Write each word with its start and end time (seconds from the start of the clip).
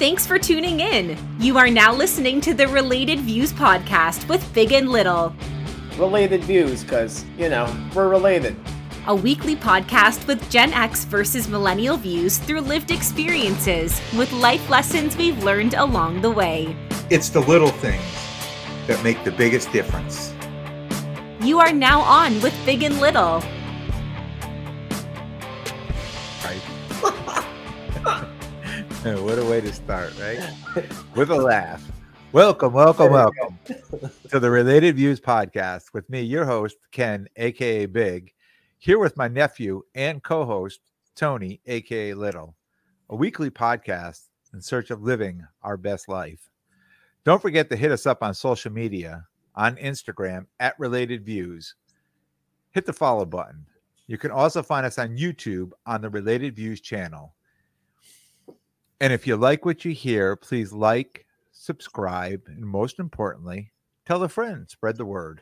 Thanks 0.00 0.26
for 0.26 0.38
tuning 0.38 0.80
in. 0.80 1.18
You 1.38 1.58
are 1.58 1.68
now 1.68 1.92
listening 1.92 2.40
to 2.40 2.54
the 2.54 2.66
Related 2.66 3.20
Views 3.20 3.52
podcast 3.52 4.26
with 4.30 4.54
Big 4.54 4.72
and 4.72 4.88
Little, 4.88 5.34
Related 5.98 6.42
views, 6.42 6.82
because, 6.82 7.26
you 7.36 7.50
know, 7.50 7.70
we're 7.94 8.08
related. 8.08 8.56
a 9.08 9.14
weekly 9.14 9.54
podcast 9.54 10.26
with 10.26 10.48
Gen 10.48 10.72
X 10.72 11.04
versus 11.04 11.48
millennial 11.48 11.98
views 11.98 12.38
through 12.38 12.62
lived 12.62 12.90
experiences 12.90 14.00
with 14.16 14.32
life 14.32 14.70
lessons 14.70 15.18
we've 15.18 15.44
learned 15.44 15.74
along 15.74 16.22
the 16.22 16.30
way. 16.30 16.74
It's 17.10 17.28
the 17.28 17.40
little 17.40 17.68
things 17.68 18.02
that 18.86 19.04
make 19.04 19.22
the 19.22 19.32
biggest 19.32 19.70
difference. 19.70 20.32
You 21.42 21.58
are 21.58 21.72
now 21.72 22.00
on 22.00 22.40
with 22.40 22.54
Big 22.64 22.84
and 22.84 22.98
Little. 23.02 23.42
what 29.02 29.38
a 29.38 29.44
way 29.46 29.62
to 29.62 29.72
start, 29.72 30.12
right? 30.20 30.46
With 31.16 31.30
a 31.30 31.34
laugh. 31.34 31.82
Welcome, 32.32 32.74
welcome, 32.74 33.10
welcome 33.10 33.58
to 34.28 34.38
the 34.38 34.50
Related 34.50 34.96
Views 34.96 35.18
podcast 35.18 35.94
with 35.94 36.10
me, 36.10 36.20
your 36.20 36.44
host, 36.44 36.76
Ken, 36.92 37.26
aka 37.36 37.86
Big, 37.86 38.34
here 38.76 38.98
with 38.98 39.16
my 39.16 39.26
nephew 39.26 39.80
and 39.94 40.22
co 40.22 40.44
host, 40.44 40.80
Tony, 41.16 41.62
aka 41.64 42.12
Little, 42.12 42.54
a 43.08 43.16
weekly 43.16 43.48
podcast 43.48 44.24
in 44.52 44.60
search 44.60 44.90
of 44.90 45.00
living 45.00 45.46
our 45.62 45.78
best 45.78 46.06
life. 46.06 46.50
Don't 47.24 47.40
forget 47.40 47.70
to 47.70 47.76
hit 47.76 47.92
us 47.92 48.04
up 48.04 48.22
on 48.22 48.34
social 48.34 48.70
media 48.70 49.24
on 49.54 49.76
Instagram 49.76 50.44
at 50.58 50.78
Related 50.78 51.24
Views. 51.24 51.74
Hit 52.72 52.84
the 52.84 52.92
follow 52.92 53.24
button. 53.24 53.64
You 54.08 54.18
can 54.18 54.30
also 54.30 54.62
find 54.62 54.84
us 54.84 54.98
on 54.98 55.16
YouTube 55.16 55.70
on 55.86 56.02
the 56.02 56.10
Related 56.10 56.54
Views 56.54 56.82
channel. 56.82 57.34
And 59.00 59.14
if 59.14 59.26
you 59.26 59.36
like 59.36 59.64
what 59.64 59.84
you 59.84 59.92
hear, 59.92 60.36
please 60.36 60.72
like, 60.72 61.24
subscribe, 61.52 62.42
and 62.46 62.60
most 62.64 62.98
importantly, 62.98 63.72
tell 64.06 64.22
a 64.22 64.28
friend, 64.28 64.68
spread 64.68 64.98
the 64.98 65.06
word. 65.06 65.40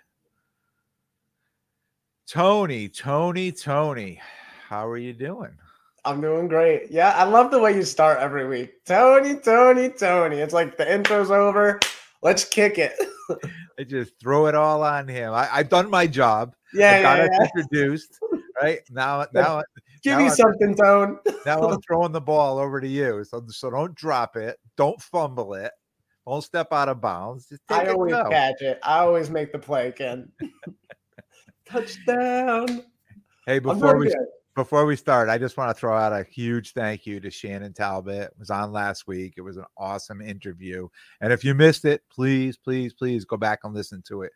Tony, 2.28 2.88
Tony, 2.88 3.50
Tony, 3.50 4.20
how 4.68 4.86
are 4.86 4.96
you 4.96 5.12
doing? 5.12 5.56
I'm 6.04 6.20
doing 6.20 6.46
great. 6.46 6.90
Yeah, 6.90 7.10
I 7.16 7.24
love 7.24 7.50
the 7.50 7.58
way 7.58 7.74
you 7.74 7.82
start 7.82 8.18
every 8.18 8.46
week. 8.46 8.84
Tony, 8.84 9.34
Tony, 9.34 9.88
Tony. 9.88 10.36
It's 10.36 10.54
like 10.54 10.76
the 10.76 10.92
intro's 10.92 11.30
over. 11.30 11.80
Let's 12.22 12.44
kick 12.44 12.78
it. 12.78 12.92
I 13.78 13.82
just 13.84 14.18
throw 14.20 14.46
it 14.46 14.54
all 14.54 14.82
on 14.84 15.08
him. 15.08 15.32
I, 15.32 15.48
I've 15.50 15.68
done 15.68 15.90
my 15.90 16.06
job. 16.06 16.54
Yeah, 16.72 16.98
I 16.98 17.02
got 17.02 17.18
yeah, 17.18 17.24
us 17.24 17.30
yeah. 17.32 17.46
introduced. 17.56 18.18
Right 18.62 18.80
now, 18.90 19.26
now, 19.32 19.62
Give 20.08 20.18
now 20.18 20.24
me 20.24 20.30
something, 20.30 20.74
Tone. 20.74 21.18
now 21.44 21.60
I'm 21.60 21.80
throwing 21.86 22.12
the 22.12 22.20
ball 22.20 22.58
over 22.58 22.80
to 22.80 22.88
you. 22.88 23.22
So, 23.24 23.44
so 23.48 23.70
don't 23.70 23.94
drop 23.94 24.36
it. 24.36 24.56
Don't 24.78 24.98
fumble 25.02 25.52
it. 25.52 25.70
Don't 26.26 26.42
step 26.42 26.72
out 26.72 26.88
of 26.88 27.02
bounds. 27.02 27.46
Just 27.46 27.60
take 27.68 27.78
I 27.78 27.86
always 27.88 28.14
go. 28.14 28.30
catch 28.30 28.62
it. 28.62 28.78
I 28.82 29.00
always 29.00 29.28
make 29.28 29.52
the 29.52 29.58
play, 29.58 29.92
Ken. 29.92 30.32
Touchdown. 31.66 32.84
Hey, 33.44 33.58
before 33.58 33.98
we 33.98 34.06
good. 34.06 34.16
before 34.54 34.86
we 34.86 34.96
start, 34.96 35.28
I 35.28 35.36
just 35.36 35.58
want 35.58 35.68
to 35.68 35.78
throw 35.78 35.94
out 35.94 36.14
a 36.14 36.24
huge 36.24 36.72
thank 36.72 37.04
you 37.04 37.20
to 37.20 37.30
Shannon 37.30 37.74
Talbot. 37.74 38.22
It 38.22 38.34
was 38.38 38.48
on 38.48 38.72
last 38.72 39.06
week. 39.06 39.34
It 39.36 39.42
was 39.42 39.58
an 39.58 39.66
awesome 39.76 40.22
interview. 40.22 40.88
And 41.20 41.34
if 41.34 41.44
you 41.44 41.54
missed 41.54 41.84
it, 41.84 42.02
please, 42.10 42.56
please, 42.56 42.94
please 42.94 43.26
go 43.26 43.36
back 43.36 43.60
and 43.64 43.74
listen 43.74 44.02
to 44.08 44.22
it. 44.22 44.32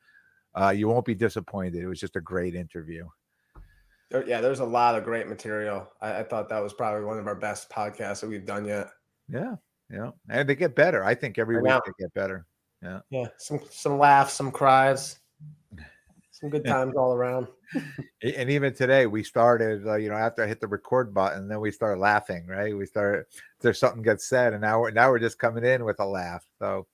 Uh, 0.55 0.69
you 0.69 0.87
won't 0.87 1.07
be 1.07 1.15
disappointed. 1.15 1.83
It 1.83 1.89
was 1.89 2.01
just 2.01 2.17
a 2.17 2.21
great 2.21 2.55
interview. 2.55 3.07
There- 4.13 4.29
yeah, 4.29 4.43
there's 4.43 4.61
a 4.61 4.65
lot 4.65 4.95
of 4.95 5.05
great 5.05 5.27
material. 5.27 5.91
I, 6.03 6.19
I 6.19 6.23
thought 6.23 6.51
that 6.51 6.63
was 6.63 6.75
probably 6.75 7.03
one 7.05 7.19
of 7.19 7.27
our 7.27 7.35
best 7.35 7.71
podcasts 7.71 8.21
that 8.21 8.29
we've 8.29 8.45
done 8.45 8.67
yet. 8.67 8.91
Yeah, 9.27 9.57
yeah, 9.91 10.11
and 10.29 10.47
they 10.47 10.55
get 10.55 10.77
better. 10.77 11.03
I 11.03 11.15
think 11.15 11.39
every 11.39 11.57
I 11.57 11.61
week 11.61 11.83
they 11.87 12.05
get 12.05 12.13
better. 12.13 12.47
Yeah, 12.83 13.01
yeah, 13.09 13.29
some 13.39 13.61
some 13.71 13.99
laughs, 13.99 14.35
some 14.35 14.53
cries, 14.53 15.19
some 16.31 16.51
good 16.51 16.65
times 16.67 16.95
all 16.95 17.15
around. 17.15 17.49
And 18.23 18.51
even 18.51 18.75
today, 18.75 19.07
we 19.07 19.23
started. 19.23 19.87
Uh, 19.87 19.97
you 19.97 20.11
know, 20.11 20.17
after 20.17 20.45
I 20.45 20.47
hit 20.47 20.61
the 20.61 20.67
record 20.69 21.15
button, 21.15 21.49
then 21.49 21.61
we 21.61 21.71
started 21.71 21.99
laughing. 21.99 22.47
Right? 22.47 22.77
We 22.77 22.85
started. 22.85 23.25
There's 23.61 23.79
something 23.79 24.03
gets 24.03 24.29
said, 24.29 24.53
and 24.53 24.61
now 24.61 24.81
we're 24.81 24.91
now 24.91 25.11
we're 25.11 25.21
just 25.21 25.39
coming 25.39 25.65
in 25.65 25.87
with 25.87 26.01
a 26.01 26.07
laugh. 26.07 26.45
So, 26.59 26.87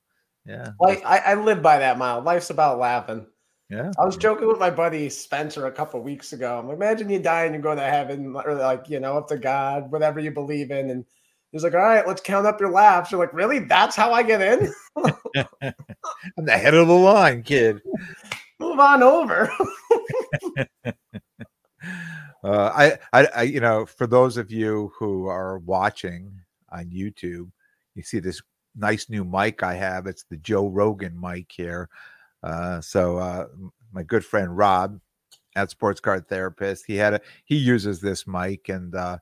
yeah, 0.47 0.69
Like 0.79 1.05
I, 1.05 1.19
I 1.19 1.35
live 1.35 1.63
by 1.63 1.79
that 1.81 1.99
mile. 1.99 2.21
Life's 2.23 2.51
about 2.51 2.79
laughing. 2.79 3.27
Yeah. 3.71 3.91
I 3.99 4.05
was 4.05 4.17
joking 4.17 4.49
with 4.49 4.59
my 4.59 4.71
buddy 4.71 5.09
Spencer 5.09 5.67
a 5.67 5.73
couple 5.73 6.01
weeks 6.01 6.33
ago. 6.33 6.59
I'm 6.59 6.69
like, 6.69 6.77
imagine 6.77 7.11
you 7.11 7.19
die 7.19 7.45
and 7.45 7.55
you 7.55 7.61
go 7.61 7.75
to 7.75 7.83
heaven, 7.83 8.35
or 8.35 8.55
like, 8.55 8.89
you 8.89 9.01
know, 9.01 9.19
up 9.19 9.29
to 9.29 9.37
God, 9.37 9.91
whatever 9.91 10.21
you 10.21 10.31
believe 10.31 10.71
in. 10.71 10.91
And 10.91 11.05
he's 11.53 11.65
like, 11.65 11.75
all 11.75 11.81
right, 11.81 12.07
let's 12.07 12.23
count 12.23 12.47
up 12.47 12.61
your 12.61 12.71
laughs. 12.71 13.11
You're 13.11 13.21
like, 13.21 13.35
really? 13.35 13.59
That's 13.59 13.97
how 13.97 14.13
I 14.13 14.23
get 14.23 14.41
in? 14.41 14.73
I'm 15.05 16.45
the 16.45 16.57
head 16.57 16.75
of 16.75 16.89
the 16.89 16.95
line, 16.95 17.43
kid. 17.43 17.81
Move 18.59 18.81
on 18.81 19.03
over. 19.03 19.53
Uh, 22.45 22.97
I, 23.13 23.21
I, 23.21 23.29
I, 23.35 23.43
you 23.43 23.61
know, 23.61 23.85
for 23.85 24.07
those 24.07 24.37
of 24.37 24.51
you 24.51 24.93
who 24.99 25.27
are 25.27 25.59
watching 25.59 26.41
on 26.71 26.87
YouTube, 26.87 27.51
you 27.95 28.03
see 28.03 28.21
this 28.21 28.41
nice 28.77 29.11
new 29.11 29.25
mic 29.25 29.63
I 29.63 29.75
have. 29.75 30.07
It's 30.07 30.25
the 30.25 30.37
Joe 30.37 30.69
Rogan 30.69 31.21
mic 31.21 31.51
here. 31.51 31.89
Uh, 32.43 32.81
so 32.81 33.19
uh, 33.19 33.47
my 33.93 34.03
good 34.03 34.25
friend 34.25 34.57
Rob, 34.57 35.01
at 35.57 35.71
Sports 35.71 36.01
Card 36.01 36.29
Therapist, 36.29 36.85
he 36.87 36.97
had 36.97 37.15
a 37.15 37.21
he 37.45 37.57
uses 37.57 38.01
this 38.01 38.27
mic, 38.27 38.69
and 38.69 38.95
uh, 38.95 39.19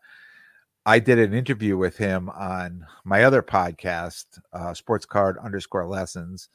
I 0.84 0.98
did 0.98 1.18
an 1.18 1.32
interview 1.32 1.76
with 1.76 1.96
him 1.96 2.28
on 2.30 2.86
my 3.04 3.24
other 3.24 3.42
podcast, 3.42 4.24
uh, 4.52 4.74
Sports 4.74 5.06
Card 5.06 5.38
underscore 5.38 5.86
Lessons, 5.86 6.48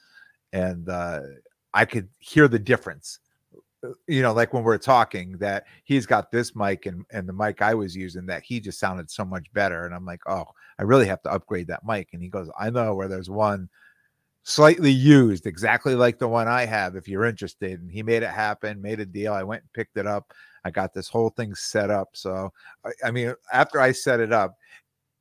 and 0.54 0.88
uh, 0.88 1.22
I 1.74 1.86
could 1.86 2.10
hear 2.20 2.48
the 2.48 2.60
difference 2.60 3.20
you 4.08 4.22
know, 4.22 4.34
like 4.34 4.54
when 4.54 4.64
we're 4.64 4.78
talking, 4.78 5.38
that 5.40 5.66
he's 5.84 6.06
got 6.06 6.32
this 6.32 6.56
mic 6.56 6.86
and 6.86 7.06
and 7.12 7.28
the 7.28 7.34
mic 7.34 7.62
I 7.62 7.74
was 7.74 7.96
using, 7.96 8.26
that 8.28 8.44
he 8.44 8.60
just 8.60 8.80
sounded 8.80 9.10
so 9.10 9.26
much 9.26 9.52
better. 9.54 9.86
And 9.86 9.94
I'm 9.94 10.06
like, 10.06 10.22
oh, 10.28 10.46
I 10.78 10.84
really 10.84 11.08
have 11.08 11.22
to 11.24 11.32
upgrade 11.32 11.68
that 11.68 11.86
mic. 11.86 12.10
And 12.14 12.22
he 12.22 12.30
goes, 12.30 12.50
I 12.60 12.70
know 12.70 12.94
where 12.94 13.08
there's 13.08 13.30
one 13.30 13.70
slightly 14.44 14.92
used, 14.92 15.46
exactly 15.46 15.96
like 15.96 16.20
the 16.20 16.28
one 16.28 16.48
I 16.48 16.66
have. 16.66 16.96
If 16.96 17.08
you're 17.08 17.26
interested, 17.26 17.80
and 17.82 17.92
he 17.92 18.04
made 18.04 18.24
it 18.24 18.30
happen, 18.30 18.82
made 18.82 19.00
a 19.00 19.06
deal. 19.06 19.34
I 19.34 19.44
went 19.44 19.64
and 19.64 19.74
picked 19.74 19.98
it 19.98 20.08
up. 20.08 20.34
I 20.64 20.72
got 20.72 20.94
this 20.94 21.08
whole 21.08 21.30
thing 21.30 21.56
set 21.56 21.90
up. 21.90 22.10
So, 22.14 22.52
I, 22.86 22.92
I 23.06 23.12
mean, 23.12 23.34
after 23.52 23.80
I 23.80 23.92
set 23.92 24.20
it 24.20 24.32
up. 24.34 24.58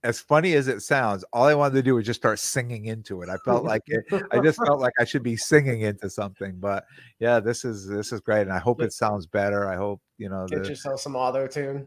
As 0.02 0.18
funny 0.18 0.54
as 0.54 0.66
it 0.66 0.80
sounds, 0.80 1.26
all 1.30 1.44
I 1.44 1.52
wanted 1.52 1.74
to 1.74 1.82
do 1.82 1.94
was 1.94 2.06
just 2.06 2.20
start 2.20 2.38
singing 2.38 2.86
into 2.86 3.20
it. 3.20 3.28
I 3.28 3.36
felt 3.44 3.64
like 3.64 3.82
it, 3.86 4.02
I 4.32 4.40
just 4.40 4.58
felt 4.64 4.80
like 4.80 4.94
I 4.98 5.04
should 5.04 5.22
be 5.22 5.36
singing 5.36 5.82
into 5.82 6.08
something. 6.08 6.54
But 6.58 6.86
yeah, 7.18 7.38
this 7.38 7.66
is 7.66 7.86
this 7.86 8.10
is 8.10 8.20
great, 8.20 8.40
and 8.40 8.52
I 8.52 8.60
hope 8.60 8.80
it 8.80 8.94
sounds 8.94 9.26
better. 9.26 9.68
I 9.68 9.76
hope 9.76 10.00
you 10.16 10.30
know 10.30 10.46
Get 10.48 10.62
the 10.62 10.70
yourself 10.70 11.02
some 11.02 11.16
auto 11.16 11.46
tune. 11.46 11.86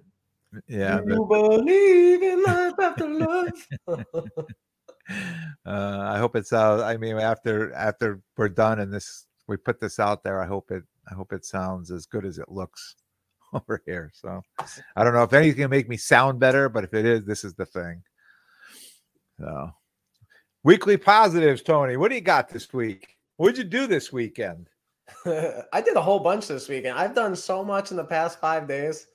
yeah. 0.67 0.99
Do 0.99 1.11
you 1.11 1.25
believe 1.25 2.21
in 2.21 2.43
life 2.43 2.73
after 2.79 3.09
love? 3.09 3.67
uh, 5.09 5.65
I 5.65 6.17
hope 6.17 6.35
it's 6.35 6.53
out. 6.53 6.81
I 6.81 6.97
mean, 6.97 7.17
after 7.17 7.73
after 7.73 8.21
we're 8.37 8.49
done 8.49 8.79
and 8.79 8.93
this 8.93 9.25
we 9.47 9.57
put 9.57 9.79
this 9.79 9.99
out 9.99 10.23
there, 10.23 10.41
I 10.41 10.45
hope 10.45 10.71
it 10.71 10.83
I 11.09 11.13
hope 11.13 11.33
it 11.33 11.45
sounds 11.45 11.91
as 11.91 12.05
good 12.05 12.25
as 12.25 12.37
it 12.37 12.49
looks 12.49 12.95
over 13.53 13.81
here. 13.85 14.11
So 14.13 14.41
I 14.95 15.03
don't 15.03 15.13
know 15.13 15.23
if 15.23 15.33
anything 15.33 15.57
gonna 15.57 15.69
make 15.69 15.89
me 15.89 15.97
sound 15.97 16.39
better, 16.39 16.69
but 16.69 16.83
if 16.83 16.93
it 16.93 17.05
is, 17.05 17.25
this 17.25 17.43
is 17.43 17.53
the 17.53 17.65
thing. 17.65 18.01
So 19.39 19.71
weekly 20.63 20.97
positives, 20.97 21.61
Tony. 21.61 21.97
What 21.97 22.09
do 22.09 22.15
you 22.15 22.21
got 22.21 22.49
this 22.49 22.71
week? 22.73 23.17
What'd 23.37 23.57
you 23.57 23.63
do 23.63 23.87
this 23.87 24.13
weekend? 24.13 24.69
I 25.25 25.81
did 25.81 25.95
a 25.95 26.01
whole 26.01 26.19
bunch 26.19 26.47
this 26.47 26.69
weekend. 26.69 26.97
I've 26.97 27.15
done 27.15 27.35
so 27.35 27.63
much 27.63 27.91
in 27.91 27.97
the 27.97 28.05
past 28.05 28.39
five 28.39 28.67
days. 28.67 29.07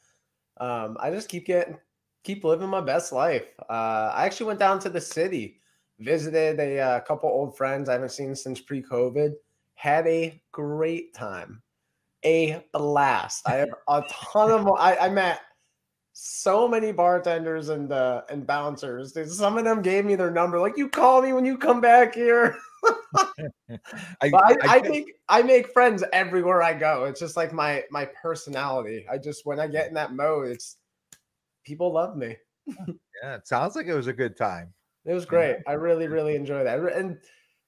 Um, 0.60 0.96
I 1.00 1.10
just 1.10 1.28
keep 1.28 1.46
getting, 1.46 1.78
keep 2.24 2.44
living 2.44 2.68
my 2.68 2.80
best 2.80 3.12
life. 3.12 3.46
Uh, 3.70 4.12
I 4.14 4.26
actually 4.26 4.46
went 4.46 4.58
down 4.58 4.80
to 4.80 4.90
the 4.90 5.00
city, 5.00 5.60
visited 6.00 6.60
a 6.60 6.78
uh, 6.78 7.00
couple 7.00 7.28
old 7.28 7.56
friends 7.56 7.88
I 7.88 7.94
haven't 7.94 8.10
seen 8.10 8.34
since 8.34 8.60
pre-COVID. 8.60 9.34
Had 9.74 10.06
a 10.06 10.40
great 10.52 11.14
time, 11.14 11.62
a 12.24 12.64
blast. 12.72 13.48
I 13.48 13.54
have 13.54 13.74
a 13.86 14.02
ton 14.10 14.50
of. 14.50 14.68
I, 14.76 14.96
I 14.96 15.08
met 15.08 15.40
so 16.12 16.66
many 16.66 16.90
bartenders 16.90 17.68
and 17.68 17.92
uh, 17.92 18.22
and 18.28 18.44
bouncers. 18.44 19.16
Some 19.36 19.56
of 19.56 19.64
them 19.64 19.82
gave 19.82 20.04
me 20.04 20.16
their 20.16 20.32
number. 20.32 20.58
Like, 20.58 20.76
you 20.76 20.88
call 20.88 21.22
me 21.22 21.32
when 21.32 21.44
you 21.44 21.56
come 21.56 21.80
back 21.80 22.14
here. 22.14 22.56
I, 23.70 23.78
I, 24.22 24.30
I, 24.32 24.56
I- 24.62 24.80
think 24.80 25.10
I 25.28 25.42
make 25.42 25.72
friends 25.72 26.02
everywhere 26.12 26.62
I 26.62 26.74
go. 26.74 27.04
It's 27.04 27.20
just 27.20 27.36
like 27.36 27.52
my 27.52 27.84
my 27.90 28.04
personality. 28.20 29.06
I 29.08 29.18
just 29.18 29.46
when 29.46 29.60
I 29.60 29.68
get 29.68 29.86
in 29.86 29.94
that 29.94 30.12
mode, 30.12 30.48
it's 30.48 30.78
people 31.64 31.92
love 31.92 32.16
me. 32.16 32.36
yeah, 33.22 33.36
it 33.36 33.46
sounds 33.46 33.76
like 33.76 33.86
it 33.86 33.94
was 33.94 34.08
a 34.08 34.12
good 34.12 34.36
time. 34.36 34.72
It 35.08 35.14
was 35.14 35.24
great. 35.24 35.56
I 35.66 35.72
really 35.72 36.06
really 36.06 36.36
enjoyed 36.36 36.66
that 36.66 36.78
and 36.78 37.18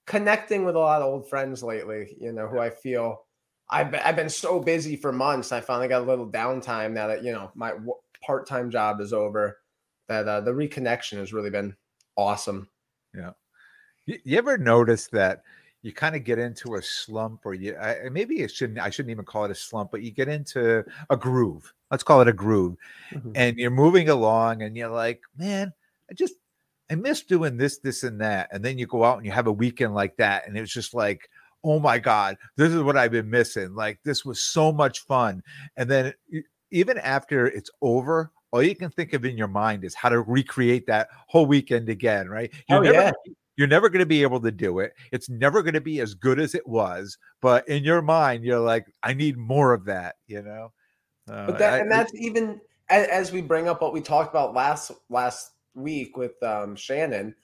connecting 0.07 0.65
with 0.65 0.77
a 0.77 0.79
lot 0.79 1.03
of 1.03 1.09
old 1.09 1.29
friends 1.29 1.63
lately. 1.63 2.17
You 2.21 2.33
know 2.33 2.47
who 2.47 2.59
I 2.59 2.71
feel 2.71 3.25
I've 3.71 3.91
been, 3.91 4.01
I've 4.05 4.17
been 4.17 4.29
so 4.29 4.61
busy 4.61 4.97
for 4.97 5.13
months. 5.13 5.53
I 5.53 5.61
finally 5.61 5.89
got 5.89 6.03
a 6.03 6.05
little 6.05 6.29
downtime 6.29 6.93
now 6.93 7.07
that 7.07 7.23
you 7.23 7.33
know 7.33 7.51
my 7.55 7.73
part 8.25 8.47
time 8.47 8.71
job 8.71 9.01
is 9.01 9.13
over. 9.13 9.59
That 10.09 10.27
uh, 10.27 10.41
the 10.41 10.51
reconnection 10.51 11.19
has 11.19 11.33
really 11.33 11.51
been 11.51 11.75
awesome. 12.17 12.69
You, 14.07 14.19
you 14.25 14.39
ever 14.39 14.59
notice 14.59 15.07
that 15.09 15.43
you 15.83 15.93
kind 15.93 16.17
of 16.17 16.25
get 16.25 16.39
into 16.39 16.75
a 16.75 16.83
slump, 16.83 17.43
or 17.45 17.55
you 17.55 17.77
I, 17.77 18.09
maybe 18.11 18.41
it 18.41 18.51
shouldn't. 18.51 18.81
I 18.81 18.91
shouldn't 18.91 19.13
even 19.13 19.25
call 19.25 19.45
it 19.45 19.53
a 19.53 19.55
slump, 19.55 19.93
but 19.93 20.03
you 20.03 20.11
get 20.11 20.29
into 20.29 20.85
a 21.09 21.17
groove. 21.17 21.73
Let's 21.93 22.03
call 22.03 22.21
it 22.21 22.29
a 22.29 22.33
groove, 22.33 22.77
mm-hmm. 23.13 23.33
and 23.37 23.57
you're 23.57 23.71
moving 23.71 24.09
along, 24.09 24.63
and 24.63 24.77
you're 24.77 24.89
like, 24.89 25.21
man, 25.37 25.73
I 26.11 26.15
just 26.15 26.35
I 26.91 26.95
miss 26.97 27.23
doing 27.23 27.57
this, 27.57 27.79
this, 27.79 28.03
and 28.03 28.21
that. 28.21 28.49
And 28.53 28.65
then 28.65 28.79
you 28.79 28.87
go 28.87 29.05
out 29.05 29.17
and 29.17 29.27
you 29.27 29.33
have 29.33 29.47
a 29.47 29.53
weekend 29.53 29.95
like 29.95 30.17
that, 30.17 30.47
and 30.47 30.57
it's 30.57 30.73
just 30.73 30.95
like, 30.95 31.29
oh 31.63 31.79
my 31.79 31.99
god, 31.99 32.37
this 32.57 32.73
is 32.73 32.83
what 32.83 32.97
I've 32.97 33.13
been 33.13 33.31
missing. 33.31 33.75
Like 33.75 34.01
this 34.05 34.25
was 34.25 34.43
so 34.43 34.73
much 34.73 35.01
fun, 35.01 35.43
and 35.77 35.91
then 35.91 36.15
even 36.71 36.99
after 36.99 37.47
it's 37.47 37.71
over, 37.83 38.33
all 38.53 38.63
you 38.63 38.75
can 38.75 38.91
think 38.91 39.13
of 39.13 39.25
in 39.25 39.37
your 39.37 39.49
mind 39.49 39.85
is 39.85 39.95
how 39.95 40.09
to 40.09 40.21
recreate 40.21 40.87
that 40.87 41.09
whole 41.29 41.47
weekend 41.47 41.89
again, 41.89 42.29
right? 42.29 42.53
You're 42.69 42.79
oh, 42.79 42.83
never, 42.83 42.97
yeah. 42.97 43.13
You're 43.57 43.69
never 43.69 43.89
going 43.89 44.01
to 44.01 44.07
be 44.07 44.23
able 44.23 44.41
to 44.41 44.51
do 44.51 44.79
it. 44.79 44.95
It's 45.13 45.29
never 45.29 45.63
going 45.63 45.75
to 45.75 45.81
be 45.81 46.01
as 46.01 46.15
good 46.15 46.41
as 46.41 46.55
it 46.55 46.67
was. 46.67 47.19
But 47.43 47.69
in 47.69 47.85
your 47.85 48.01
mind, 48.01 48.45
you're 48.45 48.59
like, 48.59 48.87
I 49.03 49.13
need 49.13 49.37
more 49.37 49.75
of 49.75 49.85
that, 49.85 50.17
you 50.27 50.43
know? 50.43 50.73
Uh, 51.31 51.47
but 51.47 51.59
that, 51.59 51.75
I, 51.75 51.79
and 51.79 51.93
that's 51.93 52.13
even 52.15 52.61
as, 52.89 53.07
as, 53.09 53.33
we 53.33 53.43
bring 53.43 53.69
up 53.69 53.83
what 53.83 53.93
we 53.93 54.01
talked 54.01 54.31
about 54.31 54.55
last 54.55 54.93
last 55.11 55.51
week 55.75 56.17
with 56.17 56.43
um, 56.43 56.77
Shannon. 56.77 57.35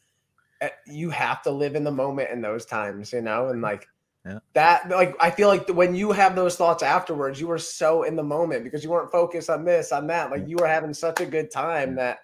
Eh, 0.60 0.70
you 0.86 1.10
have 1.10 1.42
to 1.42 1.50
live 1.50 1.74
in 1.74 1.84
the 1.84 1.90
moment 1.90 2.30
in 2.30 2.40
those 2.40 2.64
times, 2.64 3.12
you 3.12 3.20
know, 3.20 3.48
and 3.48 3.60
like 3.60 3.86
yeah. 4.26 4.38
That 4.54 4.90
like 4.90 5.14
I 5.20 5.30
feel 5.30 5.46
like 5.46 5.68
when 5.68 5.94
you 5.94 6.10
have 6.10 6.34
those 6.34 6.56
thoughts 6.56 6.82
afterwards, 6.82 7.40
you 7.40 7.46
were 7.46 7.58
so 7.58 8.02
in 8.02 8.16
the 8.16 8.24
moment 8.24 8.64
because 8.64 8.82
you 8.82 8.90
weren't 8.90 9.12
focused 9.12 9.48
on 9.48 9.64
this, 9.64 9.92
on 9.92 10.08
that. 10.08 10.32
Like 10.32 10.48
you 10.48 10.56
were 10.56 10.66
having 10.66 10.92
such 10.92 11.20
a 11.20 11.26
good 11.26 11.48
time 11.50 11.94
that 11.94 12.18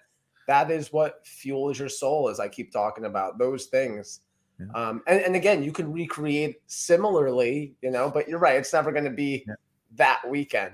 that 0.47 0.69
is 0.69 0.91
what 0.91 1.25
fuels 1.25 1.79
your 1.79 1.87
soul, 1.87 2.27
as 2.27 2.41
I 2.41 2.49
keep 2.49 2.73
talking 2.73 3.05
about 3.05 3.37
those 3.37 3.67
things. 3.67 4.19
Yeah. 4.59 4.65
Um, 4.75 5.01
and, 5.07 5.21
and 5.21 5.35
again, 5.35 5.63
you 5.63 5.71
can 5.71 5.93
recreate 5.93 6.57
similarly, 6.67 7.73
you 7.81 7.89
know, 7.89 8.11
but 8.11 8.27
you're 8.27 8.39
right, 8.39 8.57
it's 8.57 8.73
never 8.73 8.91
going 8.91 9.05
to 9.05 9.09
be 9.09 9.45
yeah. 9.47 9.55
that 9.95 10.21
weekend. 10.29 10.73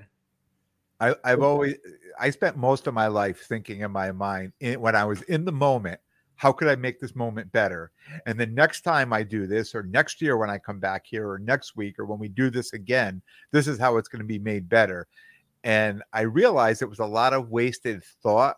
I, 0.99 1.15
I've 1.23 1.41
always 1.41 1.75
I 2.19 2.29
spent 2.29 2.57
most 2.57 2.87
of 2.87 2.93
my 2.93 3.07
life 3.07 3.45
thinking 3.47 3.81
in 3.81 3.91
my 3.91 4.11
mind 4.11 4.53
in, 4.59 4.81
when 4.81 4.95
I 4.95 5.05
was 5.05 5.21
in 5.23 5.45
the 5.45 5.51
moment 5.51 5.99
how 6.39 6.53
could 6.53 6.69
I 6.69 6.75
make 6.77 7.01
this 7.01 7.17
moment 7.17 7.51
better? 7.51 7.91
And 8.25 8.39
the 8.39 8.45
next 8.45 8.83
time 8.83 9.11
I 9.11 9.23
do 9.23 9.45
this, 9.45 9.75
or 9.75 9.83
next 9.83 10.21
year 10.21 10.37
when 10.37 10.49
I 10.49 10.57
come 10.57 10.79
back 10.79 11.05
here, 11.05 11.29
or 11.29 11.37
next 11.37 11.75
week, 11.75 11.99
or 11.99 12.05
when 12.05 12.17
we 12.17 12.29
do 12.29 12.49
this 12.49 12.71
again, 12.71 13.21
this 13.51 13.67
is 13.67 13.77
how 13.77 13.97
it's 13.97 14.07
going 14.07 14.21
to 14.21 14.25
be 14.25 14.39
made 14.39 14.69
better. 14.69 15.05
And 15.65 16.01
I 16.13 16.21
realized 16.21 16.81
it 16.81 16.89
was 16.89 16.99
a 16.99 17.05
lot 17.05 17.33
of 17.33 17.49
wasted 17.49 18.05
thought 18.23 18.55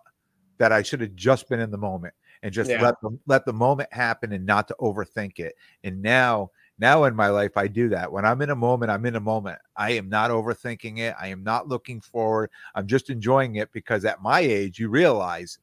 that 0.59 0.71
I 0.71 0.83
should 0.83 1.01
have 1.01 1.15
just 1.15 1.49
been 1.49 1.59
in 1.59 1.71
the 1.71 1.77
moment 1.79 2.13
and 2.43 2.53
just 2.53 2.69
yeah. 2.69 2.83
let 2.83 3.01
the 3.01 3.17
let 3.25 3.45
the 3.45 3.53
moment 3.53 3.91
happen 3.91 4.31
and 4.31 4.45
not 4.45 4.67
to 4.67 4.75
overthink 4.79 5.39
it. 5.39 5.55
And 5.83 6.03
now, 6.03 6.51
now 6.81 7.03
in 7.03 7.15
my 7.15 7.29
life, 7.29 7.55
I 7.55 7.67
do 7.67 7.87
that. 7.89 8.11
When 8.11 8.25
I'm 8.25 8.41
in 8.41 8.49
a 8.49 8.55
moment, 8.55 8.91
I'm 8.91 9.05
in 9.05 9.15
a 9.15 9.21
moment. 9.21 9.59
I 9.77 9.91
am 9.91 10.09
not 10.09 10.31
overthinking 10.31 10.97
it. 10.97 11.15
I 11.21 11.27
am 11.27 11.43
not 11.43 11.67
looking 11.67 12.01
forward. 12.01 12.49
I'm 12.75 12.87
just 12.87 13.11
enjoying 13.11 13.55
it 13.55 13.71
because 13.71 14.03
at 14.03 14.21
my 14.21 14.39
age, 14.39 14.79
you 14.79 14.89
realize 14.89 15.59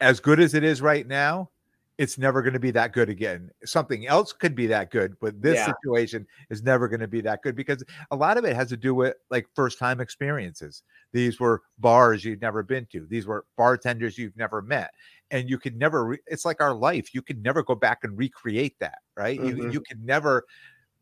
as 0.00 0.18
good 0.18 0.40
as 0.40 0.54
it 0.54 0.64
is 0.64 0.80
right 0.80 1.06
now, 1.06 1.50
it's 1.96 2.18
never 2.18 2.42
going 2.42 2.54
to 2.54 2.58
be 2.58 2.72
that 2.72 2.92
good 2.92 3.08
again. 3.08 3.50
Something 3.64 4.08
else 4.08 4.32
could 4.32 4.54
be 4.56 4.66
that 4.66 4.90
good, 4.90 5.16
but 5.20 5.40
this 5.40 5.56
yeah. 5.56 5.66
situation 5.66 6.26
is 6.50 6.62
never 6.62 6.88
going 6.88 7.00
to 7.00 7.06
be 7.06 7.20
that 7.20 7.42
good 7.42 7.54
because 7.54 7.84
a 8.10 8.16
lot 8.16 8.36
of 8.36 8.44
it 8.44 8.56
has 8.56 8.68
to 8.70 8.76
do 8.76 8.94
with 8.94 9.14
like 9.30 9.46
first 9.54 9.78
time 9.78 10.00
experiences. 10.00 10.82
These 11.12 11.38
were 11.38 11.62
bars 11.78 12.24
you've 12.24 12.40
never 12.40 12.64
been 12.64 12.86
to, 12.86 13.06
these 13.06 13.26
were 13.26 13.44
bartenders 13.56 14.18
you've 14.18 14.36
never 14.36 14.60
met. 14.60 14.92
And 15.34 15.50
you 15.50 15.58
can 15.58 15.76
never, 15.76 16.04
re- 16.06 16.22
it's 16.26 16.44
like 16.44 16.60
our 16.60 16.72
life. 16.74 17.12
You 17.12 17.20
can 17.20 17.42
never 17.42 17.62
go 17.64 17.74
back 17.74 18.04
and 18.04 18.16
recreate 18.16 18.78
that, 18.78 18.98
right? 19.16 19.38
Mm-hmm. 19.38 19.58
You, 19.58 19.72
you 19.72 19.80
can 19.80 20.04
never, 20.04 20.44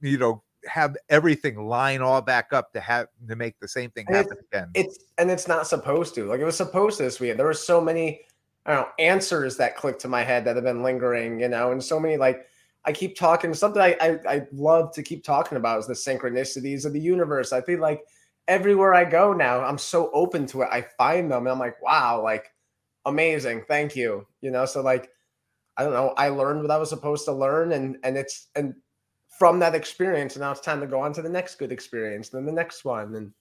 you 0.00 0.16
know, 0.16 0.42
have 0.64 0.96
everything 1.08 1.66
line 1.66 2.00
all 2.00 2.22
back 2.22 2.52
up 2.52 2.72
to 2.72 2.80
have 2.80 3.08
to 3.28 3.36
make 3.36 3.58
the 3.60 3.68
same 3.68 3.90
thing 3.90 4.06
happen 4.08 4.32
it's, 4.32 4.46
again. 4.52 4.70
It's 4.74 4.98
and 5.18 5.30
it's 5.30 5.48
not 5.48 5.66
supposed 5.66 6.14
to. 6.14 6.26
Like 6.26 6.40
it 6.40 6.44
was 6.44 6.56
supposed 6.56 6.98
to 6.98 7.02
this 7.02 7.20
weekend. 7.20 7.38
There 7.38 7.46
were 7.46 7.54
so 7.54 7.80
many 7.80 8.22
I 8.64 8.74
don't 8.74 8.82
know, 8.82 8.88
answers 8.98 9.56
that 9.56 9.76
clicked 9.76 10.00
to 10.02 10.08
my 10.08 10.22
head 10.22 10.44
that 10.44 10.54
have 10.54 10.64
been 10.64 10.84
lingering, 10.84 11.40
you 11.40 11.48
know, 11.48 11.72
and 11.72 11.82
so 11.82 11.98
many 11.98 12.16
like 12.16 12.46
I 12.84 12.92
keep 12.92 13.16
talking 13.16 13.54
something 13.54 13.82
I, 13.82 13.96
I, 14.00 14.18
I 14.28 14.46
love 14.52 14.92
to 14.94 15.02
keep 15.02 15.24
talking 15.24 15.58
about 15.58 15.80
is 15.80 15.86
the 15.86 15.94
synchronicities 15.94 16.84
of 16.84 16.92
the 16.92 17.00
universe. 17.00 17.52
I 17.52 17.60
feel 17.60 17.80
like 17.80 18.02
everywhere 18.46 18.94
I 18.94 19.04
go 19.04 19.32
now, 19.32 19.62
I'm 19.62 19.78
so 19.78 20.10
open 20.12 20.46
to 20.48 20.62
it. 20.62 20.68
I 20.70 20.82
find 20.96 21.30
them 21.30 21.46
and 21.46 21.48
I'm 21.48 21.58
like, 21.58 21.82
wow, 21.82 22.22
like 22.22 22.51
amazing. 23.04 23.64
Thank 23.68 23.96
you. 23.96 24.26
You 24.40 24.50
know, 24.50 24.64
so 24.64 24.82
like 24.82 25.10
I 25.76 25.84
don't 25.84 25.92
know, 25.92 26.14
I 26.16 26.28
learned 26.28 26.62
what 26.62 26.70
I 26.70 26.76
was 26.76 26.88
supposed 26.90 27.24
to 27.26 27.32
learn 27.32 27.72
and 27.72 27.96
and 28.02 28.16
it's 28.16 28.48
and 28.54 28.74
from 29.38 29.58
that 29.60 29.74
experience, 29.74 30.36
now 30.36 30.50
it's 30.50 30.60
time 30.60 30.80
to 30.80 30.86
go 30.86 31.00
on 31.00 31.12
to 31.14 31.22
the 31.22 31.28
next 31.28 31.56
good 31.56 31.72
experience, 31.72 32.28
then 32.28 32.44
the 32.44 32.52
next 32.52 32.84
one. 32.84 33.14
And 33.14 33.32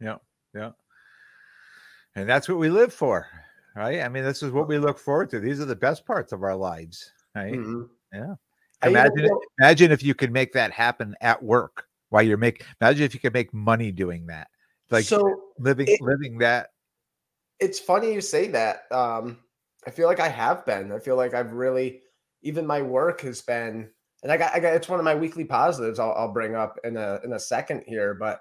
yeah, 0.00 0.16
yeah. 0.54 0.72
And 2.16 2.28
that's 2.28 2.48
what 2.48 2.58
we 2.58 2.68
live 2.68 2.92
for 2.92 3.28
right? 3.76 4.00
I 4.00 4.08
mean, 4.08 4.24
this 4.24 4.42
is 4.42 4.50
what 4.50 4.66
we 4.66 4.78
look 4.78 4.98
forward 4.98 5.30
to. 5.30 5.38
These 5.38 5.60
are 5.60 5.66
the 5.66 5.76
best 5.76 6.04
parts 6.04 6.32
of 6.32 6.42
our 6.42 6.56
lives, 6.56 7.12
right? 7.34 7.52
Mm-hmm. 7.52 7.82
Yeah. 8.12 8.34
Imagine, 8.82 9.28
imagine 9.60 9.92
if 9.92 10.02
you 10.02 10.14
could 10.14 10.32
make 10.32 10.52
that 10.54 10.72
happen 10.72 11.14
at 11.20 11.42
work 11.42 11.86
while 12.08 12.22
you're 12.22 12.36
making. 12.36 12.66
Imagine 12.80 13.04
if 13.04 13.14
you 13.14 13.20
could 13.20 13.32
make 13.32 13.52
money 13.54 13.92
doing 13.92 14.26
that, 14.26 14.48
like 14.90 15.04
so 15.04 15.44
living 15.58 15.86
it, 15.88 16.00
living 16.00 16.38
that. 16.38 16.70
It's 17.60 17.78
funny 17.78 18.12
you 18.12 18.20
say 18.20 18.48
that. 18.48 18.90
Um, 18.90 19.38
I 19.86 19.90
feel 19.90 20.08
like 20.08 20.20
I 20.20 20.28
have 20.28 20.66
been. 20.66 20.92
I 20.92 20.98
feel 20.98 21.16
like 21.16 21.34
I've 21.34 21.52
really, 21.52 22.00
even 22.42 22.66
my 22.66 22.82
work 22.82 23.20
has 23.22 23.40
been, 23.42 23.88
and 24.22 24.32
I 24.32 24.36
got, 24.36 24.54
I 24.54 24.60
got. 24.60 24.74
It's 24.74 24.88
one 24.88 24.98
of 24.98 25.04
my 25.04 25.14
weekly 25.14 25.44
positives. 25.44 25.98
I'll, 25.98 26.12
I'll 26.12 26.32
bring 26.32 26.54
up 26.54 26.78
in 26.84 26.96
a 26.96 27.20
in 27.24 27.32
a 27.34 27.38
second 27.38 27.84
here, 27.86 28.14
but 28.14 28.40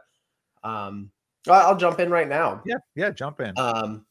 um, 0.63 1.11
I'll 1.47 1.77
jump 1.77 1.99
in 1.99 2.09
right 2.09 2.27
now. 2.27 2.61
Yeah, 2.65 2.77
yeah, 2.95 3.11
jump 3.11 3.39
in. 3.39 3.53
Um, 3.57 4.05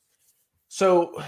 so, 0.69 1.21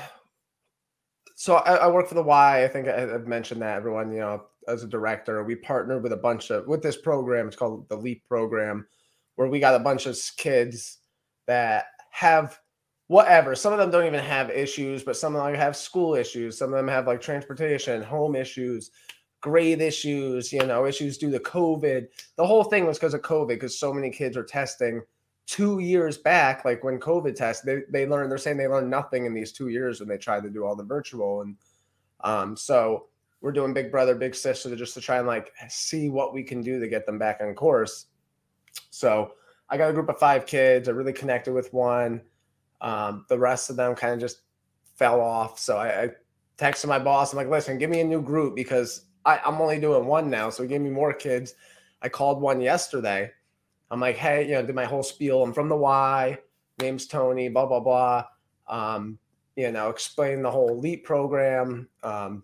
so 1.34 1.56
I, 1.56 1.76
I, 1.76 1.88
work 1.88 2.08
for 2.08 2.14
the 2.14 2.22
Y. 2.22 2.64
I 2.64 2.68
think 2.68 2.88
I, 2.88 3.00
have 3.00 3.26
mentioned 3.26 3.62
that 3.62 3.76
everyone, 3.76 4.12
you 4.12 4.20
know, 4.20 4.44
as 4.68 4.82
a 4.82 4.88
director, 4.88 5.42
we 5.44 5.56
partnered 5.56 6.02
with 6.02 6.12
a 6.12 6.16
bunch 6.16 6.50
of 6.50 6.66
with 6.66 6.82
this 6.82 6.96
program. 6.96 7.48
It's 7.48 7.56
called 7.56 7.88
the 7.88 7.96
Leap 7.96 8.24
program, 8.28 8.86
where 9.34 9.48
we 9.48 9.60
got 9.60 9.74
a 9.74 9.80
bunch 9.84 10.06
of 10.06 10.18
kids 10.36 10.98
that 11.46 11.86
have 12.10 12.58
whatever. 13.08 13.54
Some 13.54 13.72
of 13.72 13.78
them 13.78 13.90
don't 13.90 14.06
even 14.06 14.20
have 14.20 14.50
issues, 14.50 15.02
but 15.02 15.16
some 15.16 15.36
of 15.36 15.44
them 15.44 15.54
have 15.54 15.76
school 15.76 16.14
issues. 16.14 16.58
Some 16.58 16.72
of 16.72 16.76
them 16.76 16.88
have 16.88 17.06
like 17.06 17.20
transportation, 17.20 18.02
home 18.02 18.34
issues, 18.34 18.90
grade 19.40 19.80
issues, 19.80 20.52
you 20.52 20.66
know, 20.66 20.86
issues 20.86 21.18
due 21.18 21.30
to 21.30 21.38
COVID. 21.38 22.08
The 22.36 22.46
whole 22.46 22.64
thing 22.64 22.86
was 22.86 22.98
because 22.98 23.14
of 23.14 23.22
COVID, 23.22 23.48
because 23.48 23.78
so 23.78 23.92
many 23.92 24.10
kids 24.10 24.36
are 24.36 24.44
testing 24.44 25.02
two 25.46 25.78
years 25.78 26.18
back, 26.18 26.64
like 26.64 26.82
when 26.82 26.98
COVID 26.98 27.36
test, 27.36 27.64
they, 27.64 27.82
they 27.88 28.06
learned, 28.06 28.30
they're 28.30 28.38
saying 28.38 28.56
they 28.56 28.66
learned 28.66 28.90
nothing 28.90 29.26
in 29.26 29.34
these 29.34 29.52
two 29.52 29.68
years 29.68 30.00
when 30.00 30.08
they 30.08 30.18
tried 30.18 30.42
to 30.42 30.50
do 30.50 30.64
all 30.64 30.74
the 30.74 30.82
virtual. 30.82 31.42
And 31.42 31.56
um, 32.20 32.56
so 32.56 33.06
we're 33.40 33.52
doing 33.52 33.72
big 33.72 33.92
brother, 33.92 34.16
big 34.16 34.34
sister 34.34 34.74
just 34.74 34.94
to 34.94 35.00
try 35.00 35.18
and 35.18 35.26
like 35.26 35.52
see 35.68 36.08
what 36.08 36.34
we 36.34 36.42
can 36.42 36.62
do 36.62 36.80
to 36.80 36.88
get 36.88 37.06
them 37.06 37.18
back 37.18 37.38
on 37.40 37.54
course. 37.54 38.06
So 38.90 39.32
I 39.70 39.76
got 39.76 39.90
a 39.90 39.92
group 39.92 40.08
of 40.08 40.18
five 40.18 40.46
kids. 40.46 40.88
I 40.88 40.92
really 40.92 41.12
connected 41.12 41.52
with 41.52 41.72
one. 41.72 42.22
Um, 42.80 43.24
the 43.28 43.38
rest 43.38 43.70
of 43.70 43.76
them 43.76 43.94
kind 43.94 44.14
of 44.14 44.20
just 44.20 44.40
fell 44.94 45.20
off. 45.20 45.58
So 45.58 45.76
I, 45.76 46.02
I 46.04 46.10
texted 46.58 46.86
my 46.86 46.98
boss. 46.98 47.32
I'm 47.32 47.36
like, 47.36 47.48
listen, 47.48 47.78
give 47.78 47.90
me 47.90 48.00
a 48.00 48.04
new 48.04 48.22
group 48.22 48.54
because 48.54 49.06
I, 49.24 49.40
I'm 49.44 49.60
only 49.60 49.80
doing 49.80 50.06
one 50.06 50.30
now. 50.30 50.50
So 50.50 50.66
give 50.66 50.82
me 50.82 50.90
more 50.90 51.12
kids. 51.12 51.54
I 52.02 52.08
called 52.08 52.40
one 52.40 52.60
yesterday 52.60 53.30
I'm 53.90 54.00
like, 54.00 54.16
hey, 54.16 54.46
you 54.46 54.54
know, 54.54 54.62
did 54.62 54.74
my 54.74 54.84
whole 54.84 55.02
spiel. 55.02 55.42
I'm 55.42 55.52
from 55.52 55.68
the 55.68 55.76
Y. 55.76 56.38
Name's 56.80 57.06
Tony. 57.06 57.48
Blah 57.48 57.66
blah 57.66 57.80
blah. 57.80 58.24
Um, 58.68 59.18
you 59.54 59.70
know, 59.70 59.88
explain 59.88 60.42
the 60.42 60.50
whole 60.50 60.78
Leap 60.78 61.04
program. 61.04 61.88
Um, 62.02 62.42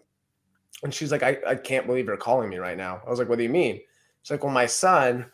and 0.83 0.95
she's 0.95 1.13
like, 1.13 1.23
I, 1.23 1.37
I 1.47 1.55
can't 1.55 1.87
believe 1.87 2.07
you're 2.07 2.17
calling 2.17 2.49
me 2.49 2.59
right 2.59 2.77
now. 2.77 3.03
I 3.07 3.11
was 3.11 3.19
like, 3.19 3.29
what 3.29 3.39
do 3.39 3.45
you 3.45 3.51
mean? 3.51 3.81
She's 4.23 4.31
like, 4.31 4.43
well, 4.43 4.53
my 4.53 4.67
son 4.67 5.27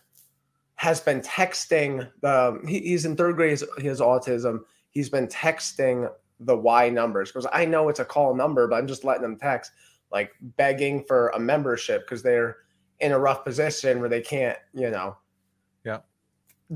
has 0.76 1.00
been 1.00 1.20
texting 1.20 2.10
the. 2.20 2.60
He, 2.66 2.80
he's 2.80 3.04
in 3.04 3.16
third 3.16 3.36
grade. 3.36 3.60
He 3.78 3.86
has 3.86 4.00
autism. 4.00 4.60
He's 4.90 5.08
been 5.08 5.26
texting 5.26 6.10
the 6.40 6.56
Y 6.56 6.88
numbers 6.88 7.30
because 7.30 7.46
I 7.52 7.64
know 7.64 7.88
it's 7.88 8.00
a 8.00 8.04
call 8.04 8.34
number, 8.34 8.66
but 8.66 8.76
I'm 8.76 8.86
just 8.86 9.04
letting 9.04 9.22
them 9.22 9.38
text, 9.38 9.72
like 10.12 10.32
begging 10.56 11.04
for 11.04 11.28
a 11.30 11.38
membership 11.38 12.06
because 12.06 12.22
they're 12.22 12.58
in 13.00 13.12
a 13.12 13.18
rough 13.18 13.44
position 13.44 14.00
where 14.00 14.08
they 14.08 14.20
can't, 14.20 14.58
you 14.74 14.90
know, 14.90 15.16
yeah 15.84 15.98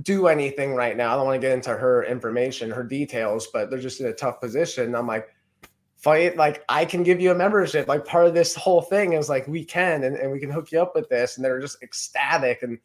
do 0.01 0.27
anything 0.27 0.75
right 0.75 0.97
now. 0.97 1.13
I 1.13 1.17
don't 1.17 1.27
want 1.27 1.41
to 1.41 1.47
get 1.47 1.55
into 1.55 1.71
her 1.71 2.05
information, 2.05 2.71
her 2.71 2.83
details, 2.83 3.49
but 3.53 3.69
they're 3.69 3.79
just 3.79 4.01
in 4.01 4.07
a 4.07 4.13
tough 4.13 4.41
position. 4.41 4.95
I'm 4.95 5.07
like, 5.07 5.29
fight, 5.99 6.37
like 6.37 6.65
I 6.69 6.85
can 6.85 7.03
give 7.03 7.21
you 7.21 7.31
a 7.31 7.35
membership. 7.35 7.89
Like 7.89 8.07
part 8.07 8.27
of 8.27 8.35
this 8.35 8.55
whole 8.55 8.81
thing 8.81 9.13
is 9.13 9.29
like 9.29 9.47
we 9.47 9.65
can 9.65 10.05
and, 10.05 10.17
and 10.17 10.33
we 10.33 10.41
can 10.41 10.51
hook 10.51 10.73
you 10.73 10.81
up 10.81 10.95
with 10.95 11.09
this. 11.09 11.37
And 11.37 11.45
they're 11.45 11.61
just 11.61 11.83
ecstatic. 11.83 12.63
And 12.63 12.79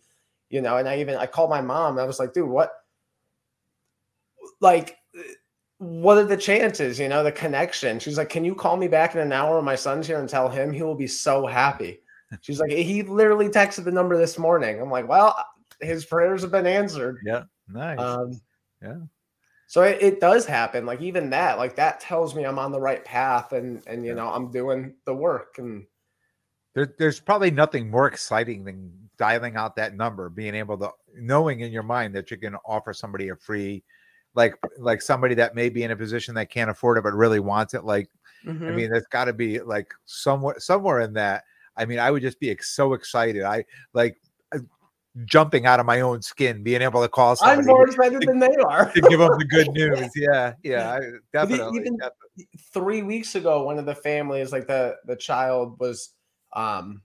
you 0.50 0.62
know, 0.62 0.78
and 0.78 0.88
I 0.88 1.00
even 1.00 1.16
I 1.16 1.28
called 1.28 1.50
my 1.50 1.62
mom 1.62 1.94
and 1.94 2.02
I 2.02 2.06
was 2.06 2.20
like, 2.20 2.34
dude, 2.34 2.50
what 2.50 2.72
like 4.60 4.98
what 5.80 6.18
are 6.18 6.24
the 6.26 6.38
chances? 6.38 7.00
You 7.00 7.08
know, 7.08 7.24
the 7.24 7.32
connection. 7.32 8.00
She's 8.00 8.18
like, 8.18 8.30
"Can 8.30 8.44
you 8.46 8.56
call 8.56 8.78
me 8.78 8.88
back 8.88 9.14
in 9.14 9.22
an 9.22 9.32
hour 9.32 9.62
my 9.62 9.76
son's 9.76 10.08
here 10.08 10.20
and 10.20 10.28
tell 10.30 10.50
him 10.50 10.72
he 10.74 10.84
will 10.84 10.96
be 10.96 11.08
so 11.08 11.46
happy?" 11.46 12.02
She's 12.42 12.60
like, 12.60 12.72
"He 12.72 13.04
literally 13.04 13.50
texted 13.50 13.84
the 13.84 13.92
number 13.92 14.18
this 14.18 14.38
morning." 14.38 14.82
I'm 14.82 14.92
like, 14.92 15.08
"Well, 15.08 15.36
his 15.82 16.06
prayers 16.06 16.42
have 16.42 16.52
been 16.52 16.68
answered." 16.68 17.20
Yeah, 17.26 17.44
nice. 17.68 18.00
Um, 18.00 18.42
yeah. 18.82 18.98
So 19.68 19.84
it, 19.84 20.02
it 20.02 20.20
does 20.22 20.46
happen. 20.46 20.86
Like 20.86 21.02
even 21.02 21.30
that, 21.32 21.58
like 21.58 21.76
that 21.76 22.00
tells 22.00 22.34
me 22.34 22.46
I'm 22.46 22.60
on 22.60 22.72
the 22.72 22.80
right 22.80 23.04
path, 23.04 23.52
and 23.52 23.84
and 23.86 24.04
you 24.04 24.12
Yeah. 24.12 24.16
know 24.16 24.30
I'm 24.30 24.50
doing 24.50 24.96
the 25.06 25.14
work. 25.14 25.56
And 25.58 25.86
There, 26.74 26.94
there's 26.98 27.20
probably 27.20 27.52
nothing 27.52 27.90
more 27.92 28.08
exciting 28.08 28.64
than 28.64 29.10
dialing 29.18 29.56
out 29.56 29.76
that 29.76 29.96
number, 29.96 30.30
being 30.30 30.56
able 30.56 30.78
to 30.78 30.92
knowing 31.16 31.60
in 31.60 31.72
your 31.72 31.84
mind 31.84 32.16
that 32.16 32.32
you 32.32 32.38
can 32.38 32.56
offer 32.66 32.94
somebody 32.94 33.30
a 33.30 33.36
free, 33.36 33.84
like 34.36 34.56
like 34.78 35.02
somebody 35.02 35.36
that 35.36 35.56
may 35.56 35.70
be 35.70 35.84
in 35.84 35.92
a 35.92 35.96
position 35.96 36.36
that 36.36 36.50
can't 36.50 36.70
afford 36.70 36.98
it 36.98 37.04
but 37.04 37.14
really 37.14 37.40
wants 37.40 37.74
it. 37.74 37.84
Like 37.84 38.10
I 38.46 38.50
Mhm. 38.50 38.76
mean, 38.76 38.90
there's 38.92 39.08
got 39.12 39.26
to 39.26 39.34
be 39.34 39.60
like 39.60 39.94
somewhere 40.06 40.56
somewhere 40.60 41.02
in 41.02 41.14
that. 41.14 41.44
I 41.76 41.86
mean, 41.86 42.00
I 42.00 42.12
would 42.12 42.22
just 42.22 42.40
be 42.40 42.56
so 42.62 42.94
excited. 42.94 43.44
I 43.44 43.66
like 43.94 44.18
uh, 44.56 44.60
jumping 45.26 45.66
out 45.66 45.80
of 45.80 45.86
my 45.86 46.02
own 46.02 46.22
skin, 46.22 46.64
being 46.64 46.82
able 46.82 47.02
to 47.02 47.08
call 47.10 47.32
I'm 47.32 47.38
somebody 47.64 47.68
more 47.68 47.86
to, 47.88 47.92
excited 47.92 48.22
than 48.28 48.40
they 48.40 48.56
are. 48.64 48.92
to 48.92 49.02
give 49.02 49.20
them 49.20 49.32
the 49.38 49.46
good 49.46 49.68
news. 49.74 50.10
Yeah, 50.16 50.54
yeah, 50.64 50.94
I, 50.94 51.00
definitely. 51.34 51.80
even- 51.80 51.98
definitely. 51.98 52.48
three 52.74 53.02
weeks 53.04 53.36
ago, 53.36 53.64
one 53.64 53.80
of 53.80 53.86
the 53.86 53.96
families, 53.96 54.52
like 54.52 54.68
the 54.68 54.96
the 55.06 55.16
child, 55.16 55.80
was 55.80 56.14
um 56.54 57.02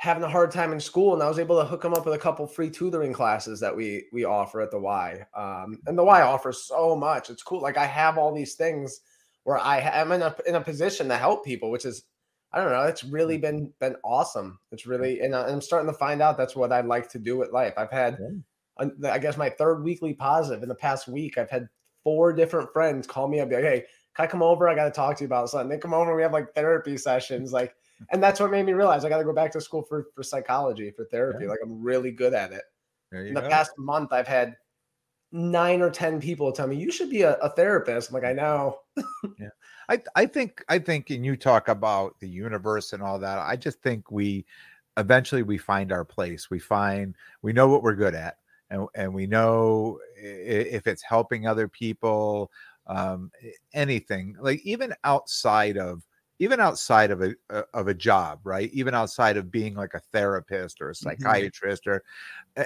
having 0.00 0.22
a 0.22 0.28
hard 0.28 0.50
time 0.50 0.72
in 0.72 0.80
school, 0.80 1.12
and 1.12 1.22
I 1.22 1.28
was 1.28 1.38
able 1.38 1.58
to 1.58 1.64
hook 1.66 1.84
him 1.84 1.92
up 1.92 2.06
with 2.06 2.14
a 2.14 2.18
couple 2.18 2.46
free 2.46 2.70
tutoring 2.70 3.12
classes 3.12 3.60
that 3.60 3.76
we 3.76 4.06
we 4.14 4.24
offer 4.24 4.62
at 4.62 4.70
the 4.70 4.80
Y. 4.80 5.26
Um, 5.36 5.78
and 5.86 5.96
the 5.96 6.02
Y 6.02 6.22
offers 6.22 6.64
so 6.64 6.96
much. 6.96 7.28
It's 7.28 7.42
cool. 7.42 7.60
Like 7.60 7.76
I 7.76 7.84
have 7.84 8.16
all 8.16 8.34
these 8.34 8.54
things 8.54 9.02
where 9.44 9.58
I 9.58 9.78
am 9.80 10.10
in 10.12 10.22
a 10.22 10.34
in 10.46 10.54
a 10.54 10.60
position 10.62 11.06
to 11.08 11.18
help 11.18 11.44
people, 11.44 11.70
which 11.70 11.84
is 11.84 12.04
I 12.50 12.62
don't 12.62 12.72
know. 12.72 12.84
It's 12.84 13.04
really 13.04 13.36
been 13.36 13.70
been 13.78 13.94
awesome. 14.02 14.58
It's 14.72 14.86
really, 14.86 15.20
and 15.20 15.36
I'm 15.36 15.60
starting 15.60 15.92
to 15.92 15.98
find 15.98 16.22
out 16.22 16.38
that's 16.38 16.56
what 16.56 16.72
I'd 16.72 16.86
like 16.86 17.10
to 17.10 17.18
do 17.18 17.36
with 17.36 17.52
life. 17.52 17.74
I've 17.76 17.92
had, 17.92 18.18
I 19.04 19.18
guess, 19.18 19.36
my 19.36 19.50
third 19.50 19.84
weekly 19.84 20.14
positive 20.14 20.62
in 20.62 20.70
the 20.70 20.74
past 20.74 21.08
week. 21.08 21.36
I've 21.36 21.50
had 21.50 21.68
four 22.02 22.32
different 22.32 22.72
friends 22.72 23.06
call 23.06 23.28
me 23.28 23.40
up, 23.40 23.50
be 23.50 23.56
like, 23.56 23.64
"Hey, 23.64 23.84
can 24.16 24.24
I 24.24 24.26
come 24.28 24.42
over? 24.42 24.66
I 24.66 24.74
got 24.74 24.86
to 24.86 24.90
talk 24.90 25.18
to 25.18 25.24
you 25.24 25.26
about 25.26 25.50
something." 25.50 25.68
They 25.68 25.76
come 25.76 25.92
over, 25.92 26.16
we 26.16 26.22
have 26.22 26.32
like 26.32 26.54
therapy 26.54 26.96
sessions, 26.96 27.52
like, 27.52 27.74
and 28.10 28.22
that's 28.22 28.40
what 28.40 28.50
made 28.50 28.64
me 28.66 28.72
realize 28.72 29.04
I 29.04 29.08
got 29.08 29.18
to 29.18 29.24
go 29.24 29.32
back 29.32 29.52
to 29.52 29.60
school 29.60 29.82
for 29.82 30.06
for 30.14 30.22
psychology 30.22 30.90
for 30.90 31.04
therapy. 31.06 31.44
Yeah. 31.44 31.50
Like, 31.50 31.60
I'm 31.62 31.82
really 31.82 32.10
good 32.10 32.34
at 32.34 32.52
it. 32.52 32.62
In 33.12 33.34
the 33.34 33.40
go. 33.40 33.48
past 33.48 33.72
month, 33.76 34.12
I've 34.12 34.28
had 34.28 34.56
nine 35.32 35.80
or 35.80 35.90
ten 35.90 36.20
people 36.20 36.52
tell 36.52 36.66
me 36.66 36.76
you 36.76 36.90
should 36.90 37.10
be 37.10 37.22
a, 37.22 37.34
a 37.36 37.50
therapist. 37.50 38.10
I'm 38.10 38.14
like, 38.14 38.24
I 38.24 38.32
know. 38.32 38.78
yeah, 39.38 39.48
I 39.88 40.00
I 40.14 40.26
think 40.26 40.64
I 40.68 40.78
think 40.78 41.10
and 41.10 41.24
you 41.24 41.36
talk 41.36 41.68
about 41.68 42.18
the 42.20 42.28
universe 42.28 42.92
and 42.92 43.02
all 43.02 43.18
that. 43.18 43.38
I 43.38 43.56
just 43.56 43.82
think 43.82 44.10
we 44.10 44.44
eventually 44.96 45.42
we 45.42 45.58
find 45.58 45.92
our 45.92 46.04
place. 46.04 46.50
We 46.50 46.58
find 46.58 47.16
we 47.42 47.52
know 47.52 47.68
what 47.68 47.82
we're 47.82 47.94
good 47.94 48.14
at 48.14 48.36
and 48.70 48.86
and 48.94 49.12
we 49.12 49.26
know 49.26 49.98
if 50.16 50.86
it's 50.86 51.02
helping 51.02 51.46
other 51.46 51.68
people 51.68 52.50
um 52.86 53.30
anything 53.74 54.36
like 54.40 54.60
even 54.64 54.94
outside 55.04 55.76
of 55.76 56.02
even 56.40 56.58
outside 56.58 57.12
of 57.12 57.22
a 57.22 57.34
a- 57.50 57.64
of 57.72 57.86
a 57.86 57.94
job, 57.94 58.40
right? 58.42 58.68
Even 58.72 58.94
outside 58.94 59.36
of 59.36 59.50
being 59.52 59.74
like 59.76 59.94
a 59.94 60.00
therapist 60.00 60.80
or 60.80 60.90
a 60.90 60.94
psychiatrist 60.94 61.86
or 61.86 62.02
uh, 62.56 62.64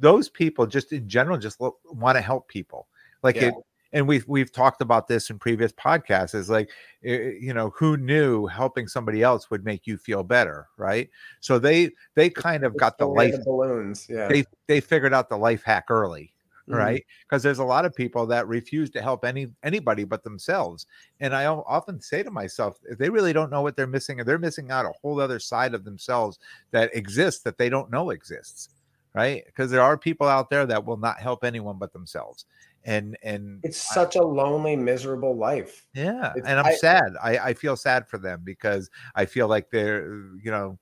those 0.00 0.28
people 0.30 0.66
just 0.66 0.92
in 0.92 1.08
general 1.08 1.36
just 1.36 1.60
want 1.60 2.16
to 2.16 2.22
help 2.22 2.48
people. 2.48 2.88
Like 3.22 3.36
Yeah. 3.36 3.48
it 3.48 3.54
and 3.94 4.08
we've 4.08 4.26
we've 4.26 4.50
talked 4.50 4.80
about 4.80 5.06
this 5.06 5.28
in 5.28 5.38
previous 5.38 5.70
podcasts 5.72 6.34
is 6.34 6.48
like 6.48 6.70
eh, 7.04 7.32
you 7.38 7.52
know 7.52 7.70
who 7.76 7.96
knew 7.98 8.46
helping 8.46 8.88
somebody 8.88 9.22
else 9.22 9.50
would 9.50 9.64
make 9.66 9.86
you 9.86 9.98
feel 9.98 10.22
better 10.22 10.66
right 10.78 11.10
so 11.40 11.58
they 11.58 11.90
they 12.14 12.30
kind 12.30 12.64
of 12.64 12.74
got 12.78 12.96
the 12.96 13.04
life 13.06 13.34
balloons. 13.44 14.06
Yeah. 14.08 14.28
they 14.28 14.44
they 14.66 14.80
figured 14.80 15.12
out 15.12 15.28
the 15.28 15.36
life 15.36 15.62
hack 15.62 15.90
early 15.90 16.31
Mhm. 16.68 16.76
right 16.76 17.04
because 17.22 17.42
there's 17.42 17.58
a 17.58 17.64
lot 17.64 17.84
of 17.84 17.94
people 17.94 18.24
that 18.26 18.46
refuse 18.46 18.88
to 18.90 19.02
help 19.02 19.24
any 19.24 19.48
anybody 19.64 20.04
but 20.04 20.22
themselves 20.22 20.86
and 21.20 21.34
I 21.34 21.46
often 21.46 22.00
say 22.00 22.22
to 22.22 22.30
myself 22.30 22.78
if 22.88 22.98
they 22.98 23.10
really 23.10 23.32
don't 23.32 23.50
know 23.50 23.62
what 23.62 23.76
they're 23.76 23.86
missing 23.86 24.20
and 24.20 24.28
they're 24.28 24.38
missing 24.38 24.70
out 24.70 24.86
a 24.86 24.92
whole 25.02 25.20
other 25.20 25.38
side 25.40 25.74
of 25.74 25.84
themselves 25.84 26.38
that 26.70 26.94
exists 26.94 27.42
that 27.42 27.58
they 27.58 27.68
don't 27.68 27.90
know 27.90 28.10
exists 28.10 28.70
right 29.14 29.44
because 29.46 29.70
there 29.70 29.82
are 29.82 29.98
people 29.98 30.26
out 30.28 30.50
there 30.50 30.64
that 30.66 30.84
will 30.84 30.96
not 30.96 31.18
help 31.20 31.44
anyone 31.44 31.78
but 31.78 31.92
themselves 31.92 32.46
and 32.84 33.16
and 33.22 33.60
It's 33.62 33.76
such 33.78 34.16
a 34.16 34.22
lonely, 34.22 34.74
miserable 34.74 35.36
life. 35.36 35.86
yeah, 35.94 36.30
It's- 36.36 36.44
and 36.46 36.58
I'm 36.58 36.66
I- 36.66 36.74
sad. 36.74 37.14
I, 37.22 37.38
I 37.38 37.54
feel 37.54 37.76
sad 37.76 38.08
for 38.08 38.18
them 38.18 38.40
because 38.44 38.90
I 39.14 39.24
feel 39.24 39.46
like 39.46 39.70
they're, 39.70 40.06
you 40.42 40.50
know, 40.50 40.78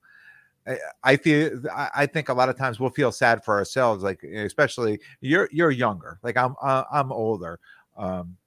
I, 0.67 0.77
I 1.03 1.15
feel 1.17 1.61
I, 1.75 2.05
think 2.05 2.29
a 2.29 2.33
lot 2.33 2.49
of 2.49 2.57
times 2.57 2.79
we'll 2.79 2.91
feel 2.91 3.11
sad 3.11 3.43
for 3.43 3.57
ourselves, 3.57 4.03
like 4.03 4.23
especially 4.23 4.99
you're 5.19 5.49
you're 5.51 5.71
younger, 5.71 6.19
like 6.21 6.37
I'm 6.37 6.55
uh, 6.61 6.83
I'm 6.91 7.11
older, 7.11 7.59
um, 7.97 8.37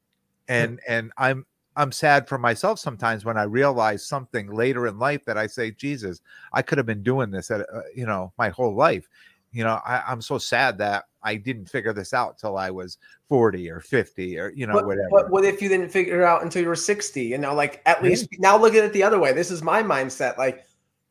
and 0.49 0.81
and 0.87 1.13
I'm 1.19 1.45
I'm 1.77 1.91
sad 1.91 2.29
for 2.29 2.39
myself 2.39 2.79
sometimes 2.79 3.25
when 3.25 3.37
I 3.37 3.43
realize 3.45 4.07
something 4.07 4.53
later 4.53 4.87
in 4.87 4.99
life 4.99 5.25
that 5.25 5.37
I 5.37 5.49
say, 5.49 5.73
Jesus, 5.73 6.21
I 6.53 6.63
could 6.63 6.79
have 6.79 6.87
been 6.87 7.03
doing 7.03 7.31
this 7.31 7.51
at 7.51 7.63
uh, 7.63 7.81
you 7.95 8.07
know 8.07 8.33
my 8.39 8.51
whole 8.51 8.75
life. 8.75 9.09
You 9.51 9.65
know, 9.65 9.81
I, 9.87 10.03
I'm 10.07 10.21
so 10.21 10.39
sad 10.39 10.79
that 10.79 11.05
I 11.23 11.37
didn't 11.37 11.67
figure 11.67 11.93
this 11.93 12.13
out 12.13 12.39
till 12.39 12.57
I 12.57 12.71
was 12.71 12.99
40 13.29 13.71
or 13.71 13.81
50 13.81 14.39
or 14.39 14.51
you 14.51 14.67
know 14.67 14.75
But, 14.75 14.87
whatever. 14.87 15.09
but 15.11 15.31
what 15.31 15.45
if 15.45 15.63
you 15.63 15.69
didn't 15.69 15.91
figure 15.91 16.21
it 16.21 16.25
out 16.25 16.43
until 16.43 16.63
you 16.63 16.69
were 16.69 16.77
60? 16.77 17.23
You 17.23 17.39
know, 17.39 17.55
like 17.55 17.81
at 17.87 18.03
Yeah. 18.03 18.11
least 18.11 18.29
now 18.39 18.57
look 18.57 18.75
at 18.75 18.85
it 18.85 18.93
the 18.93 19.03
other 19.03 19.19
way. 19.19 19.33
This 19.33 19.51
is 19.51 19.63
my 19.63 19.83
mindset. 19.83 20.39
Like, 20.39 20.65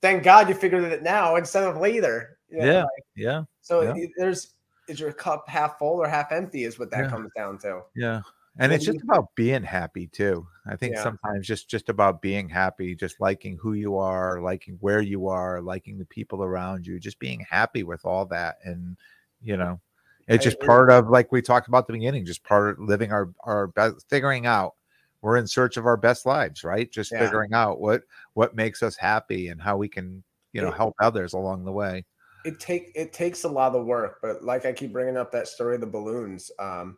thank 0.04 0.22
God 0.22 0.50
you 0.50 0.54
figured 0.54 0.84
it 0.84 1.02
now 1.02 1.38
instead 1.38 1.64
of 1.64 1.78
later. 1.78 2.38
You 2.50 2.60
know, 2.60 2.66
Yeah. 2.66 2.84
like, 2.84 3.06
yeah. 3.16 3.44
so 3.62 3.82
Yeah. 3.82 4.06
there's 4.18 4.54
is 4.90 5.00
your 5.00 5.14
cup 5.14 5.48
half 5.48 5.80
full 5.80 6.04
or 6.04 6.10
half 6.10 6.34
empty 6.34 6.66
is 6.66 6.78
what 6.78 6.92
that 6.92 7.06
Yeah. 7.06 7.10
comes 7.10 7.32
down 7.38 7.58
to. 7.60 7.84
Yeah. 7.96 8.22
And 8.60 8.74
it's 8.74 8.84
just 8.84 9.02
about 9.02 9.34
being 9.34 9.64
happy 9.64 10.08
too. 10.08 10.46
I 10.68 10.76
think 10.76 10.96
Yeah. 10.96 11.04
sometimes 11.04 11.48
just 11.48 11.70
just 11.70 11.88
about 11.88 12.22
being 12.22 12.50
happy, 12.50 12.96
just 12.96 13.22
liking 13.22 13.58
who 13.58 13.74
you 13.74 13.98
are, 13.98 14.42
liking 14.42 14.76
where 14.82 15.00
you 15.00 15.30
are, 15.30 15.62
liking 15.62 15.98
the 15.98 16.06
people 16.06 16.44
around 16.44 16.86
you, 16.86 17.00
just 17.00 17.18
being 17.18 17.40
happy 17.50 17.84
with 17.84 18.06
all 18.06 18.26
that 18.26 18.58
and 18.66 18.98
you 19.42 19.56
know, 19.56 19.80
it's 20.28 20.44
just 20.44 20.60
part 20.60 20.92
of 20.92 21.10
like 21.10 21.32
we 21.32 21.42
talked 21.42 21.70
about 21.70 21.80
at 21.80 21.88
the 21.88 21.94
beginning, 21.94 22.26
just 22.26 22.44
part 22.44 22.72
of 22.72 22.80
living 22.80 23.14
our 23.14 23.34
our 23.40 23.68
best 23.68 24.08
figuring 24.10 24.46
out 24.46 24.76
we're 25.24 25.38
in 25.38 25.48
search 25.48 25.78
of 25.78 25.86
our 25.88 25.98
best 25.98 26.26
lives, 26.26 26.64
right? 26.64 26.92
Just 26.92 27.12
Yeah. 27.12 27.20
figuring 27.20 27.54
out 27.54 27.80
what 27.80 28.04
what 28.34 28.56
makes 28.56 28.84
us 28.84 28.96
happy 28.98 29.48
and 29.48 29.60
how 29.60 29.78
we 29.78 29.88
can, 29.88 30.22
you 30.52 30.62
know, 30.62 30.70
help 30.70 30.94
others 31.02 31.34
along 31.34 31.64
the 31.64 31.72
way. 31.72 32.06
It 32.46 32.60
take 32.60 32.92
it 32.94 33.14
takes 33.14 33.46
a 33.46 33.50
lot 33.50 33.74
of 33.74 33.86
work, 33.86 34.20
but 34.22 34.44
like 34.44 34.66
I 34.66 34.74
keep 34.74 34.92
bringing 34.92 35.16
up 35.16 35.32
that 35.32 35.48
story 35.48 35.76
of 35.76 35.82
the 35.82 35.88
balloons. 35.88 36.52
Um, 36.60 36.98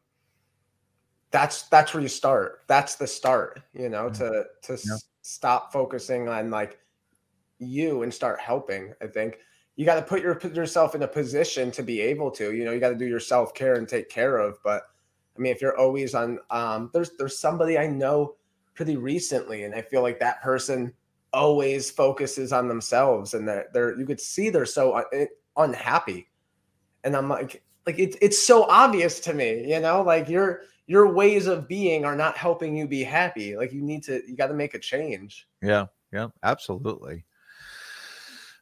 that's 1.29 1.63
that's 1.69 1.93
where 1.93 2.01
you 2.01 2.09
start. 2.09 2.63
That's 2.67 2.95
the 2.95 3.05
start. 3.05 3.61
You 3.73 3.89
know, 3.89 4.07
Yeah. 4.07 4.13
to 4.13 4.45
to 4.63 4.73
s- 4.73 5.05
stop 5.21 5.71
focusing 5.71 6.27
on 6.27 6.49
like 6.49 6.79
you 7.59 8.01
and 8.01 8.11
start 8.11 8.39
helping. 8.39 8.93
I 9.03 9.07
think 9.07 9.37
you 9.75 9.85
got 9.85 9.95
to 9.95 10.01
put 10.01 10.23
your 10.23 10.33
put 10.33 10.55
yourself 10.55 10.95
in 10.95 11.03
a 11.03 11.07
position 11.07 11.69
to 11.71 11.83
be 11.83 12.01
able 12.01 12.31
to. 12.31 12.53
You 12.53 12.65
know, 12.65 12.71
you 12.71 12.79
got 12.79 12.89
to 12.89 12.95
do 12.95 13.05
your 13.05 13.19
self 13.19 13.53
care 13.53 13.75
and 13.75 13.87
take 13.87 14.09
care 14.09 14.37
of. 14.37 14.57
But 14.63 14.83
I 15.35 15.41
mean, 15.41 15.51
if 15.51 15.61
you're 15.61 15.77
always 15.77 16.15
on, 16.15 16.39
um, 16.49 16.89
there's 16.93 17.11
there's 17.17 17.37
somebody 17.37 17.77
I 17.77 17.87
know 17.87 18.35
pretty 18.73 18.97
recently, 18.97 19.63
and 19.63 19.75
I 19.75 19.81
feel 19.81 20.01
like 20.01 20.19
that 20.19 20.41
person 20.41 20.93
always 21.33 21.91
focuses 21.91 22.53
on 22.53 22.67
themselves, 22.67 23.33
and 23.33 23.47
they're 23.47 23.67
they're 23.73 23.99
you 23.99 24.05
could 24.05 24.21
see 24.21 24.49
they're 24.49 24.65
so 24.65 24.95
un- 24.97 25.03
eh, 25.13 25.25
unhappy, 25.57 26.29
and 27.03 27.15
I'm 27.15 27.29
like, 27.29 27.63
like 27.85 27.99
it's 27.99 28.17
it's 28.21 28.41
so 28.41 28.63
obvious 28.63 29.19
to 29.21 29.33
me, 29.33 29.71
you 29.71 29.79
know, 29.79 30.01
like 30.01 30.29
your 30.29 30.61
your 30.87 31.11
ways 31.11 31.47
of 31.47 31.67
being 31.67 32.05
are 32.05 32.15
not 32.15 32.37
helping 32.37 32.75
you 32.75 32.87
be 32.87 33.03
happy. 33.03 33.57
Like 33.57 33.73
you 33.73 33.81
need 33.81 34.03
to, 34.03 34.21
you 34.27 34.35
got 34.35 34.47
to 34.47 34.53
make 34.53 34.73
a 34.75 34.79
change. 34.79 35.47
Yeah, 35.61 35.87
yeah, 36.13 36.27
absolutely. 36.43 37.25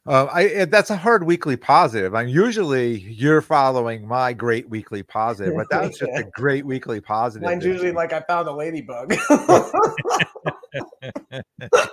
Uh, 0.06 0.26
I 0.30 0.44
eh, 0.44 0.64
that's 0.66 0.90
a 0.90 0.96
hard 0.96 1.24
weekly 1.24 1.56
positive. 1.56 2.14
I'm 2.14 2.28
usually 2.28 2.98
you're 3.00 3.40
following 3.40 4.06
my 4.06 4.34
great 4.34 4.68
weekly 4.68 5.02
positive, 5.02 5.54
but 5.56 5.66
that 5.70 5.82
was 5.82 5.98
just 5.98 6.12
a 6.14 6.24
great 6.34 6.66
weekly 6.66 7.00
positive. 7.00 7.46
Mine's 7.48 7.64
usually 7.64 7.90
like 7.90 8.12
I 8.12 8.20
found 8.20 8.46
a 8.46 8.52
ladybug. 8.52 9.14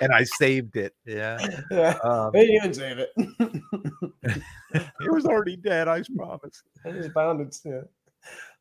and 0.02 0.12
I 0.14 0.24
saved 0.26 0.76
it. 0.76 0.94
Yeah, 1.06 1.38
yeah. 1.72 1.98
um, 2.04 2.32
Hey, 2.34 2.48
you 2.50 2.60
didn't 2.62 2.76
save 2.76 2.98
it. 3.00 3.10
it 4.30 5.12
was 5.12 5.26
already 5.26 5.56
dead. 5.56 5.88
I 5.88 6.04
promise. 6.18 6.64
I 6.86 6.92
just 6.92 7.12
found 7.12 7.40
it. 7.42 7.58
Yeah. 7.64 7.82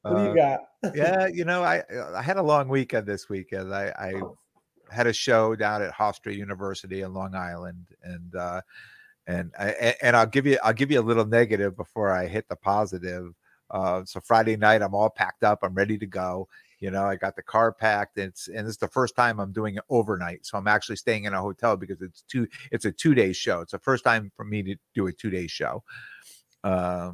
What 0.02 0.11
do 0.12 0.16
Uh, 0.16 0.28
you 0.28 0.35
got? 0.37 0.61
yeah, 0.95 1.26
you 1.26 1.45
know, 1.45 1.64
I 1.64 1.83
I 2.14 2.23
had 2.23 2.37
a 2.37 2.42
long 2.42 2.69
weekend 2.69 3.04
this 3.07 3.28
weekend. 3.28 3.75
I, 3.75 3.92
I 3.99 4.12
had 4.95 5.09
a 5.09 5.12
show 5.12 5.57
down 5.57 5.83
at 5.83 5.92
Hofstra 5.92 6.35
University 6.37 7.00
in 7.02 7.12
Long 7.12 7.35
Island, 7.35 7.87
and 8.04 8.35
uh, 8.37 8.61
and 9.30 9.52
I, 9.58 9.94
and 10.02 10.16
I'll 10.16 10.26
give 10.26 10.46
you 10.46 10.58
I'll 10.62 10.72
give 10.72 10.90
you 10.90 11.00
a 11.00 11.02
little 11.02 11.25
negative 11.25 11.76
before 11.76 12.10
I 12.10 12.26
hit 12.26 12.49
the 12.49 12.56
positive. 12.56 13.32
Uh, 13.70 14.04
so 14.04 14.20
Friday 14.20 14.56
night, 14.56 14.82
I'm 14.82 14.94
all 14.94 15.08
packed 15.08 15.44
up. 15.44 15.60
I'm 15.62 15.75
ready 15.75 15.96
to 15.99 16.06
go, 16.06 16.49
You 16.80 16.90
know, 16.90 17.04
I 17.04 17.14
got 17.14 17.37
the 17.37 17.42
car 17.42 17.72
packed. 17.72 18.18
And 18.18 18.26
it's 18.28 18.49
and 18.49 18.66
it's 18.66 18.76
the 18.76 18.88
first 18.88 19.14
time 19.14 19.38
I'm 19.38 19.52
doing 19.52 19.76
it 19.76 19.84
overnight. 19.88 20.44
So 20.44 20.58
I'm 20.58 20.66
actually 20.66 20.96
staying 20.96 21.25
in 21.25 21.34
a 21.34 21.40
hotel 21.40 21.76
because 21.76 22.02
it's 22.02 22.22
two. 22.22 22.49
It's 22.72 22.84
a 22.87 22.92
two 22.92 23.14
day 23.14 23.32
show. 23.32 23.60
It's 23.60 23.72
the 23.72 23.78
first 23.78 24.04
time 24.04 24.32
for 24.37 24.44
me 24.44 24.62
to 24.64 24.76
do 24.94 25.06
a 25.06 25.12
two 25.12 25.30
day 25.30 25.46
show. 25.46 25.84
Uh, 26.64 27.12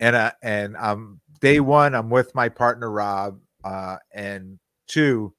and 0.00 0.16
uh, 0.16 0.32
and 0.42 0.76
I'm 0.76 1.20
day 1.40 1.60
one, 1.60 1.94
I'm 1.94 2.10
with 2.10 2.34
my 2.34 2.50
partner 2.50 2.90
Rob. 2.90 3.40
Uh, 3.64 3.96
and 4.12 4.58
two, 4.86 5.32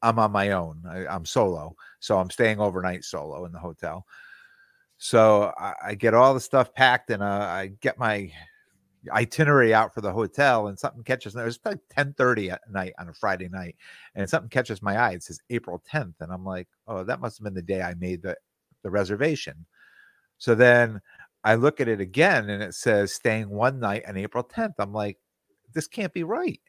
I'm 0.00 0.18
on 0.18 0.32
my 0.32 0.52
own. 0.52 0.82
I, 0.88 1.06
I'm 1.06 1.26
solo, 1.26 1.76
so 2.00 2.18
I'm 2.18 2.30
staying 2.30 2.58
overnight 2.58 3.04
solo 3.04 3.44
in 3.44 3.52
the 3.52 3.58
hotel. 3.58 4.06
So 4.98 5.52
I, 5.58 5.74
I 5.86 5.94
get 5.94 6.14
all 6.14 6.34
the 6.34 6.40
stuff 6.40 6.74
packed, 6.74 7.10
and 7.10 7.22
uh, 7.22 7.26
I 7.26 7.72
get 7.80 7.98
my 7.98 8.30
itinerary 9.12 9.72
out 9.72 9.94
for 9.94 10.00
the 10.00 10.12
hotel, 10.12 10.68
and 10.68 10.78
something 10.78 11.04
catches. 11.04 11.34
It 11.36 11.44
was 11.44 11.60
like 11.64 11.78
ten 11.90 12.14
thirty 12.14 12.50
at 12.50 12.62
night 12.70 12.92
on 12.98 13.08
a 13.08 13.14
Friday 13.14 13.48
night, 13.48 13.76
and 14.14 14.28
something 14.28 14.50
catches 14.50 14.82
my 14.82 14.98
eye. 14.98 15.12
It 15.12 15.22
says 15.22 15.40
April 15.50 15.82
tenth, 15.86 16.16
and 16.20 16.32
I'm 16.32 16.44
like, 16.44 16.68
oh, 16.88 17.04
that 17.04 17.20
must 17.20 17.38
have 17.38 17.44
been 17.44 17.54
the 17.54 17.62
day 17.62 17.82
I 17.82 17.94
made 17.94 18.22
the 18.22 18.36
the 18.82 18.90
reservation. 18.90 19.66
So 20.38 20.54
then 20.54 21.00
I 21.44 21.54
look 21.54 21.80
at 21.80 21.88
it 21.88 22.00
again, 22.00 22.50
and 22.50 22.62
it 22.62 22.74
says 22.74 23.12
staying 23.12 23.48
one 23.50 23.80
night 23.80 24.04
on 24.08 24.16
April 24.16 24.44
tenth. 24.44 24.74
I'm 24.78 24.92
like, 24.92 25.18
this 25.74 25.88
can't 25.88 26.12
be 26.12 26.24
right. 26.24 26.60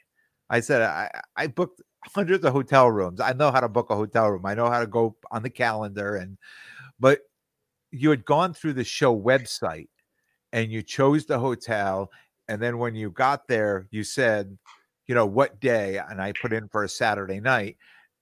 I 0.50 0.60
said 0.62 0.82
I, 0.84 1.10
I 1.36 1.48
booked 1.48 1.82
hundreds 2.06 2.46
of 2.46 2.54
hotel 2.54 2.90
rooms. 2.92 3.20
I 3.22 3.34
know 3.34 3.52
how 3.52 3.60
to 3.60 3.70
book 3.70 3.90
a 3.90 3.96
hotel 3.96 4.30
room. 4.30 4.46
I 4.46 4.56
know 4.56 4.70
how 4.70 4.80
to 4.80 4.88
go 4.88 5.16
on 5.32 5.44
the 5.44 5.50
calendar 5.50 6.16
and 6.16 6.38
but 7.00 7.20
you 7.92 8.10
had 8.10 8.26
gone 8.26 8.54
through 8.54 8.74
the 8.74 8.84
show 8.84 9.18
website 9.18 9.90
and 10.54 10.72
you 10.72 10.82
chose 10.82 11.26
the 11.26 11.40
hotel 11.40 12.10
and 12.48 12.62
then 12.62 12.78
when 12.78 12.96
you 12.96 13.12
got 13.12 13.48
there 13.48 13.88
you 13.92 14.04
said 14.04 14.58
you 15.10 15.16
know 15.16 15.26
what 15.26 15.60
day? 15.60 15.98
And 15.98 16.22
I 16.22 16.34
put 16.40 16.54
in 16.54 16.68
for 16.68 16.84
a 16.84 16.90
Saturday 16.90 17.40
night 17.40 17.78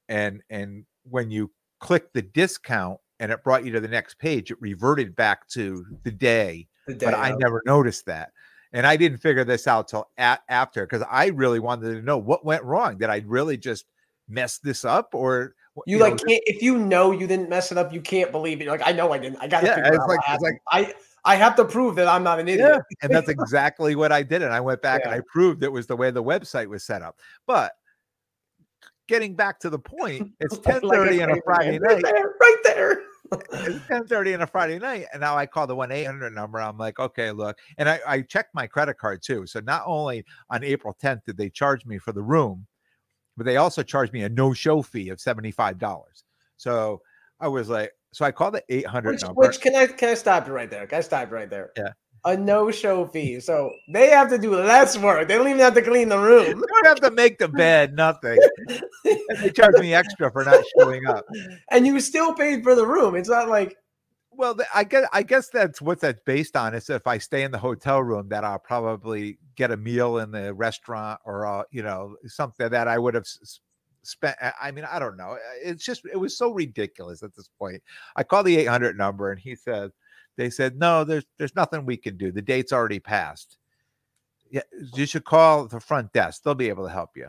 and 0.07 0.41
and 0.49 0.85
when 1.03 1.29
you 1.29 1.51
clicked 1.81 2.13
the 2.13 2.21
discount 2.21 2.97
and 3.19 3.29
it 3.29 3.43
brought 3.43 3.65
you 3.65 3.73
to 3.73 3.81
the 3.81 3.89
next 3.89 4.17
page 4.19 4.51
it 4.51 4.61
reverted 4.61 5.13
back 5.13 5.49
to 5.49 5.85
the 6.03 6.11
day, 6.11 6.65
the 6.87 6.93
day 6.93 7.05
but 7.07 7.13
I 7.13 7.35
never 7.37 7.61
noticed 7.65 8.05
that. 8.05 8.31
And 8.71 8.87
I 8.87 8.95
didn't 8.95 9.17
figure 9.17 9.43
this 9.43 9.67
out 9.67 9.89
till 9.89 10.09
at, 10.17 10.43
after 10.47 10.85
because 10.85 11.05
I 11.11 11.27
really 11.27 11.59
wanted 11.59 11.93
to 11.93 12.01
know 12.01 12.17
what 12.17 12.45
went 12.45 12.63
wrong. 12.63 12.97
Did 12.97 13.09
I 13.09 13.21
really 13.25 13.57
just 13.57 13.83
mess 14.29 14.57
this 14.57 14.85
up, 14.85 15.13
or 15.13 15.55
you, 15.85 15.97
you 15.97 16.03
like 16.03 16.13
know, 16.13 16.23
can't? 16.27 16.43
If 16.45 16.61
you 16.61 16.77
know 16.77 17.11
you 17.11 17.27
didn't 17.27 17.49
mess 17.49 17.71
it 17.71 17.77
up, 17.77 17.93
you 17.93 18.01
can't 18.01 18.31
believe 18.31 18.61
it. 18.61 18.65
You're 18.65 18.77
like 18.77 18.87
I 18.87 18.91
know 18.91 19.11
I 19.11 19.17
didn't. 19.17 19.39
I 19.39 19.47
got 19.47 19.61
to 19.61 19.67
yeah, 19.67 19.75
figure 19.75 20.01
out. 20.01 20.09
Like, 20.09 20.19
it's 20.29 20.43
like 20.43 20.61
I 20.71 20.93
I 21.25 21.35
have 21.35 21.55
to 21.57 21.65
prove 21.65 21.95
that 21.95 22.07
I'm 22.07 22.23
not 22.23 22.39
an 22.39 22.47
idiot. 22.47 22.71
Yeah, 22.71 22.97
and 23.01 23.13
that's 23.13 23.29
exactly 23.29 23.95
what 23.95 24.11
I 24.11 24.23
did. 24.23 24.41
And 24.41 24.53
I 24.53 24.61
went 24.61 24.81
back 24.81 25.01
yeah. 25.01 25.11
and 25.11 25.15
I 25.15 25.23
proved 25.31 25.63
it 25.63 25.71
was 25.71 25.87
the 25.87 25.95
way 25.95 26.11
the 26.11 26.23
website 26.23 26.67
was 26.67 26.83
set 26.83 27.01
up. 27.01 27.19
But 27.45 27.73
getting 29.07 29.35
back 29.35 29.59
to 29.59 29.69
the 29.69 29.79
point, 29.79 30.31
it's 30.39 30.57
10 30.57 30.81
30 30.81 30.89
like 30.91 31.29
on 31.29 31.37
a 31.37 31.41
Friday 31.43 31.79
night. 31.79 31.81
Right 31.81 32.03
there, 32.03 32.35
right 32.39 32.57
there 32.63 33.01
it's 33.51 33.87
10 33.87 34.07
30 34.07 34.35
on 34.35 34.41
a 34.41 34.47
Friday 34.47 34.79
night. 34.79 35.05
And 35.11 35.21
now 35.21 35.37
I 35.37 35.45
call 35.45 35.67
the 35.67 35.75
1 35.75 35.91
800 35.91 36.33
number. 36.33 36.59
I'm 36.59 36.77
like, 36.77 36.99
okay, 36.99 37.31
look. 37.31 37.57
And 37.77 37.89
I, 37.89 37.99
I 38.07 38.21
checked 38.21 38.53
my 38.53 38.67
credit 38.67 38.97
card 38.97 39.21
too. 39.21 39.45
So 39.47 39.59
not 39.59 39.83
only 39.85 40.25
on 40.49 40.63
April 40.63 40.95
10th 41.01 41.25
did 41.25 41.37
they 41.37 41.49
charge 41.49 41.85
me 41.85 41.97
for 41.97 42.11
the 42.11 42.23
room, 42.23 42.65
but 43.37 43.45
they 43.45 43.57
also 43.57 43.83
charged 43.83 44.11
me 44.11 44.23
a 44.23 44.29
no 44.29 44.53
show 44.53 44.81
fee 44.81 45.09
of 45.09 45.19
$75. 45.19 46.01
So 46.57 47.01
I 47.39 47.47
was 47.47 47.69
like, 47.69 47.91
so 48.11 48.25
I 48.25 48.31
called 48.31 48.55
the 48.55 48.63
800 48.67 49.11
which, 49.11 49.21
number. 49.21 49.39
Which 49.39 49.61
can 49.61 49.75
I 49.75 49.87
can 49.87 50.09
I 50.09 50.13
stop 50.15 50.47
you 50.47 50.53
right 50.53 50.69
there? 50.69 50.87
Can 50.87 50.97
I 50.97 51.01
stop 51.01 51.29
you 51.29 51.35
right 51.35 51.49
there? 51.49 51.71
Yeah 51.77 51.91
a 52.27 52.35
no 52.35 52.69
show 52.71 53.05
fee. 53.05 53.39
So 53.39 53.71
they 53.87 54.09
have 54.09 54.29
to 54.29 54.37
do 54.37 54.55
less 54.55 54.97
work. 54.97 55.27
They 55.27 55.35
don't 55.35 55.47
even 55.47 55.59
have 55.59 55.75
to 55.75 55.81
clean 55.81 56.09
the 56.09 56.19
room. 56.19 56.45
they 56.45 56.53
don't 56.53 56.85
have 56.87 56.99
to 57.01 57.11
make 57.11 57.37
the 57.37 57.47
bed, 57.47 57.93
nothing. 57.95 58.37
they 59.03 59.49
charge 59.49 59.75
me 59.79 59.93
extra 59.93 60.31
for 60.31 60.43
not 60.43 60.63
showing 60.77 61.05
up. 61.07 61.25
And 61.71 61.85
you 61.85 61.99
still 61.99 62.33
paid 62.33 62.63
for 62.63 62.75
the 62.75 62.85
room. 62.85 63.15
It's 63.15 63.29
not 63.29 63.49
like 63.49 63.77
well, 64.37 64.55
I 64.73 64.83
guess 64.83 65.07
I 65.11 65.23
guess 65.23 65.49
that's 65.49 65.81
what 65.81 65.99
that's 65.99 66.21
based 66.25 66.55
on. 66.55 66.75
Is 66.75 66.89
if 66.89 67.07
I 67.07 67.17
stay 67.17 67.43
in 67.43 67.51
the 67.51 67.57
hotel 67.57 68.01
room, 68.01 68.29
that 68.29 68.43
I'll 68.43 68.59
probably 68.59 69.39
get 69.55 69.71
a 69.71 69.77
meal 69.77 70.19
in 70.19 70.31
the 70.31 70.53
restaurant, 70.53 71.19
or 71.25 71.45
uh, 71.45 71.63
you 71.71 71.81
know, 71.81 72.15
something 72.27 72.69
that 72.69 72.87
I 72.87 72.99
would 72.99 73.15
have 73.15 73.27
spent. 74.03 74.37
I 74.61 74.71
mean, 74.71 74.85
I 74.85 74.99
don't 74.99 75.17
know. 75.17 75.37
It's 75.63 75.83
just 75.83 76.03
it 76.05 76.17
was 76.17 76.37
so 76.37 76.51
ridiculous 76.51 77.23
at 77.23 77.35
this 77.35 77.49
point. 77.59 77.81
I 78.15 78.23
call 78.23 78.43
the 78.43 78.57
800 78.57 78.95
number, 78.95 79.31
and 79.31 79.39
he 79.39 79.55
said, 79.55 79.91
they 80.35 80.51
said, 80.51 80.77
no, 80.77 81.03
there's 81.03 81.25
there's 81.37 81.55
nothing 81.55 81.85
we 81.85 81.97
can 81.97 82.15
do. 82.15 82.31
The 82.31 82.41
date's 82.41 82.71
already 82.71 82.99
passed. 82.99 83.57
Yeah, 84.51 84.61
you 84.93 85.05
should 85.07 85.25
call 85.25 85.67
the 85.67 85.79
front 85.79 86.13
desk. 86.13 86.43
They'll 86.43 86.55
be 86.55 86.69
able 86.69 86.85
to 86.85 86.93
help 86.93 87.17
you. 87.17 87.27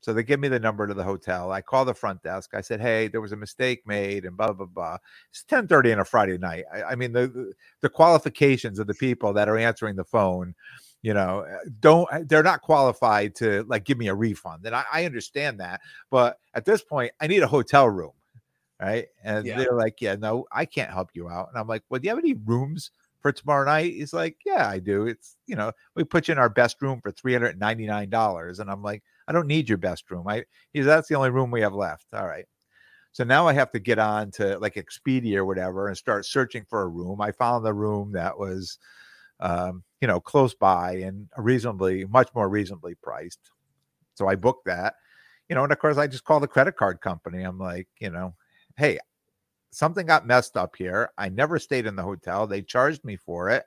So 0.00 0.12
they 0.12 0.22
give 0.22 0.40
me 0.40 0.48
the 0.48 0.58
number 0.58 0.86
to 0.86 0.94
the 0.94 1.04
hotel. 1.04 1.52
I 1.52 1.60
call 1.60 1.84
the 1.84 1.94
front 1.94 2.22
desk. 2.22 2.54
I 2.54 2.60
said, 2.60 2.80
"Hey, 2.80 3.08
there 3.08 3.20
was 3.20 3.32
a 3.32 3.36
mistake 3.36 3.82
made," 3.86 4.24
and 4.24 4.36
blah 4.36 4.52
blah 4.52 4.66
blah. 4.66 4.98
It's 5.30 5.42
ten 5.44 5.66
thirty 5.66 5.92
on 5.92 6.00
a 6.00 6.04
Friday 6.04 6.38
night. 6.38 6.64
I, 6.72 6.82
I 6.82 6.94
mean, 6.94 7.12
the 7.12 7.52
the 7.80 7.88
qualifications 7.88 8.78
of 8.78 8.86
the 8.86 8.94
people 8.94 9.32
that 9.34 9.48
are 9.48 9.58
answering 9.58 9.96
the 9.96 10.04
phone, 10.04 10.54
you 11.02 11.14
know, 11.14 11.40
uh, 11.40 11.58
don't 11.80 12.28
they're 12.28 12.42
not 12.42 12.62
qualified 12.62 13.34
to 13.36 13.64
like 13.68 13.84
give 13.84 13.98
me 13.98 14.08
a 14.08 14.14
refund. 14.14 14.64
And 14.66 14.74
I, 14.74 14.84
I 14.92 15.04
understand 15.04 15.60
that, 15.60 15.80
but 16.10 16.38
at 16.54 16.64
this 16.64 16.82
point, 16.82 17.12
I 17.20 17.26
need 17.26 17.42
a 17.42 17.48
hotel 17.48 17.88
room 17.88 18.12
right? 18.80 19.08
And 19.22 19.46
yeah. 19.46 19.58
they're 19.58 19.76
like, 19.76 20.00
"Yeah, 20.00 20.16
no, 20.16 20.46
I 20.50 20.64
can't 20.64 20.90
help 20.90 21.10
you 21.14 21.28
out." 21.28 21.48
And 21.50 21.58
I'm 21.58 21.68
like, 21.68 21.82
"Well, 21.88 22.00
do 22.00 22.06
you 22.06 22.10
have 22.10 22.18
any 22.18 22.34
rooms 22.34 22.90
for 23.20 23.32
tomorrow 23.32 23.64
night?" 23.64 23.92
He's 23.92 24.12
like, 24.12 24.38
"Yeah, 24.44 24.68
I 24.68 24.78
do. 24.78 25.06
It's 25.06 25.36
you 25.46 25.56
know, 25.56 25.72
we 25.94 26.04
put 26.04 26.28
you 26.28 26.32
in 26.32 26.38
our 26.38 26.48
best 26.48 26.80
room 26.82 27.00
for 27.02 27.10
three 27.10 27.32
hundred 27.32 27.58
ninety 27.60 27.86
nine 27.86 28.10
dollars." 28.10 28.58
And 28.58 28.70
I'm 28.70 28.82
like, 28.82 29.02
"I 29.30 29.32
don't 29.32 29.48
need 29.48 29.70
your 29.70 29.78
best 29.78 30.10
room. 30.10 30.28
I 30.28 30.44
he's 30.74 30.86
that's 30.86 31.08
the 31.08 31.16
only 31.16 31.30
room 31.30 31.52
we 31.52 31.62
have 31.62 31.74
left." 31.74 32.08
All 32.14 32.26
right. 32.28 32.46
So 33.12 33.24
now 33.24 33.46
I 33.48 33.52
have 33.54 33.72
to 33.72 33.80
get 33.80 33.98
on 33.98 34.30
to 34.32 34.58
like 34.58 34.74
Expedia 34.76 35.36
or 35.36 35.44
whatever 35.46 35.88
and 35.88 35.96
start 35.96 36.26
searching 36.26 36.64
for 36.68 36.82
a 36.82 36.88
room. 36.88 37.20
I 37.20 37.32
found 37.32 37.64
the 37.64 37.74
room 37.74 38.12
that 38.12 38.38
was, 38.38 38.78
um, 39.40 39.84
you 40.00 40.08
know, 40.08 40.20
close 40.20 40.54
by 40.54 40.94
and 40.98 41.28
reasonably, 41.36 42.04
much 42.06 42.28
more 42.34 42.48
reasonably 42.48 42.94
priced. 43.02 43.50
So 44.14 44.28
I 44.28 44.36
booked 44.36 44.66
that, 44.66 44.94
you 45.48 45.56
know, 45.56 45.64
and 45.64 45.72
of 45.72 45.78
course 45.80 45.98
I 45.98 46.06
just 46.06 46.24
call 46.24 46.40
the 46.40 46.48
credit 46.48 46.76
card 46.76 47.00
company. 47.00 47.42
I'm 47.42 47.58
like, 47.58 47.88
you 48.00 48.10
know, 48.10 48.34
hey, 48.76 48.98
something 49.72 50.06
got 50.06 50.26
messed 50.26 50.56
up 50.56 50.76
here. 50.76 51.10
I 51.18 51.28
never 51.28 51.58
stayed 51.58 51.86
in 51.86 51.96
the 51.96 52.02
hotel. 52.02 52.46
They 52.46 52.62
charged 52.62 53.04
me 53.04 53.16
for 53.16 53.50
it. 53.50 53.64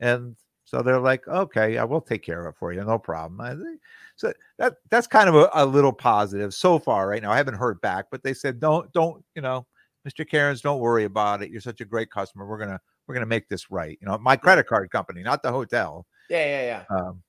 And 0.00 0.36
so 0.66 0.82
they're 0.82 1.00
like, 1.00 1.26
okay, 1.28 1.78
I 1.78 1.84
will 1.84 2.00
take 2.00 2.24
care 2.24 2.44
of 2.44 2.52
it 2.52 2.58
for 2.58 2.72
you. 2.72 2.84
No 2.84 2.98
problem. 2.98 3.78
So 4.16 4.32
that 4.58 4.74
that's 4.90 5.06
kind 5.06 5.28
of 5.28 5.36
a, 5.36 5.48
a, 5.54 5.64
little 5.64 5.92
positive 5.92 6.52
so 6.52 6.80
far 6.80 7.08
right 7.08 7.22
now. 7.22 7.30
I 7.30 7.36
haven't 7.36 7.54
heard 7.54 7.80
back, 7.80 8.06
but 8.10 8.24
they 8.24 8.34
said, 8.34 8.58
don't, 8.58 8.92
don't, 8.92 9.24
you 9.36 9.42
know, 9.42 9.64
Mr. 10.06 10.28
Cairns, 10.28 10.60
don't 10.60 10.80
worry 10.80 11.04
about 11.04 11.42
it. 11.42 11.50
You're 11.50 11.60
such 11.60 11.80
a 11.80 11.84
great 11.84 12.10
customer. 12.10 12.46
We're 12.46 12.58
gonna 12.58 12.80
we're 13.06 13.14
gonna 13.14 13.26
make 13.26 13.48
this 13.48 13.70
right. 13.70 13.96
You 14.00 14.08
know, 14.08 14.18
my 14.18 14.34
credit 14.34 14.66
card 14.66 14.90
company, 14.90 15.22
not 15.22 15.42
the 15.42 15.52
hotel. 15.52 16.04
Yeah, 16.28 16.46
yeah, 16.46 16.84
yeah. 16.90 16.96
Um, 16.96 17.22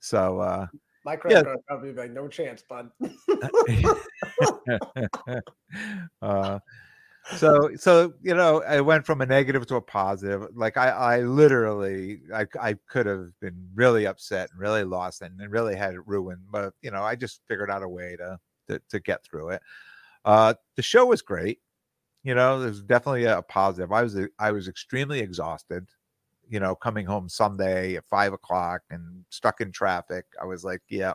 so 0.00 0.40
uh 0.40 0.66
my 1.04 1.16
credit 1.16 1.36
yeah. 1.36 1.42
card 1.44 1.58
company 1.68 1.92
like, 1.94 2.10
no 2.10 2.28
chance, 2.28 2.62
bud. 2.68 2.90
uh, 6.22 6.58
so 7.36 7.70
so 7.76 8.12
you 8.22 8.34
know 8.34 8.62
i 8.64 8.80
went 8.80 9.04
from 9.04 9.20
a 9.20 9.26
negative 9.26 9.66
to 9.66 9.76
a 9.76 9.80
positive 9.80 10.46
like 10.54 10.76
i 10.76 10.88
i 10.88 11.20
literally 11.20 12.20
i 12.34 12.46
i 12.60 12.74
could 12.88 13.06
have 13.06 13.28
been 13.40 13.68
really 13.74 14.06
upset 14.06 14.48
and 14.52 14.60
really 14.60 14.84
lost 14.84 15.22
and, 15.22 15.40
and 15.40 15.50
really 15.50 15.74
had 15.74 15.94
it 15.94 16.06
ruined 16.06 16.42
but 16.50 16.72
you 16.82 16.90
know 16.90 17.02
i 17.02 17.16
just 17.16 17.40
figured 17.48 17.70
out 17.70 17.82
a 17.82 17.88
way 17.88 18.16
to 18.16 18.38
to, 18.68 18.80
to 18.88 19.00
get 19.00 19.24
through 19.24 19.48
it 19.48 19.62
uh 20.24 20.54
the 20.76 20.82
show 20.82 21.04
was 21.06 21.22
great 21.22 21.58
you 22.22 22.34
know 22.34 22.60
there's 22.60 22.82
definitely 22.82 23.24
a 23.24 23.42
positive 23.42 23.90
i 23.92 24.02
was 24.02 24.16
i 24.38 24.52
was 24.52 24.68
extremely 24.68 25.20
exhausted 25.20 25.86
you 26.48 26.60
know, 26.60 26.74
coming 26.74 27.06
home 27.06 27.28
Sunday 27.28 27.96
at 27.96 28.04
five 28.04 28.32
o'clock 28.32 28.82
and 28.90 29.24
stuck 29.30 29.60
in 29.60 29.72
traffic. 29.72 30.26
I 30.40 30.44
was 30.44 30.64
like, 30.64 30.82
yeah, 30.88 31.14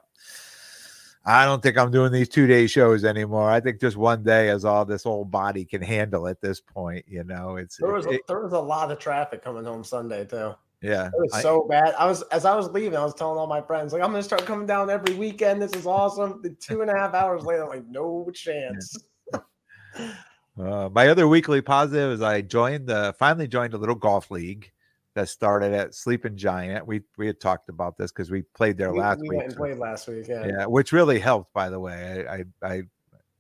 I 1.24 1.46
don't 1.46 1.62
think 1.62 1.78
I'm 1.78 1.92
doing 1.92 2.12
these 2.12 2.30
two 2.30 2.48
day 2.48 2.66
shows 2.66 3.04
anymore. 3.04 3.50
I 3.50 3.60
think 3.60 3.80
just 3.80 3.96
one 3.96 4.24
day 4.24 4.50
is 4.50 4.66
all 4.66 4.86
this 4.86 5.06
old 5.06 5.30
body 5.30 5.66
can 5.66 5.82
handle 5.82 6.28
at 6.28 6.42
this 6.42 6.60
point. 6.60 7.06
You 7.08 7.24
know, 7.24 7.58
it's 7.58 7.78
there 7.78 7.94
was, 7.94 8.08
it, 8.08 8.14
a, 8.14 8.20
there 8.28 8.40
was 8.42 8.54
a 8.54 8.60
lot 8.60 8.92
of 8.92 8.98
traffic 8.98 9.44
coming 9.44 9.64
home 9.64 9.84
Sunday 9.84 10.26
too. 10.26 10.56
Yeah, 10.82 11.08
it 11.08 11.14
was 11.16 11.34
I, 11.34 11.42
so 11.44 11.68
bad. 11.70 11.94
I 12.00 12.08
was 12.08 12.24
as 12.32 12.44
I 12.44 12.56
was 12.56 12.70
leaving, 12.72 12.98
I 12.98 13.04
was 13.04 13.14
telling 13.14 13.38
all 13.38 13.46
my 13.46 13.62
friends 13.62 13.94
like 13.94 14.02
I'm 14.02 14.10
gonna 14.10 14.24
start 14.24 14.46
coming 14.48 14.66
down 14.66 14.90
every 14.90 15.14
weekend. 15.14 15.62
This 15.62 15.74
is 15.74 15.86
awesome. 15.86 16.42
The 16.42 16.50
two 16.50 16.82
and 16.82 16.90
a 16.90 16.96
half 16.96 17.14
hours 17.14 17.44
later, 17.44 17.64
I'm 17.64 17.70
like 17.70 17.88
no 17.88 18.32
chance. 18.34 18.98
uh, 19.36 20.90
my 20.92 21.08
other 21.08 21.28
weekly 21.28 21.62
positive 21.62 22.14
is 22.14 22.22
I 22.24 22.42
joined 22.42 22.88
the 22.88 23.14
finally 23.20 23.48
joined 23.48 23.76
a 23.76 23.78
little 23.78 23.94
golf 23.94 24.32
league 24.32 24.72
that 25.14 25.30
started 25.30 25.74
at 25.74 25.94
Sleeping 25.94 26.38
Giant. 26.38 26.86
We 26.86 27.02
we 27.18 27.28
had 27.28 27.40
talked 27.40 27.70
about 27.70 27.98
this 27.98 28.12
because 28.12 28.32
we 28.32 28.44
played 28.44 28.78
there 28.78 28.94
we, 28.94 29.00
last 29.00 29.20
we 29.22 29.30
week. 29.30 29.48
We 29.50 29.56
played 29.56 29.78
last 29.78 30.08
week, 30.08 30.28
yeah. 30.28 30.46
Yeah, 30.46 30.66
which 30.66 30.92
really 30.92 31.20
helped, 31.20 31.54
by 31.54 31.70
the 31.70 31.80
way. 31.80 32.26
I, 32.28 32.34
I, 32.36 32.74
I 32.74 32.82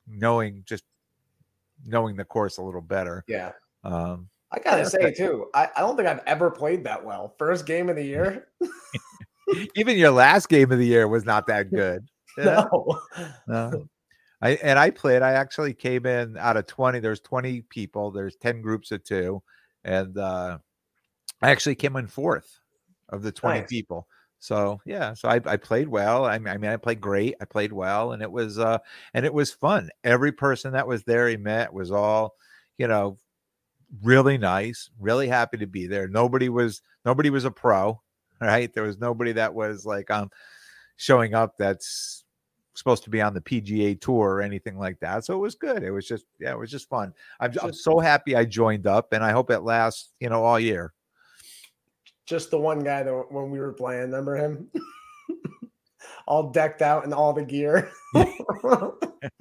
knowing 0.08 0.64
just 0.66 0.84
knowing 1.86 2.16
the 2.16 2.26
course 2.26 2.58
a 2.58 2.62
little 2.62 2.82
better. 2.82 3.24
Yeah. 3.28 3.52
Um, 3.84 4.30
I 4.52 4.60
gotta 4.60 4.86
say 4.86 5.14
too, 5.14 5.48
I, 5.54 5.70
I 5.76 5.80
don't 5.80 5.96
think 5.96 6.10
I've 6.10 6.22
ever 6.26 6.52
played 6.52 6.84
that 6.84 7.04
well. 7.04 7.34
First 7.38 7.66
game 7.66 7.90
of 7.90 7.96
the 7.96 8.04
year. 8.04 8.48
Even 9.76 9.98
your 9.98 10.12
last 10.12 10.50
game 10.50 10.72
of 10.72 10.78
the 10.78 10.86
year 10.86 11.08
was 11.08 11.26
not 11.26 11.48
that 11.48 11.72
good. 11.72 12.08
Yeah. 12.38 12.64
No. 12.72 13.02
No. 13.46 13.90
I 14.42 14.52
and 14.64 14.80
I 14.80 14.90
played. 14.90 15.22
I 15.22 15.34
actually 15.34 15.74
came 15.74 16.06
in 16.06 16.38
out 16.38 16.56
of 16.56 16.66
twenty. 16.66 17.02
There's 17.02 17.20
twenty 17.20 17.60
people. 17.60 18.10
There's 18.10 18.38
ten 18.38 18.62
groups 18.62 18.94
of 18.94 19.04
two, 19.04 19.44
and 19.84 20.18
uh, 20.18 20.60
I 21.42 21.50
actually 21.52 21.76
came 21.76 21.96
in 21.96 22.08
fourth 22.08 22.60
of 23.10 23.24
the 23.24 23.32
twenty 23.32 23.60
Nice. 23.62 23.70
people. 23.70 24.08
So 24.40 24.82
yeah, 24.86 25.14
so 25.14 25.30
I, 25.30 25.40
I 25.46 25.58
played 25.58 25.88
well. 25.88 26.26
I, 26.26 26.40
mean- 26.40 26.54
I 26.54 26.58
mean, 26.58 26.72
I 26.72 26.78
played 26.78 27.00
great. 27.00 27.36
I 27.40 27.46
played 27.46 27.72
well, 27.72 28.14
and 28.14 28.24
it 28.24 28.32
was 28.32 28.58
uh, 28.58 28.80
and 29.14 29.26
it 29.26 29.34
was 29.34 29.52
fun. 29.52 29.90
Every 30.04 30.32
person 30.32 30.74
that 30.74 30.88
was 30.88 31.04
there 31.04 31.28
he 31.28 31.38
met 31.38 31.72
was 31.72 31.92
all, 31.92 32.36
you 32.78 32.88
know, 32.88 33.18
really 34.02 34.38
nice. 34.40 34.90
Really 35.00 35.28
happy 35.28 35.58
to 35.58 35.68
be 35.68 35.86
there. 35.88 36.08
Nobody 36.08 36.50
was 36.50 36.82
nobody 37.06 37.30
was 37.30 37.46
a 37.46 37.52
pro, 37.52 38.02
right? 38.42 38.74
There 38.74 38.84
was 38.84 38.98
nobody 38.98 39.32
that 39.34 39.54
was 39.54 39.86
like 39.86 40.10
um 40.10 40.32
showing 40.96 41.34
up 41.36 41.56
that's 41.58 42.24
supposed 42.74 43.04
to 43.04 43.10
be 43.10 43.22
on 43.22 43.34
the 43.34 43.42
PGA 43.42 44.00
tour 44.00 44.36
or 44.36 44.42
anything 44.42 44.78
like 44.80 45.00
that. 45.02 45.26
So 45.26 45.36
it 45.36 45.40
was 45.40 45.56
good. 45.56 45.84
It 45.84 45.92
was 45.92 46.08
just 46.08 46.26
yeah, 46.40 46.52
it 46.54 46.58
was 46.58 46.72
just 46.72 46.90
fun. 46.90 47.14
I'm, 47.40 47.54
I'm 47.62 47.74
so 47.74 48.00
happy 48.00 48.36
I 48.36 48.46
joined 48.46 48.88
up, 48.88 49.14
and 49.14 49.24
I 49.24 49.32
hope 49.32 49.52
it 49.52 49.60
lasts 49.60 50.14
you 50.20 50.30
know 50.30 50.44
all 50.44 50.60
year. 50.60 50.94
Just 52.32 52.50
the 52.50 52.58
one 52.58 52.80
guy 52.80 53.04
that 53.04 53.14
when 53.30 53.52
we 53.52 53.60
were 53.60 53.74
playing, 53.74 54.04
remember 54.04 54.38
him? 54.38 54.70
all 56.28 56.50
decked 56.52 56.82
out 56.82 57.04
in 57.04 57.12
all 57.12 57.34
the 57.34 57.44
gear. 57.44 57.92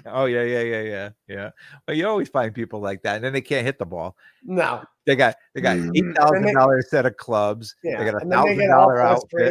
Oh 0.05 0.26
yeah, 0.26 0.42
yeah, 0.42 0.61
yeah, 0.61 0.81
yeah, 0.83 1.09
yeah. 1.29 1.50
But 1.87 1.96
you 1.96 2.07
always 2.07 2.29
find 2.29 2.53
people 2.55 2.81
like 2.81 3.00
that, 3.03 3.16
and 3.16 3.24
then 3.24 3.33
they 3.33 3.40
can't 3.40 3.64
hit 3.64 3.79
the 3.79 3.87
ball. 3.87 4.14
no. 4.42 4.83
They 5.07 5.14
got 5.16 5.37
they 5.55 5.61
got 5.62 5.76
Mhm. 5.79 5.90
eight 5.96 6.05
And 6.05 6.16
thousand 6.16 6.42
they- 6.42 6.53
dollar 6.53 6.83
set 6.83 7.07
of 7.07 7.16
clubs. 7.16 7.74
Yeah. 7.83 7.98
They 7.98 8.05
got 8.11 8.14
a 8.14 8.18
and 8.18 8.31
then 8.33 8.44
they 8.44 8.66
thousand 8.66 9.48
get 9.48 9.50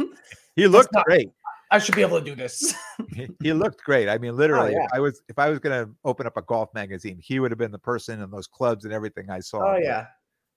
outfit. 0.00 0.08
He 0.56 0.66
looked 0.66 0.92
not- 0.92 1.04
great. 1.04 1.30
I 1.70 1.78
should 1.78 1.94
be 1.94 2.00
able 2.02 2.18
to 2.18 2.24
do 2.24 2.34
this. 2.34 2.74
he 3.14 3.28
he 3.42 3.52
looked 3.52 3.84
great. 3.84 4.08
I 4.08 4.18
mean, 4.18 4.36
literally, 4.36 4.72
yeah. 4.72 4.84
if 4.86 4.90
I 4.92 4.98
was 5.00 5.22
if 5.28 5.38
I 5.38 5.48
was 5.50 5.58
going 5.60 5.84
to 5.86 5.92
open 6.04 6.26
up 6.26 6.36
a 6.36 6.42
golf 6.42 6.70
magazine, 6.74 7.18
he 7.22 7.38
would 7.38 7.50
have 7.52 7.58
been 7.58 7.70
the 7.72 7.78
person 7.78 8.20
in 8.20 8.30
those 8.30 8.46
clubs 8.48 8.84
and 8.84 8.92
everything 8.94 9.30
I 9.30 9.38
saw. 9.40 9.58
Oh 9.58 9.72
But, 9.74 9.84
yeah. 9.84 10.06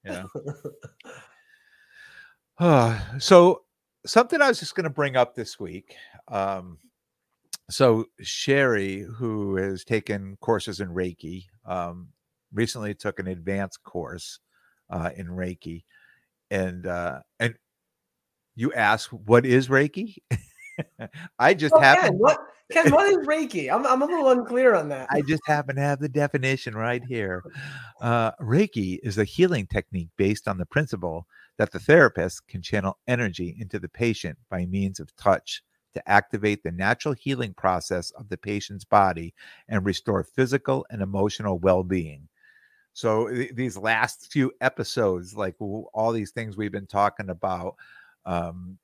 yeah. 0.06 0.24
Uh, 2.60 3.00
so 3.20 3.62
something 4.06 4.42
I 4.42 4.48
was 4.48 4.60
just 4.60 4.76
going 4.76 4.86
to 4.86 4.90
bring 4.90 5.16
up 5.16 5.36
this 5.36 5.60
week. 5.60 5.96
Um, 6.28 6.78
so 7.70 8.06
Sherry, 8.22 9.02
who 9.02 9.56
has 9.56 9.84
taken 9.84 10.38
courses 10.42 10.80
in 10.80 10.90
Reiki, 10.90 11.46
um, 11.66 12.10
recently 12.54 12.94
took 12.94 13.20
an 13.20 13.28
advanced 13.28 13.84
course 13.84 14.40
uh, 14.90 15.10
in 15.16 15.28
Reiki, 15.28 15.84
and 16.52 16.86
uh, 16.86 17.20
and 17.40 17.56
you 18.56 18.74
ask 18.74 19.10
what 19.10 19.46
is 19.46 19.70
Reiki? 19.70 20.18
I 21.40 21.54
just 21.54 21.74
Oh, 21.74 21.80
happen 21.80 22.10
Ken, 22.10 22.14
what 22.18 22.40
Ken, 22.72 22.92
what 22.92 23.10
is 23.10 23.26
Reiki? 23.26 23.74
I'm 23.74 23.86
I'm 23.88 24.02
a 24.02 24.06
little 24.06 24.30
unclear 24.30 24.76
on 24.76 24.90
that. 24.90 25.08
I 25.10 25.22
just 25.22 25.42
happen 25.46 25.76
to 25.78 25.82
have 25.82 26.00
the 26.00 26.10
definition 26.10 26.76
right 26.76 27.04
here. 27.04 27.44
Uh, 28.02 28.32
Reiki 28.42 29.00
is 29.02 29.18
a 29.18 29.24
healing 29.24 29.66
technique 29.66 30.10
based 30.18 30.50
on 30.50 30.58
the 30.58 30.66
principle 30.66 31.26
that 31.58 31.72
the 31.72 31.80
therapist 31.80 32.48
can 32.48 32.62
channel 32.62 32.98
energy 33.08 33.56
into 33.60 33.80
the 33.80 33.90
patient 33.90 34.38
by 34.50 34.66
means 34.66 35.00
of 35.00 35.16
touch 35.16 35.64
to 35.94 36.10
activate 36.10 36.64
the 36.64 36.72
natural 36.72 37.14
healing 37.14 37.54
process 37.54 38.10
of 38.12 38.28
the 38.30 38.38
patient's 38.38 38.84
body 38.86 39.34
and 39.70 39.86
restore 39.86 40.24
physical 40.24 40.86
and 40.90 41.02
emotional 41.02 41.60
well 41.60 41.84
being. 41.84 42.28
So, 42.94 43.28
th- 43.30 43.54
these 43.54 43.78
last 43.78 44.32
few 44.32 44.52
episodes, 44.62 45.36
like 45.36 45.58
w- 45.60 45.86
all 45.94 46.12
these 46.12 46.32
things 46.32 46.58
we've 46.58 46.72
been 46.72 46.88
talking 46.88 47.30
about, 47.30 47.76
um, 48.26 48.78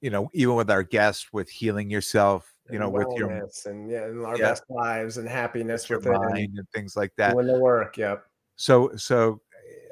you 0.00 0.10
know, 0.10 0.28
even 0.34 0.54
with 0.54 0.70
our 0.70 0.82
guests, 0.82 1.32
with 1.32 1.48
healing 1.48 1.90
yourself, 1.90 2.52
you 2.70 2.78
know, 2.78 2.90
with 2.90 3.08
your 3.16 3.30
and 3.66 3.90
yeah, 3.90 4.04
and 4.04 4.24
our 4.24 4.36
Yeah. 4.38 4.50
best 4.50 4.64
lives 4.68 5.16
and 5.18 5.28
happiness 5.28 5.88
your 5.88 5.98
with 5.98 6.06
it 6.08 6.12
and 6.12 6.32
mind 6.32 6.58
and 6.58 6.68
things 6.70 6.96
like 6.96 7.12
that. 7.16 7.32
doing 7.32 7.46
the 7.46 7.58
work. 7.58 7.96
Yep. 7.96 8.24
so 8.56 8.90
so 8.96 9.40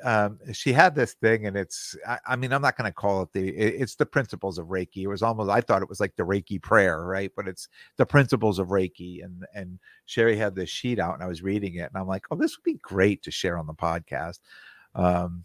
um 0.04 0.38
she 0.52 0.72
had 0.72 0.94
this 0.94 1.14
thing 1.14 1.46
and 1.46 1.56
it's 1.56 1.96
i, 2.06 2.18
I 2.28 2.36
mean 2.36 2.52
i'm 2.52 2.62
not 2.62 2.76
going 2.76 2.88
to 2.90 2.94
call 2.94 3.22
it 3.22 3.32
the 3.32 3.48
it- 3.48 3.80
it's 3.82 3.96
the 3.96 4.06
principles 4.06 4.58
of 4.58 4.68
reiki. 4.68 4.98
It 5.04 5.08
was 5.08 5.22
almost 5.22 5.50
i 5.50 5.60
thought 5.60 5.82
it 5.82 5.88
was 5.88 6.00
like 6.00 6.16
the 6.16 6.24
reiki 6.24 6.62
prayer 6.62 7.04
right? 7.04 7.32
But 7.36 7.48
it's 7.48 7.68
the 7.96 8.06
principles 8.06 8.58
of 8.58 8.68
reiki 8.68 9.24
and 9.24 9.44
and 9.54 9.78
sherry 10.06 10.36
had 10.36 10.54
this 10.54 10.70
sheet 10.70 10.98
out 11.00 11.14
and 11.14 11.22
i 11.22 11.26
was 11.28 11.42
reading 11.42 11.76
it 11.76 11.90
and 11.92 11.96
i'm 11.96 12.06
like 12.08 12.24
oh 12.30 12.36
this 12.36 12.56
would 12.56 12.64
be 12.64 12.78
great 12.82 13.22
to 13.24 13.30
share 13.32 13.58
on 13.58 13.66
the 13.66 13.74
podcast. 13.74 14.40
Um 14.94 15.44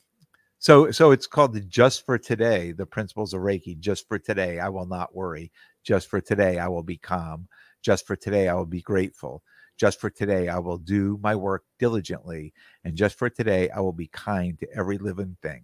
so 0.60 0.92
so 0.92 1.12
it's 1.12 1.28
called 1.28 1.54
the 1.54 1.62
just 1.62 2.06
for 2.06 2.18
today 2.18 2.72
the 2.74 2.86
principles 2.86 3.34
of 3.34 3.42
reiki. 3.42 3.80
Just 3.80 4.08
for 4.08 4.20
today 4.20 4.60
i 4.60 4.70
will 4.70 4.88
not 4.88 5.16
worry. 5.16 5.52
Just 5.84 6.10
for 6.10 6.22
today 6.22 6.60
i 6.60 6.68
will 6.68 6.84
be 6.84 6.98
calm. 6.98 7.48
Just 7.84 8.08
for 8.08 8.16
today 8.16 8.50
i 8.50 8.54
will 8.54 8.66
be 8.66 8.82
grateful 8.82 9.44
just 9.80 10.00
for 10.00 10.10
today 10.10 10.50
i 10.50 10.60
will 10.60 10.78
do 10.78 11.18
my 11.24 11.34
work 11.36 11.64
diligently 11.80 12.54
and 12.84 12.96
just 12.96 13.18
for 13.18 13.30
today 13.30 13.70
i 13.70 13.80
will 13.80 13.94
be 13.94 14.08
kind 14.08 14.60
to 14.60 14.68
every 14.76 14.98
living 15.00 15.36
thing. 15.42 15.64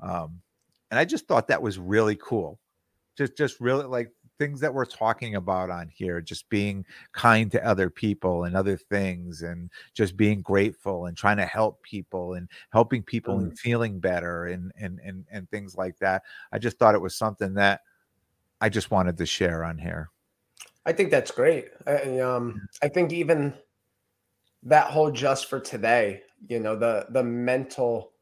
Um, 0.00 0.40
and 0.90 0.98
i 0.98 1.04
just 1.04 1.26
thought 1.26 1.48
that 1.48 1.62
was 1.62 1.78
really 1.78 2.16
cool. 2.16 2.58
Just 3.16 3.36
just 3.36 3.60
really 3.60 3.84
like 3.84 4.10
things 4.38 4.60
that 4.60 4.72
we're 4.72 4.84
talking 4.84 5.34
about 5.34 5.68
on 5.68 5.88
here 5.88 6.20
just 6.20 6.48
being 6.48 6.84
kind 7.12 7.50
to 7.50 7.66
other 7.66 7.90
people 7.90 8.44
and 8.44 8.56
other 8.56 8.76
things 8.76 9.42
and 9.42 9.68
just 9.94 10.16
being 10.16 10.40
grateful 10.40 11.06
and 11.06 11.16
trying 11.16 11.36
to 11.36 11.44
help 11.44 11.82
people 11.82 12.34
and 12.34 12.48
helping 12.70 13.02
people 13.02 13.40
and 13.40 13.58
feeling 13.58 13.98
better 13.98 14.46
and 14.46 14.72
and 14.80 15.00
and 15.04 15.24
and 15.30 15.50
things 15.50 15.76
like 15.76 15.98
that. 15.98 16.22
I 16.52 16.58
just 16.58 16.78
thought 16.78 16.94
it 16.94 17.00
was 17.00 17.16
something 17.16 17.54
that 17.54 17.80
i 18.60 18.68
just 18.68 18.90
wanted 18.90 19.16
to 19.16 19.26
share 19.26 19.64
on 19.64 19.78
here 19.78 20.10
I 20.88 20.92
think 20.92 21.10
that's 21.10 21.30
great. 21.30 21.66
I, 21.86 22.18
um, 22.20 22.66
I 22.82 22.88
think 22.88 23.12
even 23.12 23.52
that 24.62 24.86
whole 24.86 25.10
just 25.10 25.44
for 25.44 25.60
today, 25.60 26.22
you 26.48 26.58
know, 26.60 26.76
the 26.76 27.04
the 27.10 27.22
mental 27.22 28.12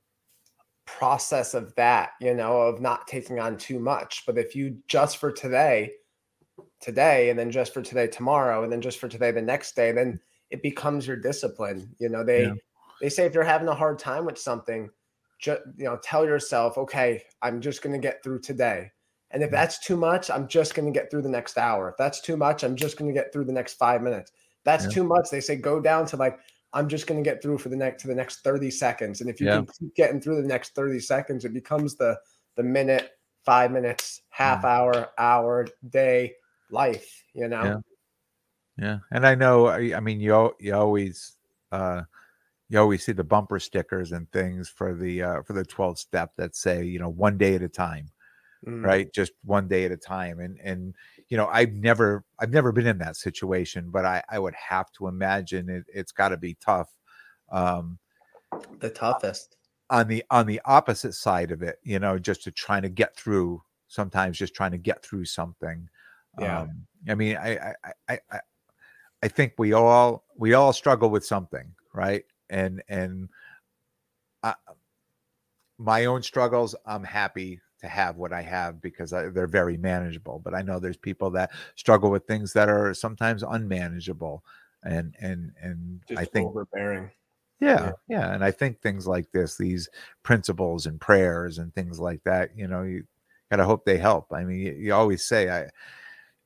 process 0.84 1.54
of 1.54 1.72
that, 1.76 2.10
you 2.20 2.34
know, 2.34 2.62
of 2.62 2.80
not 2.80 3.06
taking 3.06 3.38
on 3.38 3.56
too 3.56 3.78
much. 3.78 4.24
But 4.26 4.36
if 4.36 4.56
you 4.56 4.78
just 4.88 5.18
for 5.18 5.30
today, 5.30 5.92
today, 6.80 7.30
and 7.30 7.38
then 7.38 7.52
just 7.52 7.72
for 7.72 7.82
today 7.82 8.08
tomorrow, 8.08 8.64
and 8.64 8.72
then 8.72 8.80
just 8.80 8.98
for 8.98 9.06
today 9.06 9.30
the 9.30 9.40
next 9.40 9.76
day, 9.76 9.92
then 9.92 10.18
it 10.50 10.60
becomes 10.60 11.06
your 11.06 11.16
discipline. 11.16 11.94
You 12.00 12.08
know, 12.08 12.24
they 12.24 12.42
Yeah. 12.42 12.54
they 13.00 13.10
say 13.10 13.26
if 13.26 13.34
you're 13.34 13.44
having 13.44 13.68
a 13.68 13.74
hard 13.76 14.00
time 14.00 14.24
with 14.24 14.38
something, 14.38 14.90
just 15.38 15.62
you 15.76 15.84
know, 15.84 15.98
tell 16.02 16.24
yourself, 16.24 16.78
okay, 16.78 17.22
I'm 17.42 17.60
just 17.60 17.80
gonna 17.80 18.00
get 18.00 18.24
through 18.24 18.40
today. 18.40 18.90
And 19.30 19.42
if 19.42 19.50
that's 19.50 19.78
too 19.78 19.96
much, 19.96 20.30
I'm 20.30 20.46
just 20.46 20.74
going 20.74 20.86
to 20.92 20.98
get 20.98 21.10
through 21.10 21.22
the 21.22 21.28
next 21.28 21.58
hour. 21.58 21.88
If 21.90 21.96
that's 21.96 22.20
too 22.20 22.36
much, 22.36 22.62
I'm 22.62 22.76
just 22.76 22.96
going 22.96 23.12
to 23.12 23.14
get 23.14 23.32
through 23.32 23.44
the 23.44 23.52
next 23.52 23.74
five 23.74 24.02
minutes. 24.02 24.32
That's 24.64 24.84
Yeah. 24.84 24.90
too 24.90 25.04
much. 25.04 25.30
They 25.30 25.40
say 25.40 25.56
go 25.56 25.80
down 25.80 26.06
to 26.06 26.16
like 26.16 26.38
I'm 26.72 26.88
just 26.88 27.06
going 27.06 27.22
to 27.22 27.28
get 27.28 27.42
through 27.42 27.58
for 27.58 27.68
the 27.68 27.76
next 27.76 28.02
to 28.02 28.08
the 28.08 28.14
next 28.14 28.40
30 28.42 28.70
seconds. 28.70 29.20
And 29.20 29.30
if 29.30 29.40
you 29.40 29.46
Yeah. 29.46 29.56
can 29.56 29.66
keep 29.66 29.94
getting 29.94 30.20
through 30.20 30.42
the 30.42 30.48
next 30.48 30.74
30 30.74 31.00
seconds, 31.00 31.44
it 31.44 31.54
becomes 31.54 31.96
the 31.96 32.18
the 32.56 32.62
minute, 32.62 33.10
five 33.44 33.70
minutes, 33.70 34.22
half 34.30 34.62
Mm. 34.62 34.68
hour, 34.68 35.08
hour, 35.18 35.66
day, 35.90 36.34
life. 36.70 37.24
You 37.34 37.48
know. 37.48 37.64
Yeah. 37.64 37.76
Yeah, 38.78 38.98
and 39.10 39.26
I 39.26 39.34
know. 39.34 39.66
I, 39.66 39.96
I 39.96 40.00
mean, 40.00 40.20
you 40.20 40.54
you 40.60 40.74
always 40.74 41.36
uh, 41.72 42.02
you 42.68 42.78
always 42.78 43.04
see 43.04 43.12
the 43.12 43.24
bumper 43.24 43.58
stickers 43.58 44.12
and 44.12 44.30
things 44.32 44.68
for 44.68 44.94
the 44.94 45.22
uh, 45.22 45.42
for 45.42 45.54
the 45.54 45.64
twelve 45.64 45.98
step 45.98 46.32
that 46.36 46.54
say 46.54 46.84
you 46.84 46.98
know 46.98 47.08
one 47.08 47.38
day 47.38 47.54
at 47.54 47.62
a 47.62 47.68
time, 47.68 48.10
Mm. 48.66 48.84
right? 48.84 49.12
Just 49.12 49.32
one 49.44 49.68
day 49.68 49.84
at 49.84 49.92
a 49.92 49.96
time. 49.96 50.40
And 50.40 50.58
and 50.60 50.94
you 51.28 51.36
know, 51.36 51.46
I've 51.46 51.72
never 51.72 52.24
I've 52.38 52.50
never 52.50 52.72
been 52.72 52.86
in 52.86 52.98
that 52.98 53.16
situation, 53.16 53.90
but 53.90 54.04
I 54.04 54.22
I 54.28 54.38
would 54.38 54.54
have 54.54 54.90
to 54.92 55.06
imagine 55.08 55.68
it, 55.70 55.84
it's 55.92 56.12
got 56.12 56.30
to 56.30 56.36
be 56.36 56.54
tough. 56.54 56.90
Um, 57.50 57.98
The 58.80 58.90
toughest. 58.90 59.56
on 59.90 60.08
the 60.08 60.24
on 60.30 60.46
the 60.46 60.60
opposite 60.64 61.14
side 61.14 61.52
of 61.52 61.62
it, 61.62 61.78
you 61.84 61.98
know, 61.98 62.18
just 62.18 62.42
to 62.44 62.50
trying 62.50 62.82
to 62.82 62.88
get 62.88 63.16
through. 63.16 63.62
Sometimes 63.88 64.36
just 64.36 64.52
trying 64.54 64.72
to 64.72 64.78
get 64.78 65.04
through 65.04 65.26
something. 65.26 65.88
Yeah. 66.40 66.62
Um, 66.62 66.86
I 67.08 67.14
mean, 67.14 67.36
I 67.36 67.56
I 67.56 67.74
I 67.84 67.92
I, 68.08 68.20
I- 68.32 68.40
I 69.22 69.28
think 69.28 69.54
we 69.56 69.72
all 69.72 70.24
we 70.36 70.52
all 70.52 70.72
struggle 70.74 71.08
with 71.08 71.24
something, 71.24 71.74
right? 71.94 72.24
And 72.50 72.82
and 72.88 73.30
I, 74.42 74.54
my 75.78 76.04
own 76.06 76.22
struggles, 76.22 76.74
I'm 76.84 77.04
happy 77.04 77.60
to 77.80 77.88
have 77.88 78.16
what 78.16 78.32
I 78.32 78.42
have 78.42 78.80
because 78.80 79.12
I, 79.12 79.28
they're 79.28 79.46
very 79.46 79.76
manageable. 79.76 80.40
But 80.42 80.54
I 80.54 80.62
know 80.62 80.78
there's 80.78 80.96
people 80.96 81.30
that 81.32 81.52
struggle 81.74 82.10
with 82.10 82.26
things 82.26 82.52
that 82.54 82.68
are 82.68 82.94
sometimes 82.94 83.42
unmanageable, 83.42 84.44
and 84.84 85.14
and 85.20 85.52
and 85.60 86.00
Just 86.08 86.20
I 86.20 86.24
think 86.24 86.46
overbearing. 86.46 87.10
yeah, 87.60 87.92
yeah, 88.08 88.34
and 88.34 88.44
I 88.44 88.50
think 88.50 88.80
things 88.80 89.06
like 89.06 89.30
this, 89.32 89.56
these 89.56 89.88
principles 90.22 90.86
and 90.86 91.00
prayers 91.00 91.58
and 91.58 91.74
things 91.74 91.98
like 91.98 92.22
that, 92.24 92.50
you 92.56 92.68
know, 92.68 92.82
you 92.82 93.04
gotta 93.50 93.64
hope 93.64 93.84
they 93.84 93.96
help. 93.98 94.32
I 94.32 94.44
mean, 94.44 94.58
you, 94.60 94.72
you 94.72 94.94
always 94.94 95.24
say, 95.24 95.48
I, 95.48 95.70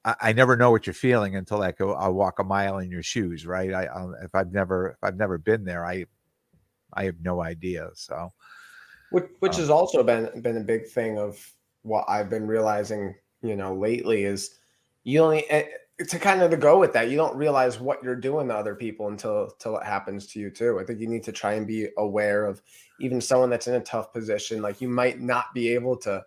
I, 0.05 0.17
I 0.31 0.33
never 0.33 0.57
know 0.57 0.71
what 0.71 0.87
you're 0.87 0.95
feeling 0.95 1.37
until 1.37 1.63
I 1.63 1.73
go, 1.73 1.95
I 1.95 2.09
walk 2.09 2.39
a 2.39 2.45
mile 2.45 2.79
in 2.79 2.91
your 2.91 3.03
shoes, 3.03 3.47
right? 3.47 3.73
I, 3.75 3.87
I, 3.87 4.07
if 4.25 4.35
I've 4.35 4.53
never, 4.53 4.91
if 4.91 4.99
I've 5.03 5.17
never 5.17 5.39
been 5.39 5.65
there, 5.65 5.85
I, 5.87 6.07
I 6.93 7.05
have 7.05 7.21
no 7.23 7.43
idea. 7.43 7.91
So, 7.95 8.31
which 9.11 9.27
which 9.41 9.55
Um, 9.55 9.61
has 9.61 9.71
also 9.71 10.03
been 10.03 10.41
been 10.43 10.57
a 10.57 10.61
big 10.65 10.87
thing 10.89 11.19
of 11.19 11.53
what 11.83 12.05
I've 12.09 12.31
been 12.31 12.47
realizing, 12.47 13.15
you 13.43 13.57
know, 13.57 13.75
lately 13.75 14.25
is 14.25 14.59
you 15.05 15.21
only 15.21 15.49
eh, 15.51 15.67
to 16.09 16.19
kind 16.19 16.43
of 16.43 16.51
to 16.51 16.57
go 16.57 16.79
with 16.79 16.93
that, 16.95 17.11
you 17.11 17.17
don't 17.17 17.37
realize 17.37 17.79
what 17.81 18.03
you're 18.03 18.17
doing 18.17 18.49
to 18.49 18.55
other 18.57 18.75
people 18.75 19.09
until 19.09 19.45
until 19.45 19.77
it 19.79 19.85
happens 19.85 20.27
to 20.29 20.41
you 20.41 20.51
too. 20.51 20.79
I 20.81 20.85
think 20.85 21.01
you 21.01 21.09
need 21.09 21.25
to 21.25 21.33
try 21.33 21.55
and 21.55 21.67
be 21.67 21.89
aware 21.99 22.47
of 22.47 22.63
even 23.01 23.21
someone 23.21 23.51
that's 23.51 23.69
in 23.69 23.75
a 23.75 23.81
tough 23.81 24.13
position. 24.13 24.63
Like 24.63 24.81
you 24.81 24.89
might 24.89 25.21
not 25.21 25.53
be 25.55 25.69
able 25.75 25.97
to 25.99 26.25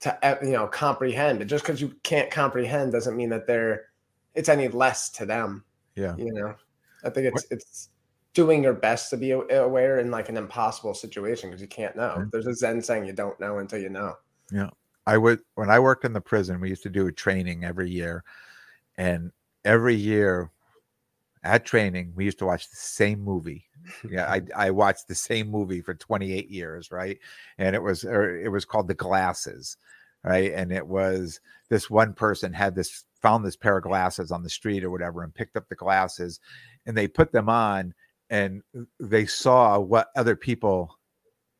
to 0.00 0.38
you 0.42 0.50
know 0.52 0.66
comprehend. 0.66 1.46
Just 1.48 1.64
because 1.64 1.80
you 1.80 1.94
can't 2.02 2.30
comprehend 2.30 2.92
doesn't 2.92 3.16
mean 3.16 3.30
that 3.30 3.46
they're 3.46 3.86
it's 4.34 4.48
any 4.48 4.68
less 4.68 5.08
to 5.10 5.26
them. 5.26 5.64
Yeah, 5.94 6.14
you 6.16 6.32
know, 6.32 6.54
I 7.04 7.10
think 7.10 7.26
it's 7.26 7.46
it's 7.50 7.88
doing 8.36 8.62
your 8.62 8.74
best 8.74 9.08
to 9.08 9.16
be 9.16 9.30
aware 9.30 9.98
in 9.98 10.10
like 10.10 10.28
an 10.28 10.36
impossible 10.36 10.92
situation 10.92 11.48
because 11.48 11.62
you 11.62 11.66
can't 11.66 11.96
know. 11.96 12.16
Mm-hmm. 12.18 12.28
There's 12.30 12.46
a 12.46 12.54
Zen 12.54 12.82
saying 12.82 13.06
you 13.06 13.14
don't 13.14 13.40
know 13.40 13.58
until 13.58 13.80
you 13.80 13.88
know. 13.88 14.14
Yeah. 14.52 14.68
I 15.06 15.16
would 15.16 15.40
when 15.54 15.70
I 15.70 15.78
worked 15.78 16.04
in 16.04 16.12
the 16.12 16.20
prison, 16.20 16.60
we 16.60 16.68
used 16.68 16.82
to 16.82 16.90
do 16.90 17.06
a 17.06 17.12
training 17.12 17.64
every 17.64 17.88
year. 17.90 18.24
And 18.98 19.32
every 19.64 19.94
year 19.94 20.50
at 21.44 21.64
training, 21.64 22.12
we 22.14 22.26
used 22.26 22.38
to 22.40 22.46
watch 22.46 22.68
the 22.68 22.76
same 22.76 23.24
movie. 23.24 23.64
Yeah, 24.08 24.30
I, 24.30 24.42
I 24.66 24.70
watched 24.70 25.08
the 25.08 25.14
same 25.14 25.50
movie 25.50 25.80
for 25.80 25.94
28 25.94 26.50
years, 26.50 26.90
right? 26.90 27.18
And 27.56 27.74
it 27.74 27.82
was 27.82 28.04
er, 28.04 28.38
it 28.38 28.48
was 28.48 28.66
called 28.66 28.88
The 28.88 28.94
Glasses, 28.94 29.78
right? 30.22 30.52
And 30.52 30.70
it 30.70 30.86
was 30.86 31.40
this 31.70 31.88
one 31.88 32.12
person 32.12 32.52
had 32.52 32.74
this 32.74 33.04
found 33.22 33.46
this 33.46 33.56
pair 33.56 33.78
of 33.78 33.84
glasses 33.84 34.30
on 34.30 34.42
the 34.42 34.50
street 34.50 34.84
or 34.84 34.90
whatever 34.90 35.22
and 35.22 35.34
picked 35.34 35.56
up 35.56 35.68
the 35.68 35.74
glasses 35.74 36.38
and 36.84 36.96
they 36.96 37.08
put 37.08 37.32
them 37.32 37.48
on 37.48 37.94
and 38.30 38.62
they 39.00 39.26
saw 39.26 39.78
what 39.78 40.08
other 40.16 40.36
people 40.36 40.98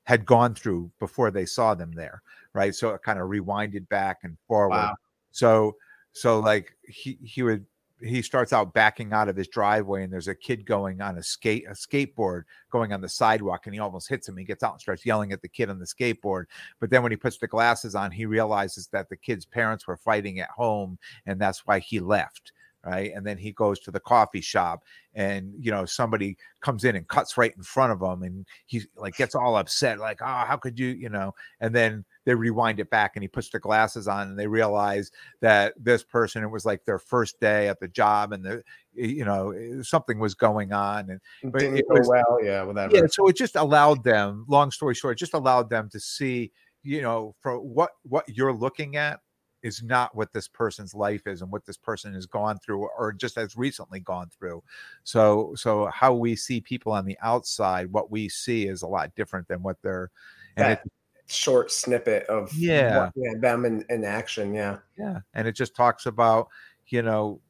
had 0.05 0.24
gone 0.24 0.55
through 0.55 0.90
before 0.98 1.31
they 1.31 1.46
saw 1.46 1.74
them 1.74 1.92
there 1.92 2.22
right? 2.57 2.74
So 2.74 2.90
it 2.90 3.02
kind 3.02 3.20
of 3.20 3.29
rewinded 3.29 3.88
back 3.88 4.20
and 4.24 4.37
forward. 4.48 4.76
Wow. 4.76 4.96
so 5.31 5.76
so 6.12 6.40
like 6.40 6.74
he 6.83 7.18
he 7.22 7.42
would 7.42 7.66
he 8.00 8.20
starts 8.20 8.52
out 8.52 8.74
backing 8.74 9.12
out 9.12 9.29
of 9.29 9.37
his 9.37 9.48
driveway 9.48 10.05
and 10.05 10.12
there's 10.12 10.29
a 10.29 10.35
kid 10.35 10.66
going 10.66 11.00
on 11.00 11.16
a 11.16 11.22
skate 11.22 11.64
a 11.66 11.72
skateboard 11.72 12.42
going 12.70 12.92
on 12.92 13.00
the 13.00 13.09
sidewalk 13.09 13.66
and 13.66 13.74
he 13.74 13.81
almost 13.81 14.09
hits 14.09 14.29
him. 14.29 14.37
He 14.37 14.44
gets 14.44 14.62
out 14.62 14.72
and 14.72 14.81
starts 14.81 15.07
yelling 15.07 15.33
at 15.33 15.42
the 15.42 15.48
kid 15.48 15.70
on 15.70 15.79
the 15.79 15.87
skateboard. 15.87 16.44
But 16.81 16.90
then 16.90 17.02
when 17.02 17.12
he 17.12 17.16
puts 17.16 17.38
the 17.38 17.46
glasses 17.46 17.94
on 17.94 18.11
he 18.11 18.26
realizes 18.26 18.88
that 18.88 19.09
the 19.11 19.16
kid's 19.16 19.44
parents 19.44 19.87
were 19.87 19.98
fighting 19.98 20.40
at 20.40 20.50
home 20.50 20.98
and 21.26 21.38
that's 21.38 21.66
why 21.66 21.79
he 21.79 22.00
left 22.00 22.52
right? 22.87 23.12
And 23.14 23.27
then 23.27 23.37
he 23.37 23.51
goes 23.53 23.81
to 23.81 23.90
the 23.90 24.01
coffee 24.01 24.40
shop 24.40 24.85
and 25.14 25.53
you 25.59 25.70
know 25.70 25.85
somebody 25.85 26.37
comes 26.61 26.85
in 26.85 26.94
and 26.94 27.09
cuts 27.09 27.37
right 27.37 27.53
in 27.57 27.62
front 27.62 27.90
of 27.90 28.01
him 28.01 28.22
and 28.22 28.46
he 28.66 28.83
like 28.96 29.16
gets 29.16 29.35
all 29.35 29.57
upset 29.57 29.99
like 29.99 30.20
oh 30.20 30.44
how 30.46 30.57
could 30.57 30.79
you 30.79 30.88
you 30.88 31.09
know? 31.09 31.35
And 31.61 31.75
then 31.75 32.05
they 32.25 32.35
rewind 32.35 32.79
it 32.79 32.88
back 32.90 33.12
and 33.16 33.25
he 33.25 33.29
puts 33.29 33.51
the 33.51 33.59
glasses 33.59 34.07
on 34.07 34.29
and 34.29 34.38
they 34.38 34.46
realize 34.46 35.11
that 35.40 35.75
this 35.77 36.05
person 36.05 36.44
it 36.44 36.51
was 36.51 36.64
like 36.64 36.85
their 36.85 36.99
first 36.99 37.40
day 37.40 37.68
at 37.68 37.81
the 37.81 37.88
job 37.88 38.33
and 38.33 38.44
the 38.44 38.62
you 38.94 39.25
know 39.25 39.51
eh, 39.51 39.83
something 39.83 40.18
was 40.20 40.35
going 40.35 40.72
on 40.72 41.11
and 41.11 41.53
but 41.53 41.61
Didn't 41.61 41.79
it 41.79 41.87
was 41.88 42.09
well 42.09 42.38
yeah 42.42 42.62
whatever. 42.62 42.94
Yeah 42.94 43.07
so 43.11 43.27
it 43.27 43.37
just 43.37 43.57
allowed 43.57 44.05
them 44.05 44.44
long 44.49 44.70
story 44.70 44.94
short 44.94 45.18
just 45.18 45.35
allowed 45.35 45.68
them 45.70 45.88
to 45.90 45.99
see 45.99 46.53
you 46.83 47.03
know 47.03 47.35
for 47.40 47.59
what 47.59 47.90
what 48.05 48.25
you're 48.29 48.53
looking 48.53 48.94
at 48.96 49.20
is 49.66 49.83
not 49.83 50.14
what 50.14 50.33
this 50.33 50.46
person's 50.46 50.94
life 50.94 51.26
is 51.26 51.42
and 51.42 51.50
what 51.50 51.66
this 51.66 51.76
person 51.76 52.14
has 52.14 52.24
gone 52.24 52.57
through 52.64 52.88
or 52.96 53.12
just 53.12 53.35
has 53.35 53.57
recently 53.57 53.98
gone 53.98 54.29
through. 54.38 54.62
So 55.02 55.55
so 55.57 55.87
how 55.87 56.14
we 56.14 56.37
see 56.37 56.61
people 56.61 56.92
on 56.92 57.05
the 57.05 57.18
outside 57.20 57.90
what 57.90 58.11
we 58.11 58.29
see 58.29 58.68
is 58.68 58.83
a 58.83 58.87
lot 58.87 59.14
different 59.16 59.48
than 59.48 59.62
what 59.64 59.76
they're 59.83 60.11
and 60.57 60.66
that 60.66 60.83
it, 60.85 60.92
short 61.26 61.72
snippet 61.72 62.24
of 62.26 62.55
yeah, 62.55 63.11
them 63.40 63.64
in, 63.64 63.85
in 63.90 64.05
action 64.05 64.55
yeah. 64.55 64.76
Yeah 64.96 65.18
and 65.35 65.48
it 65.48 65.52
just 65.52 65.74
talks 65.74 66.07
about 66.07 66.46
you 66.87 67.02
know 67.02 67.40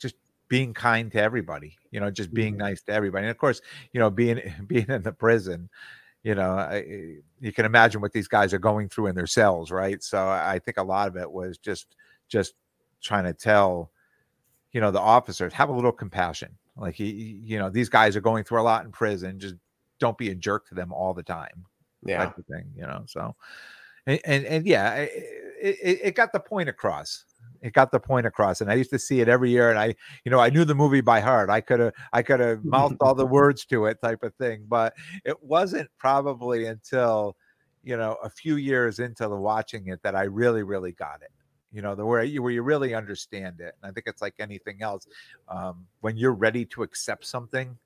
just 0.00 0.16
being 0.48 0.74
kind 0.74 1.12
to 1.12 1.22
everybody 1.22 1.76
you 1.92 2.00
know 2.00 2.10
just 2.10 2.34
being 2.34 2.54
mm-hmm. 2.54 2.62
nice 2.62 2.82
to 2.82 2.92
everybody 2.92 3.22
and 3.22 3.30
of 3.30 3.38
course 3.38 3.60
you 3.92 4.00
know 4.00 4.10
being 4.10 4.40
being 4.66 4.86
in 4.88 5.02
the 5.02 5.12
prison 5.12 5.68
you 6.22 6.34
know, 6.34 6.52
I, 6.52 6.84
eh, 6.86 7.14
you 7.40 7.52
can 7.52 7.64
imagine 7.64 8.00
what 8.00 8.12
these 8.12 8.28
guys 8.28 8.52
are 8.52 8.58
going 8.58 8.88
through 8.88 9.06
in 9.06 9.14
their 9.14 9.26
cells, 9.26 9.70
right? 9.70 10.02
So 10.02 10.28
I 10.28 10.58
think 10.58 10.76
a 10.76 10.82
lot 10.82 11.08
of 11.08 11.16
it 11.16 11.30
was 11.30 11.58
just 11.58 11.96
just 12.28 12.54
trying 13.02 13.24
to 13.24 13.32
tell, 13.32 13.90
you 14.72 14.80
know, 14.80 14.90
the 14.90 15.00
officers 15.00 15.52
have 15.54 15.70
a 15.70 15.72
little 15.72 15.92
compassion. 15.92 16.56
Like 16.76 16.98
you 16.98 17.58
know, 17.58 17.70
these 17.70 17.88
guys 17.88 18.16
are 18.16 18.20
going 18.20 18.44
through 18.44 18.60
a 18.60 18.62
lot 18.62 18.84
in 18.84 18.92
prison. 18.92 19.38
Just 19.38 19.56
don't 19.98 20.16
be 20.16 20.30
a 20.30 20.34
jerk 20.34 20.66
to 20.68 20.74
them 20.74 20.92
all 20.92 21.14
the 21.14 21.22
time. 21.22 21.66
Yeah, 22.04 22.24
type 22.24 22.38
of 22.38 22.46
thing. 22.46 22.70
You 22.76 22.82
know, 22.82 23.02
so 23.06 23.34
and 24.06 24.20
and, 24.24 24.44
and 24.44 24.66
yeah, 24.66 24.94
eh, 24.94 25.08
it, 25.60 25.76
it, 25.82 26.00
it 26.04 26.14
got 26.14 26.32
the 26.32 26.40
point 26.40 26.68
across 26.68 27.24
it 27.62 27.72
got 27.72 27.92
the 27.92 28.00
point 28.00 28.26
across 28.26 28.60
and 28.60 28.70
i 28.70 28.74
used 28.74 28.90
to 28.90 28.98
see 28.98 29.20
it 29.20 29.28
every 29.28 29.50
year 29.50 29.70
and 29.70 29.78
i 29.78 29.94
you 30.24 30.30
know 30.30 30.38
i 30.38 30.48
knew 30.48 30.64
the 30.64 30.74
movie 30.74 31.00
by 31.00 31.20
heart. 31.20 31.50
I 31.50 31.60
could 31.60 31.80
have 31.80 31.92
i 32.12 32.22
could 32.22 32.40
have 32.40 32.64
mouthed 32.64 32.96
all 33.00 33.14
the 33.14 33.26
words 33.38 33.64
to 33.66 33.86
it 33.86 34.00
type 34.02 34.22
of 34.22 34.34
thing 34.34 34.64
but 34.68 34.94
it 35.24 35.42
wasn't 35.42 35.90
probably 35.98 36.66
until 36.66 37.36
you 37.82 37.96
know 37.96 38.16
a 38.22 38.30
few 38.30 38.56
years 38.56 38.98
into 38.98 39.26
the 39.28 39.36
watching 39.36 39.88
it 39.88 40.02
that 40.02 40.14
i 40.14 40.24
really 40.24 40.62
really 40.62 40.92
got 40.92 41.22
it 41.22 41.30
you 41.72 41.82
know 41.82 41.94
the 41.94 42.04
where 42.04 42.22
you 42.22 42.42
where 42.42 42.52
you 42.52 42.62
really 42.62 42.94
understand 42.94 43.60
it 43.60 43.74
and 43.82 43.90
i 43.90 43.92
think 43.92 44.06
it's 44.06 44.22
like 44.22 44.34
anything 44.38 44.82
else 44.82 45.06
um, 45.48 45.86
when 46.00 46.16
you're 46.16 46.34
ready 46.34 46.64
to 46.64 46.82
accept 46.82 47.24
something 47.24 47.76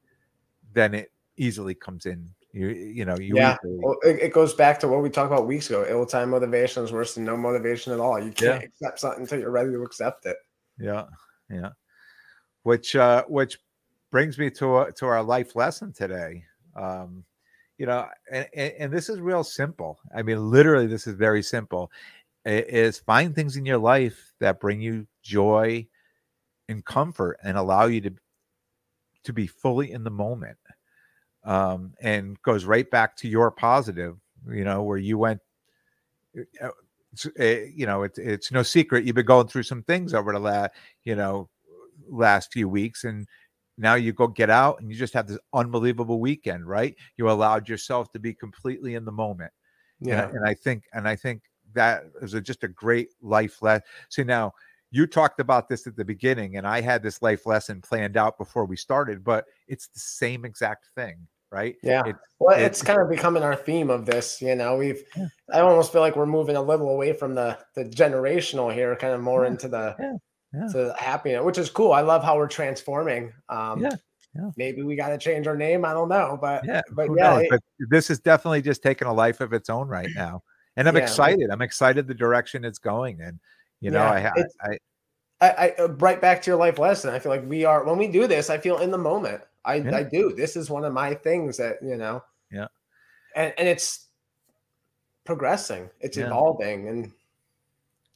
then 0.73 0.95
it 0.95 1.13
easily 1.37 1.75
comes 1.75 2.07
in 2.07 2.29
you 2.55 2.69
you 2.69 3.05
know 3.05 3.17
you 3.19 3.35
yeah. 3.37 3.57
well, 3.65 3.97
it, 4.03 4.23
it, 4.23 4.33
goes 4.33 4.55
back 4.55 4.79
to 4.79 4.89
what 4.89 5.03
we 5.03 5.11
talked 5.11 5.33
about 5.33 5.47
weeks 5.47 5.69
ago. 5.69 5.85
Ill-time 5.89 6.31
motivation 6.31 6.85
is 6.85 6.93
worse 6.93 7.15
than 7.15 7.25
no 7.25 7.37
motivation 7.37 7.93
at 7.93 7.99
all. 7.99 8.19
You 8.19 8.31
can't 8.31 8.63
yeah. 8.63 8.69
accept 8.69 9.01
something 9.01 9.23
until 9.23 9.41
you're 9.41 9.51
ready 9.51 9.73
to 9.73 9.83
accept 9.83 10.25
it. 10.25 10.37
Yeah. 10.79 11.07
Yeah. 11.51 11.71
Which 12.63 12.95
uh 12.95 13.25
which 13.25 13.59
brings 14.13 14.39
me 14.39 14.51
to 14.51 14.79
a, 14.79 14.93
to 14.93 15.07
our 15.07 15.23
life 15.23 15.57
lesson 15.57 15.93
today. 15.93 16.45
Um 16.77 17.25
you 17.77 17.87
know 17.87 18.07
and, 18.31 18.47
and 18.55 18.93
this 18.93 19.09
is 19.09 19.19
real 19.19 19.43
simple. 19.43 19.99
I 20.15 20.23
mean 20.23 20.49
literally 20.49 20.87
this 20.87 21.09
is 21.09 21.17
very 21.17 21.43
simple. 21.43 21.91
It 22.45 22.69
is 22.69 23.01
find 23.01 23.35
things 23.35 23.57
in 23.57 23.67
your 23.67 23.79
life 23.79 24.33
that 24.39 24.61
bring 24.61 24.81
you 24.81 25.09
joy 25.23 25.89
and 26.69 26.85
comfort 26.85 27.39
and 27.43 27.59
allow 27.59 27.87
you 27.87 28.01
to 28.03 28.15
to 29.25 29.33
be 29.33 29.49
fully 29.49 29.91
in 29.91 30.05
the 30.05 30.11
moment 30.11 30.59
um, 31.45 31.95
and 32.01 32.41
goes 32.43 32.65
right 32.65 32.91
back 32.91 33.17
to 33.17 33.29
your 33.29 33.51
positive, 33.51 34.17
you 34.51 34.65
know, 34.65 34.83
where 34.83 34.99
you 34.99 35.19
went. 35.19 35.41
Uh, 36.61 36.69
eh, 37.39 37.67
you 37.75 37.87
know, 37.87 38.03
it's 38.03 38.19
it's 38.19 38.51
no 38.51 38.63
secret 38.63 39.05
you've 39.05 39.15
been 39.15 39.27
going 39.27 39.47
through 39.47 39.63
some 39.63 39.83
things 39.83 40.15
over 40.15 40.33
the 40.33 40.39
last, 40.39 40.73
you 41.05 41.15
know, 41.15 41.49
last 42.09 42.53
few 42.53 42.69
weeks, 42.69 43.05
and 43.05 43.27
now 43.77 43.95
you 43.95 44.13
go 44.13 44.27
get 44.27 44.51
out 44.51 44.81
and 44.81 44.91
you 44.91 44.97
just 44.97 45.15
have 45.15 45.27
this 45.27 45.39
unbelievable 45.53 46.21
weekend, 46.21 46.67
right? 46.67 46.95
You 47.17 47.31
allowed 47.31 47.69
yourself 47.69 48.11
to 48.13 48.19
be 48.19 48.33
completely 48.33 48.95
in 48.95 49.05
the 49.05 49.13
moment. 49.13 49.53
Yeah, 50.01 50.27
and, 50.27 50.39
and 50.39 50.49
I 50.49 50.55
think, 50.55 50.85
and 50.93 51.09
I 51.09 51.17
think 51.17 51.43
that 51.75 52.05
is 52.23 52.35
a, 52.35 52.41
just 52.41 52.65
a 52.65 52.69
great 52.69 53.09
life 53.21 53.63
lesson. 53.63 53.83
See 54.11 54.25
now, 54.25 54.53
you 54.91 55.07
talked 55.07 55.41
about 55.41 55.69
this 55.69 55.87
at 55.87 55.97
the 55.97 56.05
beginning, 56.05 56.57
and 56.57 56.67
I 56.67 56.81
had 56.81 57.03
this 57.03 57.21
life 57.21 57.47
lesson 57.47 57.81
planned 57.81 58.17
out 58.17 58.39
before 58.39 58.65
we 58.65 58.77
started, 58.77 59.25
but 59.25 59.45
it's 59.67 59.89
the 59.89 60.01
same 60.01 60.45
exact 60.45 60.89
thing 60.95 61.27
right? 61.55 61.77
Yeah. 61.83 62.03
It's, 62.05 62.19
well, 62.41 62.57
it's, 62.59 62.81
it's, 62.81 62.83
kind 62.83 63.01
of 63.01 63.09
becoming 63.09 63.45
our 63.45 63.55
theme 63.55 63.89
of 63.89 64.05
this. 64.05 64.43
You 64.43 64.57
know, 64.57 64.77
we've 64.77 65.03
yeah. 65.17 65.29
I 65.53 65.61
almost 65.61 65.93
feel 65.93 66.01
like 66.01 66.17
we're 66.17 66.27
moving 66.27 66.57
a 66.57 66.63
little 66.63 66.91
away 66.91 67.13
from 67.13 67.35
the 67.35 67.57
the 67.77 67.85
generational 67.85 68.75
here, 68.75 68.95
kind 68.97 69.15
of 69.15 69.21
more 69.21 69.45
yeah. 69.45 69.51
into 69.51 69.69
the 69.69 69.97
yeah. 69.99 70.17
Yeah. 70.53 70.69
to 70.73 70.95
happiness, 70.99 71.45
which 71.45 71.59
is 71.59 71.71
cool. 71.71 71.93
I 71.93 72.01
love 72.01 72.25
how 72.25 72.37
we're 72.37 72.49
transforming. 72.49 73.33
Um, 73.49 73.81
yeah. 73.81 73.91
Yeah. 74.35 74.51
Maybe 74.57 74.83
we 74.83 74.97
got 74.97 75.11
to 75.11 75.19
change 75.19 75.47
our 75.47 75.57
name. 75.57 75.85
I 75.85 75.93
don't 75.93 76.09
know, 76.09 76.37
but 76.41 76.65
yeah, 76.65 76.83
but 76.91 77.09
yeah, 77.17 77.39
it, 77.39 77.47
but 77.51 77.61
this 77.89 78.11
is 78.11 78.19
definitely 78.19 78.63
just 78.63 78.83
taking 78.83 79.07
a 79.07 79.13
life 79.13 79.41
of 79.41 79.53
its 79.53 79.71
own 79.71 79.87
right 79.87 80.09
now, 80.13 80.43
and 80.77 80.89
I'm 80.89 80.97
excited. 80.97 81.51
I'm 81.53 81.63
excited 81.63 82.09
the 82.09 82.15
direction 82.15 82.65
it's 82.65 82.81
going, 82.81 83.21
and 83.21 83.39
you 83.81 83.93
know, 83.93 84.03
yeah, 84.03 84.33
I, 84.37 84.71
I, 84.71 84.79
I, 85.45 85.67
I, 85.67 85.71
uh, 85.79 85.89
right 85.99 86.21
back 86.21 86.43
to 86.43 86.51
your 86.51 86.59
life 86.59 86.79
lesson. 86.79 87.15
I 87.15 87.19
feel 87.19 87.31
like 87.31 87.47
we 87.47 87.65
are 87.65 87.85
when 87.85 87.99
we 87.99 88.09
do 88.09 88.27
this. 88.27 88.51
I 88.51 88.59
feel 88.59 88.79
in 88.79 88.91
the 88.91 88.99
moment. 88.99 89.43
I, 89.65 89.77
yeah. 89.77 89.97
I 89.97 90.03
do. 90.03 90.35
This 90.35 90.57
is 90.57 90.71
one 90.71 90.85
of 90.85 90.93
my 90.93 91.15
things 91.15 91.57
that, 91.57 91.79
you 91.83 91.97
know, 91.97 92.23
yeah. 92.51 92.67
And, 93.35 93.53
and 93.59 93.67
it's 93.67 94.07
progressing, 95.25 95.91
it's 96.01 96.17
yeah. 96.17 96.27
evolving. 96.27 96.89
And 96.89 97.13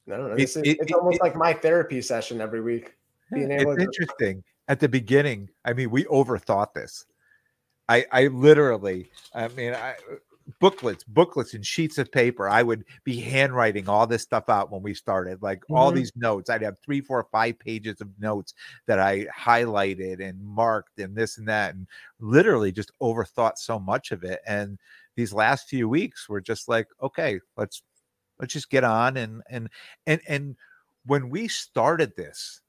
I 0.06 0.16
don't 0.16 0.28
know. 0.28 0.34
It, 0.34 0.42
is, 0.42 0.56
it, 0.56 0.66
it's 0.66 0.90
it, 0.90 0.94
almost 0.94 1.20
like 1.20 1.36
my 1.36 1.52
therapy 1.52 2.02
session 2.02 2.40
every 2.40 2.60
week. 2.60 2.94
Being 3.32 3.50
able 3.50 3.72
it's 3.72 3.78
to, 3.78 3.84
interesting. 3.84 4.44
At 4.68 4.80
the 4.80 4.88
beginning, 4.88 5.48
I 5.64 5.72
mean, 5.72 5.90
we 5.90 6.04
overthought 6.04 6.74
this. 6.74 7.06
I, 7.88 8.04
I 8.12 8.26
literally, 8.26 9.10
I 9.34 9.48
mean, 9.48 9.72
I, 9.72 9.94
booklets, 10.60 11.04
booklets, 11.04 11.54
and 11.54 11.64
sheets 11.64 11.98
of 11.98 12.10
paper. 12.10 12.48
I 12.48 12.62
would 12.62 12.84
be 13.04 13.20
handwriting 13.20 13.88
all 13.88 14.06
this 14.06 14.22
stuff 14.22 14.48
out 14.48 14.70
when 14.70 14.82
we 14.82 14.94
started, 14.94 15.42
like 15.42 15.60
mm-hmm. 15.60 15.74
all 15.74 15.92
these 15.92 16.12
notes. 16.16 16.50
I'd 16.50 16.62
have 16.62 16.78
three, 16.78 17.00
four, 17.00 17.26
five 17.30 17.58
pages 17.58 18.00
of 18.00 18.08
notes 18.18 18.54
that 18.86 18.98
I 18.98 19.26
highlighted 19.26 20.26
and 20.26 20.42
marked 20.42 20.98
and 20.98 21.14
this 21.14 21.38
and 21.38 21.48
that, 21.48 21.74
and 21.74 21.86
literally 22.20 22.72
just 22.72 22.92
overthought 23.00 23.58
so 23.58 23.78
much 23.78 24.12
of 24.12 24.24
it. 24.24 24.40
And 24.46 24.78
these 25.16 25.32
last 25.32 25.68
few 25.68 25.88
weeks 25.88 26.28
were 26.28 26.40
just 26.40 26.68
like, 26.68 26.88
okay, 27.02 27.40
let's 27.56 27.82
let's 28.38 28.52
just 28.52 28.70
get 28.70 28.84
on 28.84 29.16
and 29.16 29.42
and 29.50 29.68
and 30.06 30.20
and 30.28 30.56
when 31.04 31.30
we 31.30 31.48
started 31.48 32.14
this, 32.16 32.60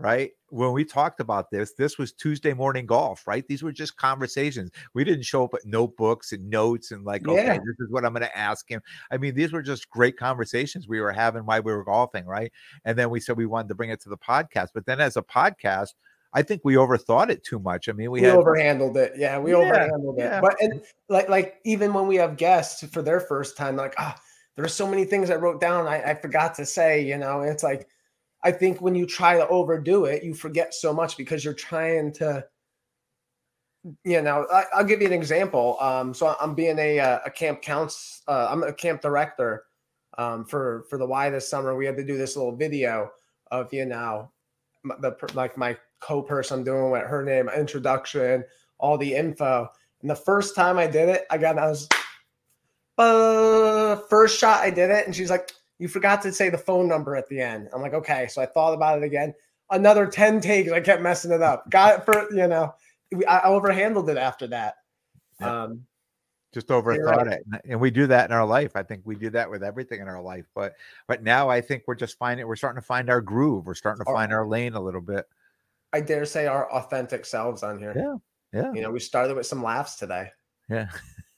right? 0.00 0.30
When 0.48 0.72
we 0.72 0.84
talked 0.84 1.20
about 1.20 1.50
this, 1.50 1.72
this 1.74 1.98
was 1.98 2.12
Tuesday 2.12 2.52
morning 2.52 2.86
golf, 2.86 3.26
right? 3.26 3.46
These 3.46 3.62
were 3.62 3.72
just 3.72 3.96
conversations. 3.96 4.70
We 4.94 5.04
didn't 5.04 5.24
show 5.24 5.44
up 5.44 5.54
at 5.54 5.64
notebooks 5.64 6.32
and 6.32 6.48
notes 6.50 6.90
and 6.90 7.04
like, 7.04 7.26
okay, 7.28 7.58
this 7.58 7.76
is 7.78 7.90
what 7.90 8.04
I'm 8.04 8.12
going 8.12 8.22
to 8.22 8.36
ask 8.36 8.68
him. 8.68 8.80
I 9.10 9.16
mean, 9.16 9.34
these 9.34 9.52
were 9.52 9.62
just 9.62 9.88
great 9.90 10.16
conversations 10.16 10.88
we 10.88 11.00
were 11.00 11.12
having 11.12 11.44
while 11.44 11.62
we 11.62 11.72
were 11.72 11.84
golfing, 11.84 12.26
right? 12.26 12.52
And 12.84 12.98
then 12.98 13.10
we 13.10 13.20
said 13.20 13.36
we 13.36 13.46
wanted 13.46 13.68
to 13.68 13.74
bring 13.74 13.90
it 13.90 14.00
to 14.02 14.08
the 14.08 14.18
podcast. 14.18 14.68
But 14.74 14.86
then 14.86 15.00
as 15.00 15.16
a 15.16 15.22
podcast, 15.22 15.90
I 16.32 16.42
think 16.42 16.62
we 16.64 16.74
overthought 16.74 17.30
it 17.30 17.44
too 17.44 17.58
much. 17.58 17.88
I 17.88 17.92
mean, 17.92 18.10
we, 18.10 18.20
We, 18.20 18.26
had 18.26 18.38
overhandled 18.38 18.96
it. 18.96 19.14
Yeah, 19.16 19.38
we 19.38 19.50
Yeah, 19.50 19.56
overhandled 19.56 20.18
it. 20.18 20.22
yeah. 20.22 20.40
But 20.40 20.56
and 20.60 20.80
like 21.08 21.28
like 21.28 21.56
even 21.64 21.92
when 21.92 22.06
we 22.06 22.16
have 22.16 22.36
guests 22.36 22.84
for 22.92 23.02
their 23.02 23.20
first 23.20 23.56
time, 23.56 23.76
like 23.76 23.94
ah, 23.98 24.16
there's 24.56 24.74
so 24.74 24.86
many 24.86 25.04
things 25.04 25.30
I 25.30 25.36
wrote 25.36 25.60
down 25.60 25.86
I, 25.86 26.10
I 26.10 26.14
forgot 26.14 26.54
to 26.56 26.66
say. 26.66 27.04
You 27.04 27.18
know, 27.18 27.40
it's 27.40 27.62
like 27.62 27.88
I 28.42 28.52
think 28.52 28.80
when 28.80 28.94
you 28.94 29.06
try 29.06 29.36
to 29.36 29.46
overdo 29.48 30.06
it, 30.06 30.22
you 30.22 30.34
forget 30.34 30.74
so 30.74 30.92
much 30.92 31.16
because 31.16 31.44
you're 31.44 31.54
trying 31.54 32.12
to. 32.14 32.46
You 34.04 34.20
know, 34.20 34.46
I, 34.52 34.64
I'll 34.74 34.84
give 34.84 35.00
you 35.00 35.06
an 35.06 35.12
example. 35.14 35.78
Um, 35.80 36.12
so 36.12 36.36
I'm 36.38 36.54
being 36.54 36.78
a 36.78 37.00
uh, 37.00 37.20
a 37.24 37.30
camp 37.30 37.62
counts. 37.62 38.22
Uh, 38.28 38.48
I'm 38.50 38.62
a 38.62 38.72
camp 38.72 39.00
director. 39.00 39.64
Um, 40.18 40.44
for 40.44 40.84
for 40.90 40.98
the 40.98 41.06
Y 41.06 41.30
this 41.30 41.48
summer, 41.48 41.76
we 41.76 41.86
had 41.86 41.96
to 41.96 42.04
do 42.04 42.18
this 42.18 42.36
little 42.36 42.54
video 42.54 43.10
of 43.50 43.72
you 43.72 43.86
know 43.86 44.30
the 44.84 45.16
like 45.34 45.56
my 45.56 45.76
co-person 46.00 46.58
I'm 46.58 46.64
doing 46.64 46.90
with 46.90 47.06
her 47.06 47.22
name, 47.22 47.48
introduction, 47.48 48.44
all 48.78 48.98
the 48.98 49.14
info. 49.14 49.68
And 50.00 50.10
the 50.10 50.16
first 50.16 50.54
time 50.54 50.78
I 50.78 50.86
did 50.86 51.08
it, 51.08 51.26
I 51.30 51.38
got 51.38 51.58
I 51.58 51.68
was 51.68 51.88
uh, 52.98 53.96
first 54.08 54.38
shot 54.38 54.60
I 54.60 54.70
did 54.70 54.90
it, 54.90 55.06
and 55.06 55.14
she's 55.14 55.30
like, 55.30 55.52
"You 55.80 55.88
forgot 55.88 56.22
to 56.22 56.32
say 56.32 56.48
the 56.50 56.58
phone 56.58 56.86
number 56.86 57.16
at 57.16 57.28
the 57.28 57.40
end." 57.40 57.68
I'm 57.72 57.82
like, 57.82 57.94
"Okay." 57.94 58.28
So 58.28 58.40
I 58.40 58.46
thought 58.46 58.74
about 58.74 58.98
it 58.98 59.04
again. 59.04 59.34
Another 59.70 60.06
ten 60.06 60.40
takes. 60.40 60.70
I 60.70 60.80
kept 60.80 61.02
messing 61.02 61.32
it 61.32 61.42
up. 61.42 61.68
Got 61.70 61.98
it 62.00 62.04
for 62.04 62.32
you 62.32 62.46
know. 62.46 62.74
I 63.28 63.40
overhandled 63.40 64.08
it 64.08 64.16
after 64.16 64.46
that. 64.48 64.74
Yeah. 65.40 65.64
Um, 65.64 65.86
just 66.52 66.68
overthought 66.68 67.26
right. 67.26 67.26
it 67.28 67.46
and- 67.68 67.80
we 67.80 67.90
do 67.92 68.08
that 68.08 68.28
in 68.28 68.34
our 68.34 68.44
life 68.44 68.72
i 68.74 68.82
think 68.82 69.02
we 69.04 69.14
do 69.14 69.30
that 69.30 69.48
with 69.48 69.62
everything 69.62 70.00
in 70.00 70.08
our 70.08 70.20
life 70.20 70.46
but 70.52 70.74
but 71.06 71.22
now 71.22 71.48
i 71.48 71.60
think 71.60 71.84
we're 71.86 71.94
just 71.94 72.18
finding 72.18 72.44
we're 72.44 72.56
starting 72.56 72.80
to 72.82 72.84
find 72.84 73.08
our 73.08 73.20
groove 73.20 73.66
we're 73.66 73.74
starting 73.74 74.04
to 74.04 74.08
Our- 74.10 74.16
find 74.16 74.32
our 74.32 74.44
lane 74.46 74.74
a 74.74 74.80
little 74.80 75.00
bit 75.00 75.26
I 75.92 76.00
dare 76.00 76.24
say 76.24 76.46
our 76.48 76.70
authentic 76.72 77.24
selves 77.24 77.62
on 77.62 77.78
here. 77.78 77.92
Yeah. 77.96 78.16
yeah 78.62 78.72
You 78.72 78.80
know, 78.80 78.90
we 78.90 78.98
started 79.00 79.36
with 79.36 79.46
some 79.46 79.62
laughs 79.62 79.94
today. 79.94 80.30
yeah 80.68 80.88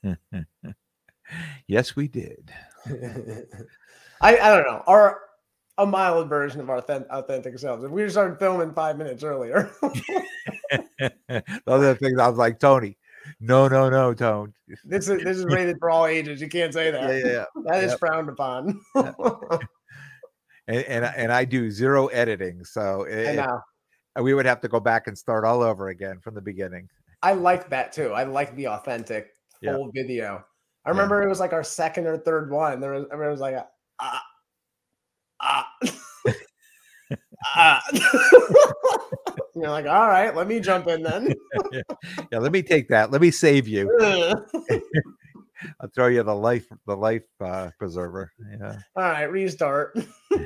yes 1.66 1.94
we 1.94 2.08
did 2.08 2.50
I, 4.22 4.38
I 4.38 4.54
don't 4.54 4.64
know. 4.64 4.82
Our 4.86 5.20
a 5.78 5.86
mild 5.86 6.28
version 6.28 6.60
of 6.60 6.68
our 6.70 6.78
authentic, 6.78 7.10
authentic 7.10 7.58
selves. 7.58 7.82
If 7.82 7.90
we 7.90 8.08
started 8.10 8.38
filming 8.38 8.72
five 8.72 8.96
minutes 8.98 9.24
earlier, 9.24 9.70
the 9.82 11.62
other 11.66 11.94
things 11.94 12.18
i 12.18 12.28
was 12.28 12.38
like 12.38 12.58
tony 12.58 12.96
no 13.40 13.68
no 13.68 13.88
no 13.88 14.12
tone 14.14 14.52
this 14.84 15.08
is 15.08 15.22
this 15.22 15.36
is 15.38 15.44
rated 15.46 15.76
for 15.78 15.90
all 15.90 16.06
ages. 16.06 16.40
You 16.40 16.48
can't 16.48 16.72
say 16.72 16.90
that. 16.90 17.08
yeah 17.08 17.24
yeah, 17.24 17.32
yeah. 17.32 17.44
That 17.66 17.84
is 17.84 17.90
Yep. 17.92 17.98
frowned 17.98 18.28
upon. 18.28 18.80
And, 20.68 20.84
and 20.84 21.04
I- 21.04 21.14
and 21.16 21.32
i 21.32 21.44
do 21.44 21.70
zero 21.70 22.06
editing 22.08 22.64
so 22.64 23.04
I 23.06 23.10
it, 24.16 24.22
we 24.22 24.34
would 24.34 24.46
have 24.46 24.60
to 24.60 24.68
go 24.68 24.78
back 24.80 25.06
and 25.08 25.16
start 25.18 25.44
all 25.44 25.62
over 25.62 25.88
again 25.88 26.20
from 26.20 26.34
the 26.34 26.40
beginning 26.42 26.88
I 27.24 27.34
like 27.34 27.70
that 27.70 27.92
too. 27.92 28.12
I 28.12 28.24
like 28.24 28.54
the 28.56 28.66
authentic 28.68 29.30
Yeah. 29.60 29.74
full 29.76 29.90
video. 29.94 30.44
I 30.84 30.88
Yeah. 30.88 30.90
remember 30.90 31.22
it 31.22 31.28
was 31.28 31.38
like 31.38 31.52
our 31.52 31.62
second 31.62 32.06
or 32.08 32.18
third 32.18 32.50
one. 32.50 32.80
There 32.80 32.92
was, 32.92 33.06
there 33.10 33.30
was 33.30 33.38
like 33.40 33.54
ah 34.02 34.22
ah 35.40 35.68
ah. 37.56 37.82
You're 39.54 39.68
like, 39.70 39.86
all 39.86 40.08
right, 40.08 40.34
let 40.34 40.48
me 40.48 40.60
jump 40.60 40.88
in 40.88 41.02
then. 41.02 41.32
yeah 42.32 42.38
let 42.38 42.52
me 42.52 42.62
take 42.62 42.88
that 42.88 43.10
let 43.10 43.20
me 43.20 43.30
save 43.30 43.68
you 43.68 43.90
i'll 45.80 45.88
throw 45.94 46.06
you 46.08 46.22
the 46.22 46.34
life 46.34 46.66
the 46.86 46.96
life 46.96 47.22
uh, 47.40 47.70
preserver 47.78 48.32
yeah 48.58 48.78
all 48.96 49.02
right, 49.02 49.24
restart. 49.24 49.96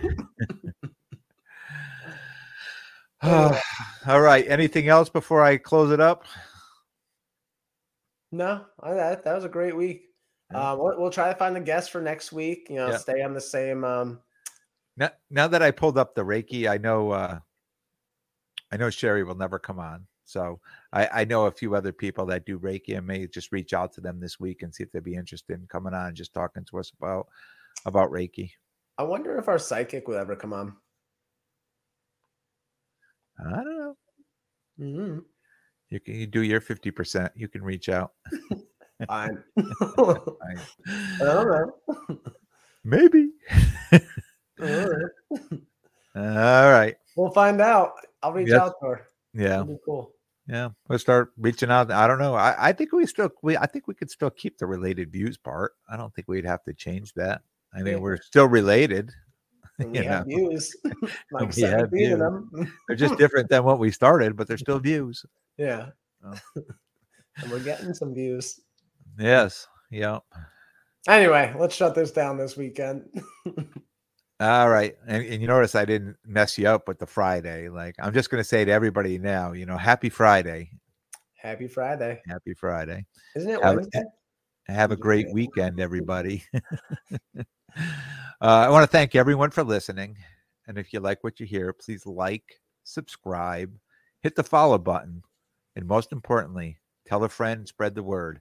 all 3.22 4.20
right 4.20 4.44
anything 4.48 4.88
else 4.88 5.08
before 5.08 5.42
i 5.42 5.56
close 5.56 5.90
it 5.90 6.00
up 6.00 6.24
No, 8.32 8.66
I, 8.80 8.94
that 8.94 9.24
that 9.24 9.34
was 9.34 9.44
a 9.44 9.48
great 9.48 9.74
week. 9.76 10.02
Yeah. 10.52 10.72
Um, 10.72 10.78
we'll, 10.78 11.00
we'll 11.00 11.10
try 11.10 11.32
to 11.32 11.38
find 11.38 11.56
the 11.56 11.60
guest 11.60 11.90
for 11.90 12.00
next 12.00 12.32
week. 12.32 12.68
You 12.70 12.76
know, 12.76 12.88
Yeah. 12.88 12.96
stay 12.98 13.22
on 13.22 13.34
the 13.34 13.40
same. 13.40 13.84
Um, 13.84 14.20
now, 14.98 15.10
now 15.28 15.46
that 15.46 15.60
i 15.60 15.70
pulled 15.70 15.98
up 15.98 16.14
the 16.14 16.22
reiki 16.24 16.70
i 16.70 16.78
know 16.78 17.10
uh 17.10 17.38
i 18.72 18.76
know 18.78 18.88
sherry 18.88 19.24
will 19.24 19.34
never 19.34 19.58
come 19.58 19.78
on 19.78 20.06
so 20.24 20.58
I, 20.92 21.06
I 21.20 21.24
know 21.26 21.44
a 21.46 21.52
few 21.52 21.74
other 21.74 21.92
people 21.92 22.24
that 22.26 22.46
do 22.46 22.58
reiki 22.58 22.96
and 22.96 23.06
may 23.06 23.26
just 23.26 23.52
reach 23.52 23.74
out 23.74 23.92
to 23.92 24.00
them 24.00 24.18
this 24.18 24.40
week 24.40 24.62
and 24.62 24.74
see 24.74 24.82
if 24.84 24.90
they'd 24.90 25.04
be 25.04 25.14
interested 25.14 25.60
in 25.60 25.66
coming 25.66 25.92
on 25.92 26.06
and 26.06 26.16
just 26.16 26.32
talking 26.32 26.64
to 26.64 26.78
us 26.78 26.90
about 26.98 27.26
about 27.84 28.10
reiki 28.10 28.50
I 28.96 29.02
wonder 29.02 29.36
if 29.38 29.48
our 29.48 29.58
psychic 29.58 30.08
would 30.08 30.16
ever 30.16 30.34
come 30.34 30.54
on. 30.54 30.74
i 33.38 33.50
don't 33.62 33.78
know 33.78 33.96
Mhm. 34.80 35.24
you 35.90 36.00
can 36.00 36.14
you 36.14 36.26
do 36.26 36.40
your 36.42 36.60
50% 36.62 37.30
you 37.36 37.48
can 37.48 37.62
reach 37.62 37.88
out. 37.90 38.12
I- 39.08 39.28
I 39.28 39.30
don't 41.18 41.48
know. 41.48 42.18
maybe 42.84 43.30
All 46.14 46.70
right. 46.70 46.94
We'll 47.16 47.30
find 47.30 47.62
out. 47.62 47.92
I'll 48.22 48.34
reach 48.34 48.48
Yes. 48.48 48.60
out 48.60 48.74
to 48.82 48.88
her. 48.88 49.06
yeah 49.32 49.64
cool. 49.86 50.12
Yeah, 50.46 50.68
we'll 50.88 50.98
start 50.98 51.32
reaching 51.38 51.70
out. 51.70 51.90
I 51.90 52.06
don't 52.06 52.18
know. 52.18 52.34
I, 52.34 52.68
I 52.68 52.72
think 52.72 52.92
we 52.92 53.06
still 53.06 53.30
we 53.42 53.56
I 53.56 53.64
think 53.66 53.88
we 53.88 53.94
could 53.94 54.10
still 54.10 54.28
keep 54.30 54.58
the 54.58 54.66
related 54.66 55.10
views 55.10 55.38
part. 55.38 55.72
I 55.90 55.96
don't 55.96 56.14
think 56.14 56.28
we'd 56.28 56.44
have 56.44 56.62
to 56.64 56.74
change 56.74 57.14
that. 57.14 57.40
I 57.74 57.78
mean, 57.82 57.94
Yeah. 57.94 58.00
we're 58.00 58.20
still 58.20 58.46
related. 58.48 59.10
And 59.78 59.92
we 59.92 59.98
You 59.98 60.04
have 60.08 60.26
know. 60.26 60.36
views. 60.36 60.74
like 61.32 61.54
We 61.56 61.62
have 61.62 61.90
views. 61.90 62.18
They're 62.88 62.96
just 62.96 63.18
different 63.18 63.48
than 63.50 63.62
what 63.64 63.78
we 63.78 63.90
started, 63.90 64.34
but 64.36 64.46
they're 64.48 64.56
still 64.56 64.78
views. 64.78 65.22
Yeah. 65.58 65.90
Oh. 66.24 66.34
and 67.36 67.50
we're 67.50 67.60
getting 67.60 67.92
some 67.92 68.14
views. 68.14 68.58
Yes. 69.18 69.66
Yep. 69.90 70.22
Anyway, 71.08 71.54
let's 71.58 71.74
shut 71.74 71.94
this 71.94 72.10
down 72.10 72.36
this 72.36 72.56
weekend. 72.56 73.08
All 74.40 74.68
right. 74.68 74.96
And, 75.06 75.24
and 75.24 75.40
you 75.40 75.48
notice 75.48 75.74
I 75.74 75.84
didn't 75.84 76.16
mess 76.26 76.58
you 76.58 76.68
up 76.68 76.88
with 76.88 76.98
the 76.98 77.06
Friday. 77.06 77.68
Like 77.68 77.94
I'm 77.98 78.12
just 78.12 78.30
gonna 78.30 78.44
say 78.44 78.64
to 78.64 78.72
everybody 78.72 79.18
now, 79.18 79.52
you 79.52 79.66
know, 79.66 79.76
happy 79.78 80.10
Friday. 80.10 80.70
Happy 81.34 81.68
Friday. 81.68 82.20
Happy 82.26 82.54
Friday. 82.54 83.06
Isn't 83.34 83.50
it 83.50 83.62
Have- 83.62 83.76
Wednesday? 83.76 84.02
Have 84.68 84.90
a 84.90 84.96
great 84.96 85.32
weekend, 85.32 85.78
everybody. 85.78 86.42
uh, 87.36 87.42
I 88.40 88.68
want 88.68 88.82
to 88.82 88.90
thank 88.90 89.14
everyone 89.14 89.50
for 89.52 89.62
listening. 89.62 90.16
And 90.66 90.76
if 90.76 90.92
you 90.92 90.98
like 90.98 91.22
what 91.22 91.38
you 91.38 91.46
hear, 91.46 91.72
please 91.72 92.04
like, 92.04 92.42
subscribe, 92.82 93.72
hit 94.22 94.34
the 94.34 94.42
follow 94.42 94.78
button, 94.78 95.22
and 95.76 95.86
most 95.86 96.10
importantly, 96.10 96.78
tell 97.06 97.22
a 97.22 97.28
friend, 97.28 97.68
spread 97.68 97.94
the 97.94 98.02
word. 98.02 98.40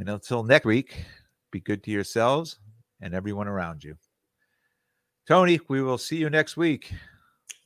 And 0.00 0.08
until 0.08 0.42
next 0.42 0.64
week, 0.64 1.04
be 1.52 1.60
good 1.60 1.84
to 1.84 1.90
yourselves 1.90 2.58
and 3.02 3.12
everyone 3.12 3.46
around 3.46 3.84
you. 3.84 3.96
Tony, 5.28 5.60
we 5.68 5.82
will 5.82 5.98
see 5.98 6.16
you 6.16 6.30
next 6.30 6.56
week. 6.56 6.90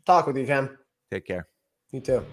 Talk 0.04 0.26
with 0.26 0.36
you, 0.36 0.44
Ken. 0.44 0.76
Take 1.12 1.28
care. 1.28 1.46
You 1.92 2.00
too. 2.00 2.26